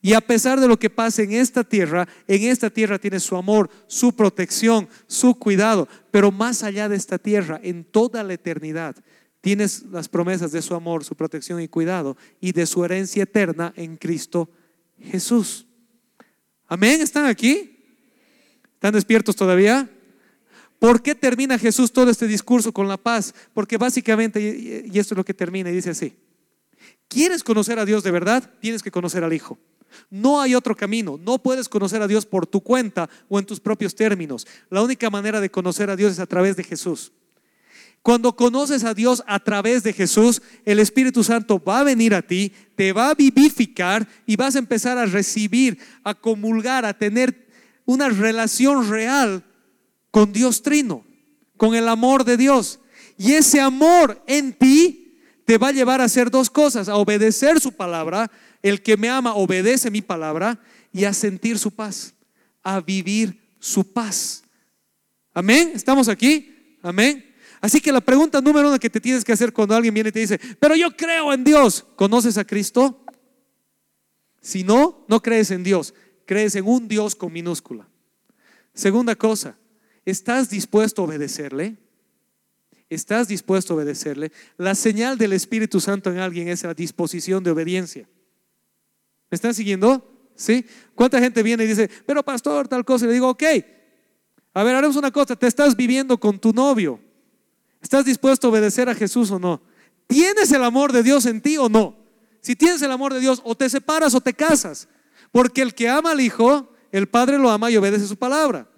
Y 0.00 0.12
a 0.12 0.20
pesar 0.20 0.60
de 0.60 0.68
lo 0.68 0.78
que 0.78 0.90
pase 0.90 1.22
en 1.22 1.32
esta 1.32 1.64
tierra, 1.64 2.08
en 2.26 2.42
esta 2.44 2.70
tierra 2.70 2.98
tienes 2.98 3.22
su 3.22 3.36
amor, 3.36 3.70
su 3.86 4.14
protección, 4.14 4.88
su 5.06 5.34
cuidado. 5.34 5.88
Pero 6.10 6.30
más 6.30 6.62
allá 6.62 6.88
de 6.88 6.96
esta 6.96 7.18
tierra, 7.18 7.60
en 7.62 7.84
toda 7.84 8.22
la 8.22 8.34
eternidad, 8.34 8.96
tienes 9.40 9.84
las 9.90 10.08
promesas 10.08 10.52
de 10.52 10.62
su 10.62 10.74
amor, 10.74 11.04
su 11.04 11.14
protección 11.14 11.60
y 11.60 11.68
cuidado 11.68 12.16
y 12.40 12.52
de 12.52 12.66
su 12.66 12.84
herencia 12.84 13.22
eterna 13.22 13.72
en 13.76 13.96
Cristo 13.96 14.50
Jesús. 15.00 15.66
Amén, 16.66 17.00
¿están 17.00 17.26
aquí? 17.26 17.78
¿Están 18.74 18.94
despiertos 18.94 19.36
todavía? 19.36 19.90
¿Por 20.78 21.02
qué 21.02 21.14
termina 21.14 21.58
Jesús 21.58 21.92
todo 21.92 22.10
este 22.10 22.26
discurso 22.26 22.72
con 22.72 22.86
la 22.86 22.96
paz? 22.96 23.34
Porque 23.52 23.76
básicamente, 23.76 24.40
y 24.86 24.98
esto 24.98 25.14
es 25.14 25.18
lo 25.18 25.24
que 25.24 25.34
termina, 25.34 25.70
y 25.70 25.74
dice 25.74 25.90
así, 25.90 26.14
¿quieres 27.08 27.42
conocer 27.42 27.78
a 27.78 27.84
Dios 27.84 28.04
de 28.04 28.10
verdad? 28.10 28.52
Tienes 28.60 28.82
que 28.82 28.90
conocer 28.90 29.24
al 29.24 29.32
Hijo. 29.32 29.58
No 30.10 30.40
hay 30.40 30.54
otro 30.54 30.76
camino. 30.76 31.18
No 31.20 31.38
puedes 31.38 31.68
conocer 31.68 32.02
a 32.02 32.06
Dios 32.06 32.26
por 32.26 32.46
tu 32.46 32.60
cuenta 32.60 33.08
o 33.28 33.38
en 33.38 33.46
tus 33.46 33.58
propios 33.58 33.94
términos. 33.94 34.46
La 34.70 34.82
única 34.82 35.10
manera 35.10 35.40
de 35.40 35.50
conocer 35.50 35.90
a 35.90 35.96
Dios 35.96 36.12
es 36.12 36.18
a 36.20 36.26
través 36.26 36.56
de 36.56 36.64
Jesús. 36.64 37.12
Cuando 38.08 38.34
conoces 38.34 38.84
a 38.84 38.94
Dios 38.94 39.22
a 39.26 39.38
través 39.38 39.82
de 39.82 39.92
Jesús, 39.92 40.40
el 40.64 40.78
Espíritu 40.78 41.22
Santo 41.22 41.62
va 41.62 41.80
a 41.80 41.84
venir 41.84 42.14
a 42.14 42.22
ti, 42.22 42.54
te 42.74 42.94
va 42.94 43.10
a 43.10 43.14
vivificar 43.14 44.08
y 44.24 44.34
vas 44.34 44.56
a 44.56 44.60
empezar 44.60 44.96
a 44.96 45.04
recibir, 45.04 45.78
a 46.04 46.14
comulgar, 46.14 46.86
a 46.86 46.96
tener 46.96 47.46
una 47.84 48.08
relación 48.08 48.88
real 48.88 49.44
con 50.10 50.32
Dios 50.32 50.62
Trino, 50.62 51.04
con 51.58 51.74
el 51.74 51.86
amor 51.86 52.24
de 52.24 52.38
Dios. 52.38 52.80
Y 53.18 53.32
ese 53.32 53.60
amor 53.60 54.22
en 54.26 54.54
ti 54.54 55.20
te 55.44 55.58
va 55.58 55.68
a 55.68 55.72
llevar 55.72 56.00
a 56.00 56.04
hacer 56.04 56.30
dos 56.30 56.48
cosas, 56.48 56.88
a 56.88 56.96
obedecer 56.96 57.60
su 57.60 57.72
palabra 57.72 58.30
el 58.62 58.80
que 58.80 58.96
me 58.96 59.10
ama 59.10 59.34
obedece 59.34 59.90
mi 59.90 60.00
palabra 60.00 60.58
y 60.94 61.04
a 61.04 61.12
sentir 61.12 61.58
su 61.58 61.72
paz, 61.72 62.14
a 62.62 62.80
vivir 62.80 63.38
su 63.58 63.92
paz. 63.92 64.44
Amén. 65.34 65.72
¿Estamos 65.74 66.08
aquí? 66.08 66.78
Amén. 66.82 67.27
Así 67.60 67.80
que 67.80 67.92
la 67.92 68.00
pregunta 68.00 68.40
número 68.40 68.68
uno 68.68 68.78
que 68.78 68.90
te 68.90 69.00
tienes 69.00 69.24
que 69.24 69.32
hacer 69.32 69.52
cuando 69.52 69.74
alguien 69.74 69.94
viene 69.94 70.10
y 70.10 70.12
te 70.12 70.20
dice, 70.20 70.40
pero 70.60 70.76
yo 70.76 70.96
creo 70.96 71.32
en 71.32 71.44
Dios, 71.44 71.84
¿conoces 71.96 72.38
a 72.38 72.44
Cristo? 72.44 73.04
Si 74.40 74.64
no, 74.64 75.04
no 75.08 75.20
crees 75.20 75.50
en 75.50 75.64
Dios, 75.64 75.94
crees 76.24 76.54
en 76.54 76.66
un 76.66 76.86
Dios 76.88 77.14
con 77.16 77.32
minúscula. 77.32 77.88
Segunda 78.74 79.16
cosa, 79.16 79.58
¿estás 80.04 80.50
dispuesto 80.50 81.02
a 81.02 81.04
obedecerle? 81.06 81.76
estás 82.90 83.28
dispuesto 83.28 83.72
a 83.72 83.76
obedecerle, 83.76 84.32
la 84.56 84.74
señal 84.74 85.18
del 85.18 85.32
Espíritu 85.32 85.80
Santo 85.80 86.10
en 86.10 86.18
alguien 86.18 86.48
es 86.48 86.62
la 86.62 86.74
disposición 86.74 87.44
de 87.44 87.50
obediencia. 87.50 88.08
¿Me 89.30 89.36
están 89.36 89.54
siguiendo? 89.54 90.30
¿Sí? 90.34 90.64
¿Cuánta 90.94 91.20
gente 91.20 91.42
viene 91.42 91.64
y 91.64 91.66
dice, 91.66 91.90
pero 92.06 92.22
pastor, 92.22 92.68
tal 92.68 92.84
cosa? 92.84 93.04
Y 93.04 93.08
le 93.08 93.14
digo, 93.14 93.28
ok, 93.28 93.42
a 94.54 94.62
ver, 94.62 94.74
haremos 94.74 94.96
una 94.96 95.10
cosa, 95.10 95.36
te 95.36 95.46
estás 95.46 95.76
viviendo 95.76 96.18
con 96.18 96.38
tu 96.38 96.52
novio. 96.52 97.00
¿Estás 97.80 98.04
dispuesto 98.04 98.46
a 98.46 98.50
obedecer 98.50 98.88
a 98.88 98.94
Jesús 98.94 99.30
o 99.30 99.38
no? 99.38 99.62
¿Tienes 100.06 100.50
el 100.52 100.64
amor 100.64 100.92
de 100.92 101.02
Dios 101.02 101.26
en 101.26 101.40
ti 101.40 101.58
o 101.58 101.68
no? 101.68 101.96
Si 102.40 102.56
tienes 102.56 102.82
el 102.82 102.90
amor 102.90 103.12
de 103.12 103.20
Dios, 103.20 103.40
o 103.44 103.54
te 103.54 103.68
separas 103.68 104.14
o 104.14 104.20
te 104.20 104.34
casas. 104.34 104.88
Porque 105.32 105.62
el 105.62 105.74
que 105.74 105.88
ama 105.88 106.12
al 106.12 106.20
Hijo, 106.20 106.72
el 106.92 107.08
Padre 107.08 107.38
lo 107.38 107.50
ama 107.50 107.70
y 107.70 107.76
obedece 107.76 108.06
su 108.06 108.16
palabra. 108.16 108.68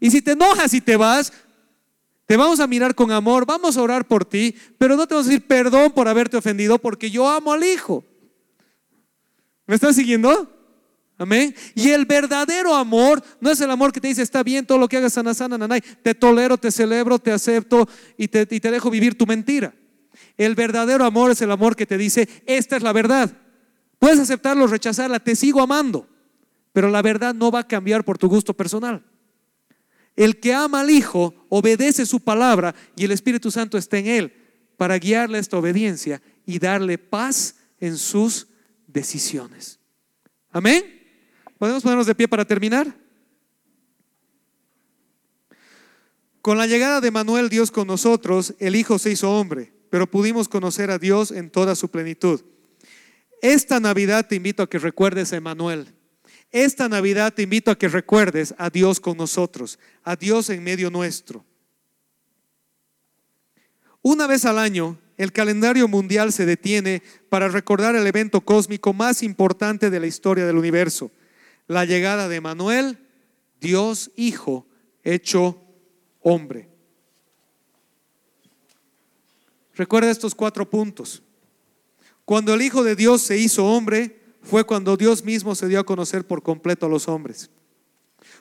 Y 0.00 0.10
si 0.10 0.22
te 0.22 0.32
enojas 0.32 0.72
y 0.74 0.80
te 0.80 0.96
vas, 0.96 1.32
te 2.26 2.36
vamos 2.36 2.60
a 2.60 2.66
mirar 2.66 2.94
con 2.94 3.12
amor, 3.12 3.46
vamos 3.46 3.76
a 3.76 3.82
orar 3.82 4.06
por 4.06 4.24
ti, 4.24 4.56
pero 4.78 4.96
no 4.96 5.06
te 5.06 5.14
vamos 5.14 5.26
a 5.26 5.30
decir 5.30 5.46
perdón 5.46 5.92
por 5.92 6.08
haberte 6.08 6.36
ofendido 6.36 6.78
porque 6.78 7.10
yo 7.10 7.28
amo 7.28 7.52
al 7.52 7.62
Hijo. 7.62 8.04
¿Me 9.66 9.74
estás 9.74 9.94
siguiendo? 9.94 10.50
Amén. 11.22 11.54
Y 11.76 11.90
el 11.90 12.04
verdadero 12.04 12.74
amor 12.74 13.22
no 13.40 13.52
es 13.52 13.60
el 13.60 13.70
amor 13.70 13.92
que 13.92 14.00
te 14.00 14.08
dice, 14.08 14.22
está 14.22 14.42
bien 14.42 14.66
todo 14.66 14.76
lo 14.76 14.88
que 14.88 14.96
hagas, 14.96 15.12
sana, 15.12 15.34
sana, 15.34 15.56
nanay. 15.56 15.80
Te 15.80 16.16
tolero, 16.16 16.58
te 16.58 16.72
celebro, 16.72 17.20
te 17.20 17.30
acepto 17.30 17.88
y 18.18 18.26
te, 18.26 18.40
y 18.50 18.58
te 18.58 18.70
dejo 18.72 18.90
vivir 18.90 19.16
tu 19.16 19.24
mentira. 19.24 19.72
El 20.36 20.56
verdadero 20.56 21.04
amor 21.04 21.30
es 21.30 21.40
el 21.40 21.52
amor 21.52 21.76
que 21.76 21.86
te 21.86 21.96
dice, 21.96 22.28
esta 22.44 22.76
es 22.76 22.82
la 22.82 22.92
verdad. 22.92 23.30
Puedes 24.00 24.18
aceptarlo 24.18 24.66
rechazarla, 24.66 25.20
te 25.20 25.36
sigo 25.36 25.62
amando, 25.62 26.08
pero 26.72 26.90
la 26.90 27.02
verdad 27.02 27.34
no 27.34 27.52
va 27.52 27.60
a 27.60 27.68
cambiar 27.68 28.04
por 28.04 28.18
tu 28.18 28.28
gusto 28.28 28.52
personal. 28.52 29.04
El 30.16 30.40
que 30.40 30.52
ama 30.52 30.80
al 30.80 30.90
Hijo 30.90 31.34
obedece 31.50 32.04
su 32.04 32.18
palabra 32.18 32.74
y 32.96 33.04
el 33.04 33.12
Espíritu 33.12 33.52
Santo 33.52 33.78
está 33.78 33.98
en 33.98 34.08
él 34.08 34.32
para 34.76 34.98
guiarle 34.98 35.38
esta 35.38 35.56
obediencia 35.56 36.20
y 36.44 36.58
darle 36.58 36.98
paz 36.98 37.54
en 37.78 37.96
sus 37.96 38.48
decisiones. 38.88 39.78
Amén. 40.50 41.01
¿Podemos 41.62 41.84
ponernos 41.84 42.08
de 42.08 42.16
pie 42.16 42.26
para 42.26 42.44
terminar? 42.44 42.92
Con 46.40 46.58
la 46.58 46.66
llegada 46.66 47.00
de 47.00 47.12
Manuel, 47.12 47.48
Dios 47.48 47.70
con 47.70 47.86
nosotros, 47.86 48.54
el 48.58 48.74
Hijo 48.74 48.98
se 48.98 49.12
hizo 49.12 49.30
hombre, 49.30 49.72
pero 49.88 50.10
pudimos 50.10 50.48
conocer 50.48 50.90
a 50.90 50.98
Dios 50.98 51.30
en 51.30 51.50
toda 51.50 51.76
su 51.76 51.88
plenitud. 51.88 52.42
Esta 53.40 53.78
Navidad 53.78 54.26
te 54.26 54.34
invito 54.34 54.64
a 54.64 54.68
que 54.68 54.80
recuerdes 54.80 55.32
a 55.32 55.36
Emanuel. 55.36 55.94
Esta 56.50 56.88
Navidad 56.88 57.32
te 57.32 57.42
invito 57.42 57.70
a 57.70 57.78
que 57.78 57.86
recuerdes 57.86 58.56
a 58.58 58.68
Dios 58.68 58.98
con 58.98 59.16
nosotros, 59.16 59.78
a 60.02 60.16
Dios 60.16 60.50
en 60.50 60.64
medio 60.64 60.90
nuestro. 60.90 61.44
Una 64.02 64.26
vez 64.26 64.46
al 64.46 64.58
año, 64.58 64.98
el 65.16 65.30
calendario 65.30 65.86
mundial 65.86 66.32
se 66.32 66.44
detiene 66.44 67.04
para 67.28 67.46
recordar 67.46 67.94
el 67.94 68.08
evento 68.08 68.40
cósmico 68.40 68.92
más 68.92 69.22
importante 69.22 69.90
de 69.90 70.00
la 70.00 70.08
historia 70.08 70.44
del 70.44 70.58
universo, 70.58 71.12
la 71.66 71.84
llegada 71.84 72.28
de 72.28 72.40
Manuel, 72.40 72.98
Dios 73.60 74.10
Hijo, 74.16 74.66
hecho 75.02 75.60
hombre. 76.20 76.68
Recuerda 79.74 80.10
estos 80.10 80.34
cuatro 80.34 80.68
puntos. 80.68 81.22
Cuando 82.24 82.54
el 82.54 82.62
Hijo 82.62 82.84
de 82.84 82.94
Dios 82.94 83.22
se 83.22 83.38
hizo 83.38 83.66
hombre, 83.66 84.20
fue 84.42 84.64
cuando 84.64 84.96
Dios 84.96 85.24
mismo 85.24 85.54
se 85.54 85.68
dio 85.68 85.80
a 85.80 85.84
conocer 85.84 86.26
por 86.26 86.42
completo 86.42 86.86
a 86.86 86.88
los 86.88 87.08
hombres. 87.08 87.50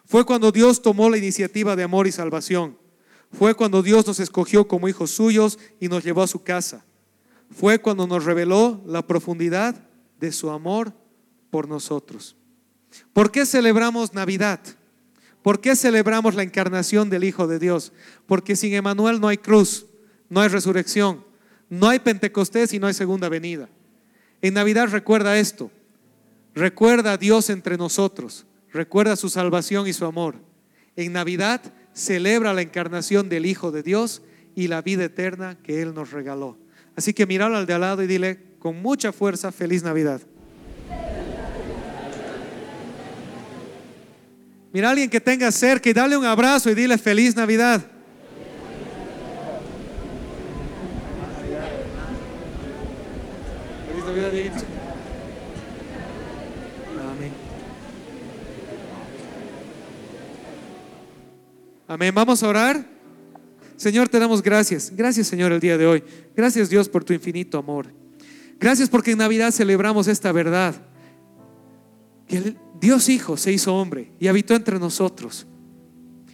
Fue 0.05 0.25
cuando 0.25 0.51
Dios 0.51 0.81
tomó 0.81 1.09
la 1.09 1.17
iniciativa 1.17 1.75
de 1.75 1.83
amor 1.83 2.07
y 2.07 2.11
salvación. 2.11 2.77
Fue 3.31 3.55
cuando 3.55 3.81
Dios 3.81 4.05
nos 4.05 4.19
escogió 4.19 4.67
como 4.67 4.89
hijos 4.89 5.11
suyos 5.11 5.57
y 5.79 5.87
nos 5.87 6.03
llevó 6.03 6.23
a 6.23 6.27
su 6.27 6.43
casa. 6.43 6.83
Fue 7.49 7.79
cuando 7.79 8.07
nos 8.07 8.25
reveló 8.25 8.81
la 8.85 9.05
profundidad 9.05 9.87
de 10.19 10.31
su 10.31 10.49
amor 10.49 10.93
por 11.49 11.67
nosotros. 11.67 12.35
¿Por 13.13 13.31
qué 13.31 13.45
celebramos 13.45 14.13
Navidad? 14.13 14.59
¿Por 15.41 15.59
qué 15.59 15.75
celebramos 15.75 16.35
la 16.35 16.43
encarnación 16.43 17.09
del 17.09 17.23
Hijo 17.23 17.47
de 17.47 17.59
Dios? 17.59 17.93
Porque 18.27 18.55
sin 18.55 18.73
Emanuel 18.73 19.19
no 19.19 19.27
hay 19.27 19.37
cruz, 19.37 19.87
no 20.29 20.41
hay 20.41 20.49
resurrección, 20.49 21.25
no 21.69 21.89
hay 21.89 21.99
Pentecostés 21.99 22.73
y 22.73 22.79
no 22.79 22.87
hay 22.87 22.93
segunda 22.93 23.27
venida. 23.29 23.69
En 24.41 24.53
Navidad 24.53 24.89
recuerda 24.89 25.39
esto. 25.39 25.71
Recuerda 26.53 27.13
a 27.13 27.17
Dios 27.17 27.49
entre 27.49 27.77
nosotros. 27.77 28.45
Recuerda 28.71 29.15
su 29.15 29.29
salvación 29.29 29.87
y 29.87 29.93
su 29.93 30.05
amor. 30.05 30.35
En 30.95 31.13
Navidad 31.13 31.61
celebra 31.93 32.53
la 32.53 32.61
encarnación 32.61 33.29
del 33.29 33.45
Hijo 33.45 33.71
de 33.71 33.83
Dios 33.83 34.21
y 34.55 34.67
la 34.67 34.81
vida 34.81 35.05
eterna 35.05 35.57
que 35.63 35.81
Él 35.81 35.93
nos 35.93 36.11
regaló. 36.11 36.57
Así 36.95 37.13
que 37.13 37.25
míralo 37.25 37.57
al 37.57 37.65
de 37.65 37.73
al 37.73 37.81
lado 37.81 38.03
y 38.03 38.07
dile 38.07 38.39
con 38.59 38.81
mucha 38.81 39.11
fuerza, 39.11 39.51
feliz 39.51 39.83
Navidad. 39.83 40.21
Mira 44.73 44.87
a 44.87 44.91
alguien 44.91 45.09
que 45.09 45.19
tenga 45.19 45.51
cerca 45.51 45.89
y 45.89 45.93
dale 45.93 46.15
un 46.17 46.25
abrazo 46.25 46.69
y 46.69 46.75
dile 46.75 46.97
feliz 46.97 47.35
Navidad. 47.35 47.81
Feliz 53.87 54.05
Navidad, 54.05 54.63
Amén. 61.91 62.15
Vamos 62.15 62.41
a 62.41 62.47
orar. 62.47 62.85
Señor, 63.75 64.07
te 64.07 64.17
damos 64.17 64.41
gracias. 64.41 64.93
Gracias, 64.95 65.27
Señor, 65.27 65.51
el 65.51 65.59
día 65.59 65.77
de 65.77 65.85
hoy. 65.85 66.03
Gracias, 66.33 66.69
Dios, 66.69 66.87
por 66.87 67.03
tu 67.03 67.11
infinito 67.11 67.57
amor. 67.57 67.87
Gracias 68.61 68.87
porque 68.87 69.11
en 69.11 69.17
Navidad 69.17 69.51
celebramos 69.51 70.07
esta 70.07 70.31
verdad. 70.31 70.75
Que 72.29 72.37
el 72.37 72.57
Dios 72.81 73.09
Hijo 73.09 73.37
se 73.37 73.53
hizo 73.53 73.75
hombre 73.75 74.11
y 74.19 74.27
habitó 74.27 74.55
entre 74.55 74.79
nosotros. 74.79 75.45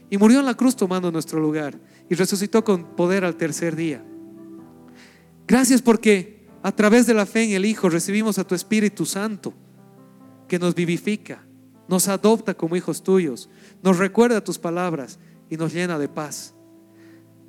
Y 0.09 0.17
murió 0.17 0.39
en 0.39 0.45
la 0.45 0.55
cruz 0.55 0.77
tomando 0.77 1.11
nuestro 1.11 1.41
lugar. 1.41 1.77
Y 2.09 2.15
resucitó 2.15 2.63
con 2.63 2.95
poder 2.95 3.25
al 3.25 3.35
tercer 3.35 3.75
día. 3.75 4.01
Gracias 5.45 5.81
porque 5.81 6.47
a 6.63 6.71
través 6.71 7.05
de 7.05 7.13
la 7.13 7.25
fe 7.25 7.43
en 7.43 7.51
el 7.51 7.65
Hijo 7.65 7.89
recibimos 7.89 8.39
a 8.39 8.47
tu 8.47 8.55
Espíritu 8.55 9.05
Santo 9.05 9.53
que 10.47 10.57
nos 10.57 10.73
vivifica, 10.73 11.45
nos 11.89 12.07
adopta 12.07 12.53
como 12.53 12.77
hijos 12.77 13.03
tuyos, 13.03 13.49
nos 13.83 13.97
recuerda 13.97 14.41
tus 14.41 14.57
palabras 14.57 15.19
y 15.49 15.57
nos 15.57 15.73
llena 15.73 15.99
de 15.99 16.07
paz. 16.07 16.53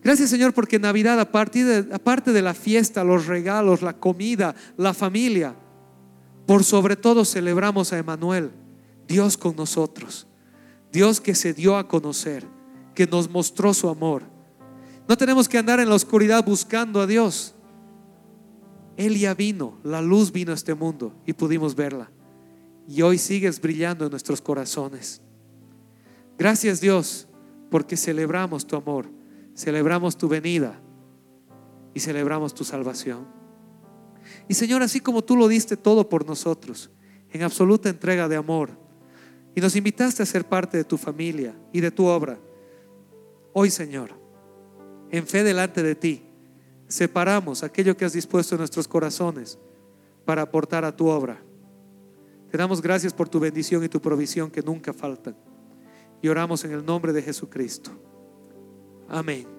Gracias 0.03 0.31
Señor 0.31 0.53
porque 0.53 0.81
Navidad, 0.81 1.17
de, 1.17 1.95
aparte 1.95 2.33
de 2.33 2.43
la 2.43 2.55
fiesta, 2.55 3.05
los 3.05 3.27
regalos, 3.27 3.83
la 3.83 3.95
comida, 3.95 4.57
la 4.77 4.93
familia, 4.93 5.55
por 6.47 6.65
sobre 6.65 6.97
todo 6.97 7.25
celebramos 7.25 7.93
a 7.93 7.99
Emanuel, 7.99 8.51
Dios 9.09 9.39
con 9.39 9.57
nosotros, 9.57 10.27
Dios 10.93 11.21
que 11.21 11.35
se 11.35 11.55
dio 11.55 11.77
a 11.77 11.89
conocer, 11.89 12.47
que 12.95 13.07
nos 13.07 13.31
mostró 13.31 13.73
su 13.73 13.89
amor. 13.89 14.23
No 15.09 15.17
tenemos 15.17 15.49
que 15.49 15.57
andar 15.57 15.81
en 15.81 15.89
la 15.89 15.95
oscuridad 15.95 16.45
buscando 16.45 17.01
a 17.01 17.07
Dios. 17.07 17.55
Él 18.99 19.19
ya 19.19 19.35
vino, 19.35 19.79
la 19.83 20.03
luz 20.03 20.31
vino 20.31 20.53
a 20.53 20.55
este 20.55 20.75
mundo 20.75 21.15
y 21.25 21.33
pudimos 21.33 21.75
verla. 21.75 22.11
Y 22.87 23.03
hoy 23.03 23.17
sigues 23.17 23.61
brillando 23.61 24.05
en 24.05 24.11
nuestros 24.11 24.43
corazones. 24.43 25.23
Gracias 26.37 26.81
Dios 26.81 27.29
porque 27.71 27.97
celebramos 27.97 28.67
tu 28.67 28.77
amor, 28.77 29.11
celebramos 29.55 30.17
tu 30.17 30.29
venida 30.29 30.81
y 31.95 32.01
celebramos 32.01 32.55
tu 32.55 32.65
salvación. 32.65 33.27
Y 34.49 34.55
Señor, 34.55 34.83
así 34.83 35.01
como 35.01 35.25
tú 35.25 35.37
lo 35.37 35.49
diste 35.49 35.77
todo 35.77 36.09
por 36.09 36.27
nosotros, 36.27 36.91
en 37.31 37.43
absoluta 37.43 37.89
entrega 37.89 38.29
de 38.29 38.37
amor, 38.37 38.88
y 39.59 39.61
nos 39.61 39.75
invitaste 39.75 40.23
a 40.23 40.27
ser 40.27 40.45
parte 40.45 40.77
de 40.77 40.85
tu 40.85 40.97
familia 40.97 41.53
y 41.73 41.81
de 41.81 41.91
tu 41.91 42.07
obra, 42.07 42.39
hoy 43.53 43.71
Señor, 43.71 44.11
en 45.11 45.27
fe 45.27 45.43
delante 45.43 45.83
de 45.83 45.97
ti, 45.97 46.23
separamos 46.87 47.65
aquello 47.65 47.97
que 47.97 48.05
has 48.05 48.13
dispuesto 48.13 48.55
en 48.55 48.61
nuestros 48.61 48.87
corazones 48.87 49.59
para 50.25 50.43
aportar 50.43 50.85
a 50.85 50.95
tu 50.95 51.09
obra. 51.09 51.43
Te 52.53 52.57
damos 52.57 52.81
gracias 52.81 53.13
por 53.13 53.29
tu 53.29 53.41
bendición 53.41 53.83
y 53.83 53.89
tu 53.89 54.01
provisión 54.01 54.49
que 54.49 54.63
nunca 54.63 54.93
faltan. 54.93 55.37
Y 56.23 56.29
oramos 56.29 56.65
en 56.65 56.71
el 56.71 56.87
nombre 56.87 57.13
de 57.13 57.21
Jesucristo. 57.21 57.91
Amén. 59.09 59.58